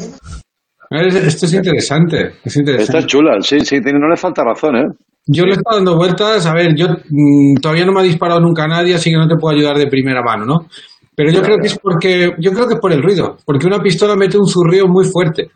Ver, 0.91 1.16
Esto 1.16 1.47
es 1.47 1.53
interesante. 1.53 2.37
Es 2.45 2.57
interesante. 2.57 2.83
Esta 2.83 2.99
es 2.99 3.07
chula, 3.07 3.37
sí, 3.41 3.61
sí, 3.61 3.81
no 3.81 4.09
le 4.09 4.16
falta 4.16 4.43
razón, 4.43 4.77
¿eh? 4.77 4.87
Yo 5.27 5.45
le 5.45 5.51
he 5.51 5.55
estado 5.55 5.77
dando 5.77 5.97
vueltas. 5.97 6.47
A 6.47 6.55
ver, 6.55 6.74
yo 6.77 6.87
mm, 6.89 7.61
todavía 7.61 7.85
no 7.85 7.93
me 7.93 8.01
ha 8.01 8.05
disparado 8.05 8.41
nunca 8.41 8.66
nadie, 8.66 8.95
así 8.95 9.11
que 9.11 9.16
no 9.16 9.29
te 9.29 9.37
puedo 9.37 9.57
ayudar 9.57 9.77
de 9.77 9.89
primera 9.89 10.22
mano, 10.22 10.47
¿no? 10.47 10.68
Pero 11.14 11.31
yo 11.31 11.43
creo 11.43 11.59
que 11.59 11.68
es 11.68 11.79
porque, 11.79 12.33
yo 12.39 12.53
creo 12.53 12.68
que 12.68 12.74
es 12.74 12.81
por 12.81 12.93
el 12.93 13.03
ruido, 13.03 13.37
porque 13.45 13.66
una 13.66 13.81
pistola 13.81 14.14
mete 14.16 14.39
un 14.39 14.47
zurrío 14.47 14.87
muy 14.87 15.05
fuerte. 15.05 15.51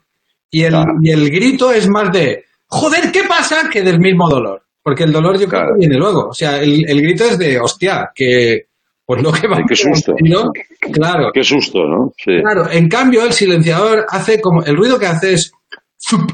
Y 0.50 0.64
el, 0.64 0.74
y 1.02 1.10
el 1.10 1.30
grito 1.30 1.70
es 1.70 1.88
más 1.88 2.10
de, 2.10 2.44
joder, 2.66 3.12
¿qué 3.12 3.22
pasa? 3.28 3.68
que 3.70 3.82
del 3.82 4.00
mismo 4.00 4.28
dolor. 4.28 4.62
Porque 4.82 5.04
el 5.04 5.12
dolor 5.12 5.38
yo 5.38 5.46
creo 5.46 5.62
que 5.62 5.78
viene 5.80 5.96
luego. 5.96 6.28
O 6.28 6.32
sea, 6.32 6.60
el, 6.60 6.88
el 6.88 7.02
grito 7.02 7.24
es 7.24 7.38
de, 7.38 7.58
hostia, 7.58 8.10
que, 8.14 8.66
pues 9.10 9.22
lo 9.22 9.32
que 9.32 9.48
va 9.48 9.58
qué 9.68 9.74
susto. 9.74 10.14
¿no? 10.20 10.52
Claro. 10.92 11.30
Qué 11.34 11.42
susto, 11.42 11.80
¿no? 11.80 12.12
Sí. 12.16 12.40
Claro, 12.40 12.70
en 12.70 12.88
cambio 12.88 13.24
el 13.24 13.32
silenciador 13.32 14.06
hace 14.08 14.40
como, 14.40 14.62
el 14.62 14.76
ruido 14.76 14.98
que 14.98 15.06
hace 15.06 15.32
es, 15.32 15.52
zup. 15.98 16.30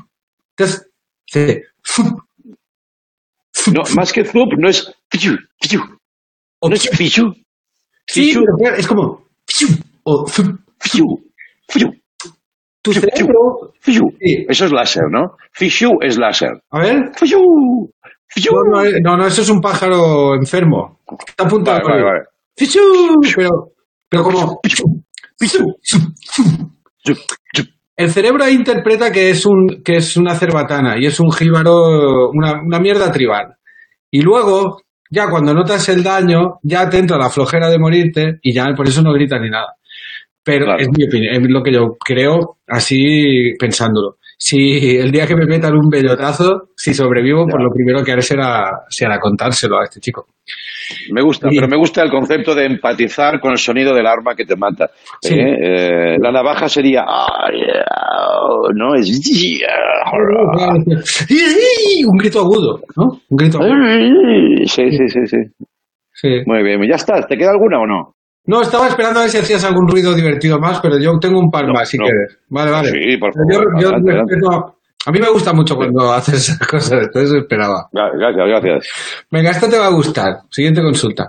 Entonces, 0.50 0.86
hace, 1.26 1.62
zup. 1.82 2.20
No, 3.72 3.82
más 3.96 4.12
que 4.12 4.24
zup, 4.24 4.52
no 4.58 4.68
es 4.68 4.92
fiu, 5.10 5.36
fiu. 5.60 5.80
No 6.68 6.74
es 6.74 6.88
fiu. 6.90 7.32
Sí, 8.06 8.34
pero 8.34 8.76
es 8.76 8.86
como 8.86 9.26
fiu, 9.48 9.68
o 10.04 10.28
zup, 10.28 10.60
fiu, 10.78 11.06
fiu. 11.68 11.90
Tu 12.82 12.92
cerebro. 12.92 13.72
Fiu. 13.80 14.04
Eso 14.48 14.66
es 14.66 14.72
láser, 14.72 15.04
¿no? 15.10 15.36
Fiu 15.52 15.98
es 16.02 16.18
láser. 16.18 16.62
A 16.70 16.80
ver. 16.80 17.10
Fiu. 18.28 18.52
No, 18.52 18.70
no, 18.70 18.84
eh, 18.84 19.00
no, 19.02 19.16
no, 19.16 19.26
eso 19.26 19.42
es 19.42 19.48
un 19.48 19.60
pájaro 19.60 20.34
enfermo. 20.34 21.00
Está 21.26 21.44
apuntado. 21.44 21.80
Vale, 21.84 22.02
vale, 22.02 22.04
vale. 22.04 22.24
Fichu, 22.56 22.80
pero, 23.36 23.72
pero 24.08 24.22
como. 24.22 24.60
El 27.96 28.10
cerebro 28.10 28.44
ahí 28.44 28.54
interpreta 28.54 29.12
que 29.12 29.30
es 29.30 29.46
un 29.46 29.82
que 29.84 29.96
es 29.96 30.16
una 30.16 30.34
cerbatana 30.34 30.98
y 30.98 31.06
es 31.06 31.20
un 31.20 31.30
jíbaro, 31.30 32.30
una, 32.30 32.60
una 32.62 32.78
mierda 32.78 33.12
tribal. 33.12 33.56
Y 34.10 34.22
luego, 34.22 34.82
ya 35.10 35.28
cuando 35.30 35.54
notas 35.54 35.88
el 35.88 36.02
daño, 36.02 36.58
ya 36.62 36.88
te 36.88 36.98
entra 36.98 37.18
la 37.18 37.30
flojera 37.30 37.68
de 37.68 37.78
morirte 37.78 38.38
y 38.42 38.54
ya 38.54 38.66
por 38.74 38.88
eso 38.88 39.02
no 39.02 39.12
gritas 39.12 39.40
ni 39.40 39.50
nada. 39.50 39.74
Pero 40.42 40.76
es 40.78 40.88
mi 40.96 41.04
opinión, 41.06 41.34
es 41.34 41.50
lo 41.50 41.62
que 41.62 41.72
yo 41.72 41.96
creo, 41.98 42.58
así 42.66 43.54
pensándolo. 43.58 44.18
Si 44.38 44.96
el 44.98 45.10
día 45.10 45.26
que 45.26 45.34
me 45.34 45.46
metan 45.46 45.72
un 45.74 45.88
bellotazo, 45.88 46.68
si 46.76 46.92
sobrevivo, 46.92 47.46
pues 47.48 47.62
lo 47.62 47.70
primero 47.70 48.04
que 48.04 48.12
haré 48.12 48.20
será, 48.22 48.82
será 48.88 49.18
contárselo 49.18 49.78
a 49.78 49.84
este 49.84 49.98
chico. 49.98 50.26
Me 51.12 51.22
gusta, 51.22 51.48
pero 51.50 51.66
me 51.68 51.76
gusta 51.76 52.02
el 52.02 52.10
concepto 52.10 52.54
de 52.54 52.66
empatizar 52.66 53.40
con 53.40 53.52
el 53.52 53.58
sonido 53.58 53.94
del 53.94 54.06
arma 54.06 54.34
que 54.36 54.44
te 54.44 54.54
mata. 54.54 54.90
Sí. 55.22 55.34
¿eh? 55.34 55.56
Eh, 55.60 56.16
la 56.20 56.30
navaja 56.30 56.68
sería. 56.68 57.02
"Ah, 57.08 57.48
yeah", 57.50 57.84
¿No? 58.74 58.94
Es. 58.94 59.08
Un 62.06 62.18
grito 62.18 62.40
agudo, 62.40 62.80
¿no? 62.96 63.04
Un 63.30 63.36
grito 63.36 63.58
agudo. 63.58 63.72
Sí, 64.66 64.90
sí, 64.90 65.08
sí, 65.08 65.20
sí. 65.26 65.36
Sí. 66.12 66.28
Muy 66.46 66.62
bien, 66.62 66.80
ya 66.88 66.96
está. 66.96 67.26
¿Te 67.26 67.36
queda 67.36 67.50
alguna 67.52 67.80
o 67.80 67.86
no? 67.86 68.15
No, 68.46 68.62
estaba 68.62 68.88
esperando 68.88 69.20
a 69.20 69.22
ver 69.22 69.30
si 69.30 69.38
hacías 69.38 69.64
algún 69.64 69.88
ruido 69.88 70.14
divertido 70.14 70.58
más, 70.58 70.80
pero 70.80 70.98
yo 70.98 71.12
tengo 71.20 71.38
un 71.40 71.50
par 71.50 71.66
más 71.72 71.88
si 71.88 71.98
no. 71.98 72.04
quieres. 72.04 72.38
Vale, 72.48 72.70
vale. 72.70 72.88
Sí, 72.90 73.16
por 73.18 73.32
favor. 73.32 73.52
yo 73.80 73.88
adelante, 73.88 74.10
adelante. 74.10 74.34
respeto- 74.36 74.72
a 75.06 75.12
mí 75.12 75.20
me 75.20 75.28
gusta 75.30 75.52
mucho 75.52 75.76
cuando 75.76 76.12
haces 76.12 76.34
esas 76.48 76.58
cosas, 76.66 77.02
entonces 77.04 77.32
esperaba. 77.40 77.88
Gracias, 77.92 78.46
gracias. 78.48 78.88
Venga, 79.30 79.50
esta 79.50 79.68
te 79.70 79.78
va 79.78 79.86
a 79.86 79.90
gustar. 79.90 80.40
Siguiente 80.50 80.82
consulta. 80.82 81.28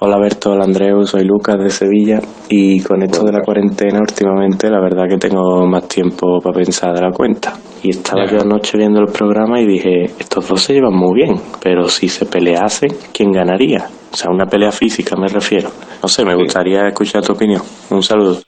Hola 0.00 0.16
Berto, 0.18 0.52
hola 0.52 0.64
Andreu, 0.64 1.04
soy 1.04 1.24
Lucas 1.24 1.56
de 1.62 1.68
Sevilla 1.68 2.18
y 2.48 2.80
con 2.82 3.02
esto 3.02 3.22
de 3.24 3.32
la 3.32 3.42
cuarentena 3.42 3.98
últimamente 4.00 4.70
la 4.70 4.80
verdad 4.80 5.04
que 5.06 5.18
tengo 5.18 5.66
más 5.66 5.86
tiempo 5.88 6.40
para 6.42 6.54
pensar 6.56 6.94
de 6.94 7.02
la 7.02 7.10
cuenta. 7.10 7.52
Y 7.82 7.90
estaba 7.90 8.26
yo 8.26 8.40
anoche 8.40 8.76
viendo 8.76 9.00
el 9.00 9.06
programa 9.12 9.60
y 9.60 9.66
dije, 9.66 10.04
estos 10.18 10.46
dos 10.48 10.60
se 10.60 10.74
llevan 10.74 10.94
muy 10.94 11.14
bien, 11.22 11.36
pero 11.62 11.88
si 11.88 12.08
se 12.08 12.26
peleasen, 12.26 12.90
¿quién 13.14 13.32
ganaría? 13.32 13.86
O 14.12 14.16
sea, 14.16 14.30
una 14.30 14.44
pelea 14.46 14.70
física 14.70 15.16
me 15.16 15.28
refiero. 15.28 15.70
No 16.02 16.08
sé, 16.08 16.24
me 16.24 16.34
gustaría 16.34 16.86
escuchar 16.88 17.22
tu 17.24 17.32
opinión. 17.32 17.62
Un 17.90 18.02
saludo. 18.02 18.40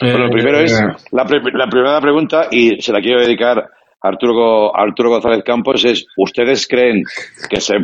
Bueno, 0.00 0.18
lo 0.26 0.30
primero 0.30 0.58
es 0.60 0.72
la, 1.12 1.24
pre- 1.24 1.40
la 1.52 1.66
primera 1.68 2.00
pregunta, 2.00 2.46
y 2.50 2.80
se 2.80 2.92
la 2.92 3.00
quiero 3.00 3.20
dedicar 3.20 3.58
a 3.58 4.08
Arturo, 4.08 4.74
a 4.74 4.82
Arturo 4.82 5.10
González 5.10 5.42
Campos, 5.44 5.84
es 5.84 6.06
¿ustedes 6.16 6.66
creen 6.66 7.02
que 7.50 7.60
se 7.60 7.74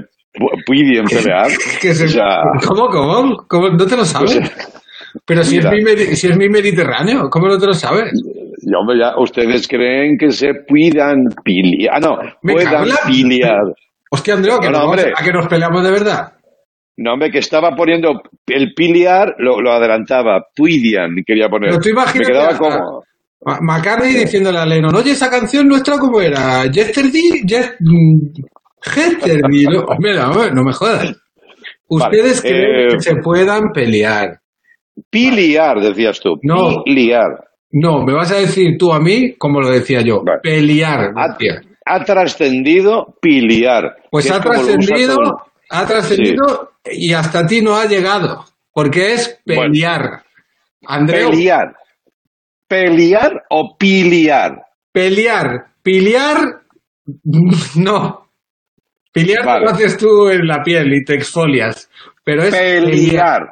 pueden 0.67 1.05
pelear? 1.05 1.49
Que 1.83 1.93
se- 1.95 2.05
O 2.07 2.09
sea, 2.09 2.41
¿Cómo, 2.67 2.87
cómo? 2.89 3.37
¿Cómo? 3.47 3.69
¿No 3.69 3.85
te 3.85 3.97
lo 3.97 4.05
sabes? 4.07 4.39
Pues, 4.39 4.73
Pero 5.27 5.43
si 5.45 5.59
es, 5.59 5.65
mi 5.67 5.81
medi- 5.83 6.15
si 6.15 6.29
es 6.29 6.37
mi 6.39 6.49
Mediterráneo, 6.49 7.29
¿cómo 7.31 7.49
no 7.49 7.59
te 7.59 7.67
lo 7.67 7.75
sabes? 7.75 8.11
Y, 8.69 8.75
hombre, 8.75 8.99
ya, 8.99 9.15
ustedes 9.17 9.69
creen 9.69 10.17
que 10.19 10.33
se 10.33 10.49
puedan 10.67 11.19
piliar. 11.45 11.95
Ah, 11.95 12.01
no, 12.01 12.19
Me 12.43 12.55
puedan 12.55 12.89
piliar. 13.07 13.63
Hostia, 14.11 14.35
Andreu, 14.35 14.59
que 14.59 14.67
No, 14.71 14.79
nos 14.79 14.85
hombre. 14.89 15.13
a 15.17 15.23
que 15.25 15.33
nos 15.33 15.47
peleamos 15.47 15.85
de 15.85 15.91
verdad. 15.93 16.33
No, 16.97 17.13
hombre, 17.13 17.31
que 17.31 17.39
estaba 17.39 17.77
poniendo 17.77 18.23
el 18.47 18.73
piliar, 18.75 19.35
lo, 19.39 19.61
lo 19.61 19.71
adelantaba. 19.71 20.47
Puidian, 20.57 21.11
quería 21.25 21.49
poner. 21.49 21.71
Pero 21.71 21.81
tú 21.81 22.19
Me 22.19 22.25
quedaba 22.25 22.57
como. 22.59 23.03
Ma- 23.45 23.59
McCartney 23.61 24.15
diciéndole 24.15 24.59
a 24.59 24.67
Lennon, 24.67 24.95
oye, 24.97 25.13
esa 25.13 25.31
canción 25.31 25.69
nuestra, 25.69 25.99
¿cómo 25.99 26.21
era? 26.21 26.65
Yesterday, 26.65 27.43
Yes- 27.47 27.77
mm, 27.79 28.43
Yesterday. 28.83 29.65
No, 29.71 29.81
hombre, 29.85 30.15
no, 30.17 30.51
no 30.55 30.65
me 30.65 30.73
jodas. 30.73 31.15
Ustedes 31.89 32.43
Vale, 32.43 32.55
creen 32.55 32.81
eh, 32.81 32.89
que 32.95 33.01
se 33.01 33.17
puedan 33.23 33.63
pelear. 33.73 34.41
Piliar, 35.11 35.81
decías 35.81 36.19
tú. 36.21 36.37
No. 36.43 36.83
Piliar. 36.85 37.27
No, 37.79 38.03
me 38.05 38.15
vas 38.15 38.33
a 38.33 38.37
decir 38.37 38.77
tú 38.79 38.91
a 38.93 39.01
mí, 39.01 39.35
como 39.37 39.61
lo 39.61 39.69
decía 39.69 40.01
yo, 40.01 40.23
pelear. 40.43 41.13
Ha 41.85 42.05
trascendido 42.05 43.15
piliar. 43.21 43.97
Pues 44.11 44.31
ha 44.31 44.41
trascendido, 44.41 45.15
todo 45.15 45.43
ha 45.71 45.87
trascendido 45.87 46.73
y 46.91 47.13
hasta 47.13 47.47
ti 47.47 47.61
no 47.61 47.77
ha 47.77 47.87
llegado, 47.87 48.45
porque 48.73 49.15
es 49.15 49.41
pelear. 49.45 50.23
Andreu, 50.87 51.31
Pelear. 51.31 51.75
¿Pelear 52.69 53.45
o 53.51 53.77
piliar? 53.77 54.63
pelear, 54.93 55.67
piliar, 55.83 56.63
no. 57.77 58.27
Piliar 59.13 59.45
Vale. 59.45 59.65
lo 59.67 59.71
haces 59.73 59.99
tú 59.99 60.29
en 60.31 60.47
la 60.47 60.63
piel 60.63 60.93
y 60.95 61.05
te 61.05 61.15
exfolias, 61.15 61.91
pero 62.25 62.43
es 62.45 62.55
Pelear. 62.55 63.43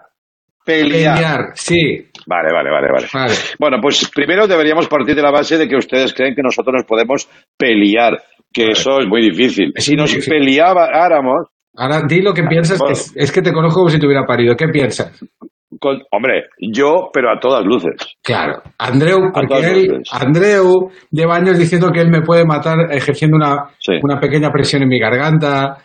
Pelear. 0.65 1.15
Pelear, 1.15 1.41
sí. 1.55 2.09
Vale, 2.27 2.53
vale, 2.53 2.71
vale, 2.71 2.89
vale. 2.93 3.35
Bueno, 3.59 3.79
pues 3.83 4.11
primero 4.15 4.47
deberíamos 4.47 4.89
partir 4.89 5.15
de 5.15 5.23
la 5.23 5.31
base 5.31 5.59
de 5.59 5.69
que 5.69 5.77
ustedes 5.77 6.13
creen 6.15 6.35
que 6.35 6.43
nosotros 6.43 6.73
nos 6.75 6.85
podemos 6.85 7.29
pelear, 7.57 8.23
que 8.53 8.71
eso 8.71 8.99
es 9.01 9.07
muy 9.07 9.21
difícil. 9.23 9.73
si 9.77 9.95
nos 9.95 10.11
difícil. 10.11 10.33
peleáramos, 10.33 11.49
Ahora 11.77 12.03
di 12.09 12.23
lo 12.23 12.33
que 12.33 12.45
piensas, 12.45 12.81
que 12.81 12.93
es, 12.93 13.13
es 13.17 13.33
que 13.33 13.43
te 13.43 13.53
conozco 13.53 13.81
como 13.81 13.89
si 13.91 13.99
te 13.99 14.07
hubiera 14.07 14.25
parido. 14.25 14.55
¿Qué 14.57 14.69
piensas? 14.69 15.21
con- 15.81 16.03
hombre, 16.13 16.45
yo, 16.61 17.11
pero 17.13 17.31
a 17.33 17.41
todas 17.41 17.65
luces. 17.65 17.97
Claro, 18.23 18.63
Andreu, 18.79 19.33
porque 19.33 19.59
él. 19.59 20.03
Andreu 20.13 20.89
lleva 21.11 21.35
años 21.35 21.59
diciendo 21.59 21.91
que 21.93 22.01
él 22.01 22.11
me 22.11 22.23
puede 22.23 22.45
matar 22.45 22.93
ejerciendo 22.93 23.37
una, 23.37 23.71
una 24.03 24.21
pequeña 24.21 24.51
presión 24.53 24.83
en 24.83 24.89
mi 24.89 25.01
garganta, 25.01 25.79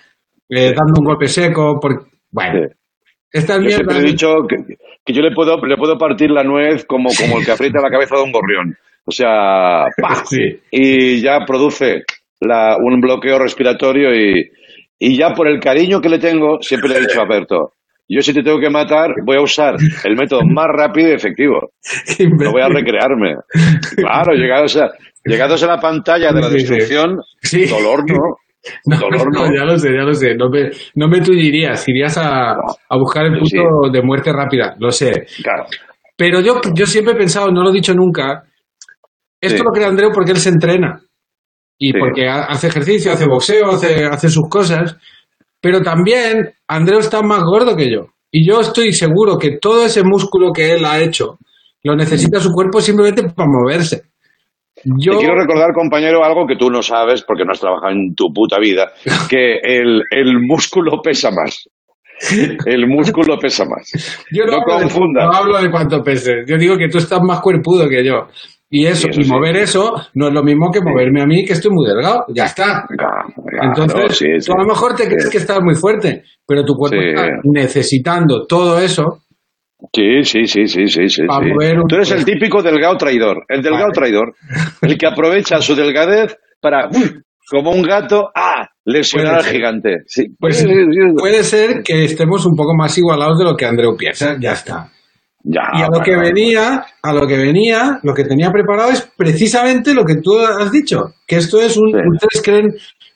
eh, 0.47 0.73
dando 0.75 0.99
un 0.99 1.05
golpe 1.05 1.25
seco. 1.27 1.79
Por... 1.81 2.05
Bueno, 2.31 2.67
Yo 3.33 3.41
siempre 3.69 3.97
he 3.99 4.01
dicho 4.03 4.27
que, 4.47 4.57
que 5.05 5.13
yo 5.13 5.21
le 5.21 5.31
puedo, 5.33 5.57
le 5.65 5.77
puedo 5.77 5.97
partir 5.97 6.31
la 6.31 6.43
nuez 6.43 6.85
como, 6.85 7.09
como 7.17 7.39
el 7.39 7.45
que 7.45 7.51
aprieta 7.51 7.81
la 7.81 7.89
cabeza 7.91 8.15
de 8.15 8.23
un 8.23 8.31
gorrión. 8.31 8.75
O 9.05 9.11
sea, 9.11 9.85
¡pah! 10.01 10.23
y 10.71 11.21
ya 11.21 11.39
produce 11.45 12.03
la, 12.41 12.77
un 12.77 12.99
bloqueo 13.01 13.39
respiratorio 13.39 14.13
y, 14.15 14.49
y 14.99 15.17
ya 15.17 15.33
por 15.33 15.47
el 15.47 15.59
cariño 15.59 16.01
que 16.01 16.09
le 16.09 16.19
tengo, 16.19 16.59
siempre 16.61 16.89
le 16.89 16.97
he 16.97 17.01
dicho 17.01 17.21
a 17.21 17.25
Berto, 17.27 17.73
yo 18.07 18.21
si 18.21 18.33
te 18.33 18.41
tengo 18.41 18.59
que 18.59 18.71
matar, 18.71 19.11
voy 19.23 19.37
a 19.37 19.41
usar 19.41 19.75
el 20.03 20.15
método 20.15 20.41
más 20.43 20.65
rápido 20.67 21.09
y 21.09 21.13
efectivo. 21.13 21.71
No 22.39 22.51
voy 22.51 22.61
a 22.63 22.67
recrearme. 22.67 23.35
Claro, 23.95 24.33
llegados 24.33 24.75
a, 24.77 24.89
llegados 25.23 25.61
a 25.63 25.67
la 25.67 25.79
pantalla 25.79 26.31
de 26.31 26.41
la 26.41 26.49
Sí, 26.49 26.59
sí. 26.61 26.73
destrucción, 26.73 27.19
dolor 27.69 28.03
no. 28.09 28.37
No, 28.85 28.97
Dolor 28.99 29.27
no, 29.33 29.45
no. 29.47 29.53
ya 29.55 29.63
lo 29.65 29.77
sé, 29.77 29.89
ya 29.93 30.03
lo 30.03 30.13
sé. 30.13 30.35
No 30.35 30.49
me, 30.49 30.69
no 30.95 31.07
me 31.07 31.21
tullirías, 31.21 31.87
irías 31.87 32.17
a, 32.17 32.51
a 32.51 32.97
buscar 32.97 33.25
el 33.25 33.39
punto 33.39 33.89
de 33.91 34.01
muerte 34.01 34.31
rápida, 34.33 34.75
lo 34.79 34.91
sé. 34.91 35.25
Claro. 35.43 35.65
Pero 36.17 36.41
yo, 36.41 36.59
yo 36.75 36.85
siempre 36.85 37.13
he 37.13 37.17
pensado, 37.17 37.49
no 37.51 37.63
lo 37.63 37.69
he 37.69 37.73
dicho 37.73 37.93
nunca, 37.93 38.43
esto 39.41 39.57
Sí. 39.59 39.63
lo 39.63 39.71
crea 39.71 39.87
Andreu 39.87 40.09
porque 40.13 40.31
él 40.31 40.37
se 40.37 40.49
entrena. 40.49 41.01
Y 41.77 41.91
Sí. 41.91 41.97
porque 41.97 42.27
ha- 42.27 42.43
hace 42.45 42.67
ejercicio, 42.67 43.13
hace 43.13 43.25
boxeo, 43.25 43.71
hace, 43.71 44.03
hace 44.05 44.27
sus 44.29 44.49
cosas. 44.49 44.97
Pero 45.61 45.81
también 45.81 46.51
Andreu 46.67 46.99
está 46.99 47.21
más 47.21 47.41
gordo 47.43 47.75
que 47.77 47.89
yo. 47.89 48.07
Y 48.31 48.45
yo 48.49 48.59
estoy 48.59 48.91
seguro 48.91 49.37
que 49.37 49.57
todo 49.61 49.85
ese 49.85 50.03
músculo 50.03 50.51
que 50.53 50.73
él 50.73 50.83
ha 50.85 50.99
hecho 50.99 51.37
lo 51.83 51.95
necesita 51.95 52.39
su 52.41 52.49
cuerpo 52.51 52.81
simplemente 52.81 53.23
para 53.23 53.47
moverse. 53.49 54.03
Yo, 54.83 55.13
Te 55.13 55.17
quiero 55.19 55.35
recordar, 55.35 55.71
compañero, 55.73 56.23
algo 56.23 56.45
que 56.47 56.55
tú 56.55 56.69
no 56.69 56.81
sabes 56.81 57.23
porque 57.23 57.43
no 57.45 57.51
has 57.51 57.59
trabajado 57.59 57.91
en 57.93 58.13
tu 58.15 58.31
puta 58.33 58.57
vida, 58.59 58.91
que 59.29 59.57
el, 59.63 60.01
el 60.11 60.39
músculo 60.41 61.01
pesa 61.01 61.29
más. 61.31 61.67
El 62.65 62.87
músculo 62.87 63.37
pesa 63.37 63.63
más. 63.65 63.91
Yo 64.31 64.45
no, 64.45 64.51
no 64.51 64.57
hablo 64.61 64.75
de- 64.77 64.81
confundas. 64.83 65.25
no 65.25 65.31
hablo 65.33 65.61
de 65.61 65.71
cuánto 65.71 66.01
peses. 66.01 66.45
Yo 66.47 66.57
digo 66.57 66.77
que 66.77 66.89
tú 66.89 66.97
estás 66.97 67.19
más 67.21 67.39
cuerpudo 67.41 67.87
que 67.87 68.03
yo. 68.03 68.27
Y 68.71 68.85
eso, 68.85 69.07
y 69.09 69.23
sí. 69.23 69.31
mover 69.31 69.55
eso 69.55 69.93
no 70.13 70.27
es 70.27 70.33
lo 70.33 70.43
mismo 70.43 70.69
que 70.71 70.79
moverme 70.79 71.23
a 71.23 71.25
mí, 71.25 71.43
que 71.43 71.53
estoy 71.53 71.71
muy 71.73 71.87
delgado. 71.89 72.25
Ya 72.35 72.45
está. 72.45 72.85
Entonces, 73.63 74.15
sí, 74.17 74.25
sí. 74.39 74.45
tú 74.51 74.53
a 74.53 74.61
lo 74.61 74.67
mejor 74.67 74.93
te 74.95 75.07
crees 75.07 75.27
que 75.29 75.39
estás 75.39 75.59
muy 75.63 75.73
fuerte, 75.75 76.23
pero 76.45 76.63
tu 76.63 76.75
cuerpo 76.75 76.97
está 77.01 77.27
necesitando 77.45 78.45
todo 78.47 78.79
eso. 78.79 79.23
Sí, 79.93 80.23
sí, 80.23 80.45
sí, 80.45 80.67
sí, 80.67 80.87
sí, 80.87 81.09
sí. 81.09 81.21
Sí. 81.21 81.21
un- 81.23 81.87
Tú 81.87 81.95
eres 81.95 82.11
el 82.11 82.25
típico 82.25 82.61
delgado 82.61 82.97
traidor. 82.97 83.45
El 83.47 83.61
delgado 83.61 83.91
traidor. 83.93 84.33
El 84.81 84.97
que 84.97 85.07
aprovecha 85.07 85.61
su 85.61 85.75
delgadez 85.75 86.35
para, 86.59 86.89
como 87.49 87.71
un 87.71 87.81
gato, 87.81 88.29
¡ah! 88.35 88.67
lesionar 88.85 89.35
al 89.35 89.43
gigante. 89.45 89.99
Sí. 90.07 90.25
Pues 90.37 90.57
Sí, 90.57 90.67
sí, 90.67 90.73
sí. 90.73 90.99
puede 91.17 91.43
ser 91.43 91.81
que 91.83 92.03
estemos 92.05 92.45
un 92.45 92.55
poco 92.55 92.75
más 92.75 92.97
igualados 92.97 93.37
de 93.39 93.45
lo 93.45 93.55
que 93.55 93.65
Andreu 93.65 93.95
piensa. 93.95 94.35
Ya 94.39 94.51
está. 94.53 94.89
Ya, 95.41 95.61
y 95.73 95.77
a 95.77 95.85
lo 95.85 95.87
bueno, 95.91 96.03
que 96.03 96.15
venía, 96.17 96.83
a 97.01 97.13
lo 97.13 97.25
que 97.25 97.37
venía, 97.37 97.99
lo 98.03 98.13
que 98.13 98.25
tenía 98.25 98.51
preparado 98.51 98.91
es 98.91 99.09
precisamente 99.15 99.93
lo 99.93 100.03
que 100.03 100.15
tú 100.21 100.37
has 100.37 100.69
dicho, 100.69 101.13
que 101.25 101.37
esto 101.37 101.61
es 101.61 101.77
un, 101.77 101.87
ustedes 101.95 102.41
creen 102.43 102.67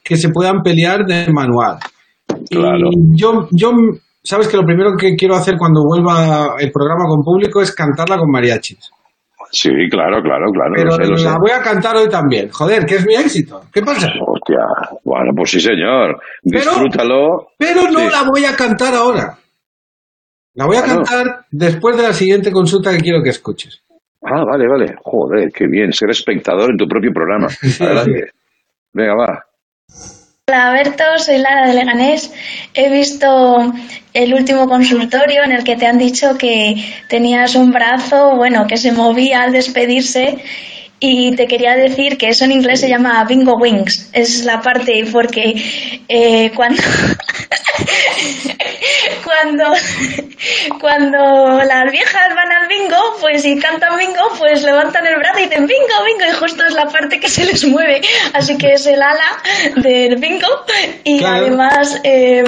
que 0.02 0.16
se 0.16 0.30
puedan 0.30 0.62
pelear 0.64 1.06
de 1.06 1.28
manual. 1.34 1.80
Claro. 2.50 2.88
Y 2.92 3.20
yo, 3.22 3.50
yo, 3.52 3.72
sabes 4.24 4.48
que 4.48 4.58
lo 4.58 4.64
primero 4.64 4.92
que 4.98 5.16
quiero 5.16 5.36
hacer 5.36 5.56
cuando 5.58 5.82
vuelva 5.84 6.56
el 6.60 6.72
programa 6.72 7.06
con 7.08 7.22
público 7.24 7.62
es 7.62 7.74
cantarla 7.74 8.18
con 8.18 8.30
mariachis. 8.32 8.92
Sí, 9.52 9.70
claro, 9.92 10.22
claro, 10.24 10.46
claro. 10.52 10.72
Pero 10.76 10.90
lo 10.90 10.96
sé, 10.96 11.12
lo 11.12 11.18
sé. 11.18 11.26
la 11.26 11.38
voy 11.38 11.52
a 11.52 11.62
cantar 11.62 11.96
hoy 11.96 12.10
también. 12.10 12.50
Joder, 12.50 12.86
que 12.86 12.96
es 12.96 13.06
mi 13.06 13.14
éxito. 13.14 13.62
¿Qué 13.72 13.82
pasa? 13.84 14.08
Hostia, 14.26 14.58
bueno, 15.04 15.32
pues 15.36 15.52
sí, 15.52 15.60
señor. 15.60 16.20
Pero- 16.44 16.72
Disfrútalo. 16.72 17.50
Pero 17.60 17.84
no 17.92 18.00
Sí. 18.00 18.08
la 18.12 18.24
voy 18.24 18.46
a 18.46 18.56
cantar 18.56 18.96
ahora. 18.96 19.38
La 20.56 20.66
voy 20.66 20.78
a 20.78 20.84
Claro. 20.84 21.04
cantar 21.04 21.46
después 21.52 21.96
de 21.98 22.04
la 22.04 22.14
siguiente 22.14 22.52
consulta 22.52 22.92
que 22.92 23.02
quiero 23.02 23.22
que 23.22 23.30
escuches. 23.30 23.84
Ah, 24.26 24.44
vale, 24.50 24.68
vale. 24.68 24.96
Joder, 25.04 25.52
qué 25.54 25.68
bien. 25.68 25.92
Ser 25.92 26.10
espectador 26.10 26.72
en 26.72 26.78
tu 26.78 26.88
propio 26.88 27.12
programa. 27.14 27.48
Adelante. 27.80 28.32
Venga, 28.94 29.14
va. 29.16 29.44
Hola 30.50 30.74
Berto, 30.74 31.06
soy 31.20 31.38
Lara 31.38 31.68
de 31.68 31.74
Leganés. 31.74 32.30
He 32.74 32.90
visto 32.90 33.74
el 34.14 34.34
último 34.34 34.68
consultorio 34.68 35.42
en 35.42 35.54
el 35.54 35.64
que 35.64 35.78
te 35.78 35.88
han 35.88 35.98
dicho 35.98 36.38
que 36.38 36.84
tenías 37.08 37.56
un 37.56 37.72
brazo, 37.72 38.36
bueno, 38.36 38.68
que 38.68 38.76
se 38.76 38.92
movía 38.92 39.42
al 39.44 39.54
despedirse 39.54 40.44
y 41.06 41.36
te 41.36 41.48
quería 41.48 41.76
decir 41.76 42.18
que 42.18 42.30
eso 42.30 42.46
en 42.46 42.54
inglés 42.54 42.80
se 42.80 42.88
llama 42.88 43.22
bingo 43.26 43.58
wings. 43.58 44.10
Es 44.14 44.46
la 44.46 44.62
parte 44.62 45.04
porque 45.12 45.54
eh, 46.08 46.50
cuando 46.56 46.82
cuando 49.24 49.64
cuando 50.80 51.64
las 51.66 51.92
viejas 51.92 52.30
van 52.36 52.52
al 52.52 52.68
bingo, 52.68 52.98
pues 53.20 53.46
y 53.46 53.58
cantan 53.60 53.98
bingo, 53.98 54.22
pues 54.38 54.64
levantan 54.64 55.06
el 55.08 55.16
brazo 55.18 55.40
y 55.40 55.44
dicen 55.44 55.68
bingo, 55.68 56.04
bingo 56.06 56.32
y 56.32 56.36
justo 56.36 56.66
es 56.66 56.74
la 56.74 56.86
parte 56.86 57.20
que 57.20 57.30
se 57.30 57.46
les 57.46 57.66
mueve. 57.66 58.02
Así 58.34 58.58
que 58.58 58.74
es 58.74 58.86
el 58.86 59.02
ala 59.02 59.42
del 59.78 60.18
bingo 60.18 60.48
y 61.04 61.20
Claro. 61.20 61.46
además 61.48 62.00
eh, 62.04 62.44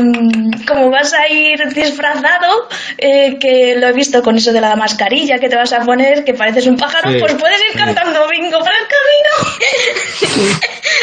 como 0.68 0.89
vas 0.89 1.14
a 1.14 1.28
ir 1.30 1.58
disfrazado, 1.74 2.68
eh, 2.97 3.38
que 3.39 3.76
lo 3.78 3.88
he 3.88 3.93
visto 3.93 4.22
con 4.22 4.38
eso 4.38 4.51
de 4.53 4.62
la 4.62 4.76
mascarilla 4.76 5.39
que 5.39 5.49
te 5.49 5.56
vas 5.56 5.74
a 5.74 5.80
poner, 5.82 6.24
que 6.24 6.34
pareces 6.34 6.68
un 6.68 6.78
pájaro, 6.78 7.12
Sí. 7.12 7.18
pues 7.20 7.34
puedes 7.36 7.60
ir 7.72 7.78
cantando 7.78 8.28
bingo 8.30 8.44
por 8.51 8.69
el 8.69 8.87
camino. 8.95 9.33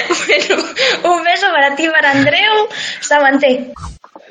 bueno, 0.27 0.63
un 1.17 1.23
beso 1.25 1.47
para 1.53 1.75
ti, 1.75 1.89
para 1.89 2.11
Andreu, 2.13 2.69
Samanté. 3.01 3.73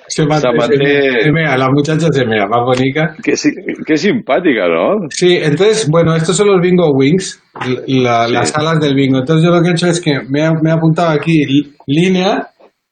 Se 0.08 0.26
mate, 0.26 0.42
Samanté. 0.42 0.76
se 0.78 0.84
mea, 0.84 1.24
se 1.24 1.32
mea, 1.32 1.58
la 1.58 1.70
muchacha 1.70 2.08
se 2.12 2.26
mea, 2.26 2.46
más 2.46 2.62
bonita. 2.66 3.16
Qué, 3.24 3.38
si- 3.38 3.52
qué 3.86 3.96
simpática, 3.98 4.68
¿no? 4.68 5.08
Sí, 5.10 5.38
entonces, 5.42 5.88
bueno, 5.90 6.16
estos 6.16 6.36
son 6.36 6.48
los 6.48 6.62
bingo 6.62 6.92
wings, 6.94 7.42
la- 7.88 8.28
Sí. 8.28 8.34
las 8.34 8.56
alas 8.58 8.80
del 8.82 8.94
bingo. 8.96 9.20
Entonces 9.20 9.46
yo 9.46 9.52
lo 9.56 9.62
que 9.62 9.70
he 9.70 9.72
hecho 9.72 9.88
es 9.88 10.02
que 10.02 10.12
me 10.30 10.46
he, 10.46 10.50
me 10.62 10.70
he 10.70 10.74
apuntado 10.74 11.10
aquí 11.12 11.44
línea 11.88 12.48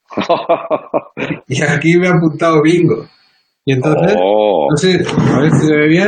y 1.48 1.62
aquí 1.62 1.98
me 1.98 2.08
he 2.08 2.10
apuntado 2.10 2.62
bingo. 2.64 3.06
Y 3.66 3.74
entonces, 3.74 4.16
Oh. 4.18 4.68
no 4.72 4.78
sé, 4.78 5.00
a 5.36 5.40
ver 5.42 5.52
si 5.52 5.68
se 5.68 5.76
ve 5.76 5.88
bien, 5.88 6.08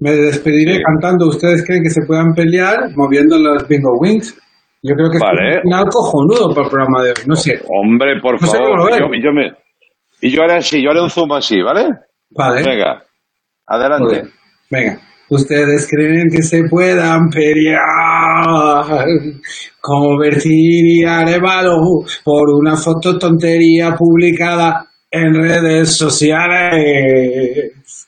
me 0.00 0.12
despediré 0.12 0.80
cantando. 0.82 1.26
¿Ustedes 1.28 1.64
creen 1.66 1.82
que 1.82 1.90
se 1.90 2.02
puedan 2.06 2.32
pelear 2.34 2.90
moviendo 2.96 3.38
los 3.38 3.66
bingo 3.68 3.92
wings? 4.00 4.34
Yo 4.82 4.94
creo 4.94 5.10
que 5.10 5.16
es 5.16 5.22
un 5.22 5.62
final 5.62 5.84
cojonudo 5.90 6.54
para 6.54 6.66
el 6.66 6.70
programa 6.70 7.02
de 7.02 7.10
hoy, 7.10 7.16
no 7.26 7.34
sé. 7.34 7.60
Hombre, 7.68 8.20
por 8.22 8.40
No 8.40 8.46
favor. 8.46 8.78
lo 8.78 8.90
yo, 8.98 9.08
ves. 9.10 9.20
yo 9.24 9.32
me, 9.32 9.50
y 10.20 10.30
yo 10.30 10.42
haré 10.42 10.54
así, 10.54 10.82
yo 10.82 10.90
haré 10.90 11.02
un 11.02 11.10
zoom 11.10 11.32
así, 11.32 11.60
¿vale? 11.62 11.88
Vale. 12.30 12.62
Venga, 12.62 13.02
adelante. 13.66 14.22
Venga, 14.70 15.00
¿ustedes 15.30 15.88
creen 15.90 16.28
que 16.30 16.42
se 16.42 16.62
puedan 16.70 17.28
pelear? 17.28 18.84
Convertiría 19.80 21.20
Arevalo 21.20 21.76
por 22.24 22.50
una 22.60 22.76
foto 22.76 23.18
tontería 23.18 23.94
publicada 23.96 24.86
en 25.10 25.34
redes 25.34 25.96
sociales. 25.96 28.07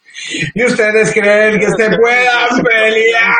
¿Y 0.55 0.64
ustedes 0.64 1.12
creen 1.12 1.59
que 1.59 1.66
se 1.66 1.97
puedan 1.97 2.62
pelear? 2.62 3.35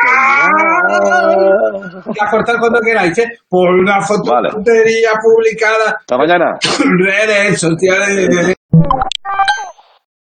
A 2.19 2.29
cortar 2.29 2.57
cuando 2.59 2.79
queráis, 2.81 3.17
¿eh? 3.19 3.27
Por 3.47 3.69
una 3.69 4.01
foto 4.01 4.31
Vale. 4.31 4.49
publicada 5.21 5.95
Hasta 5.99 6.17
mañana. 6.17 6.57
redes 6.99 7.59
sociales. 7.59 8.55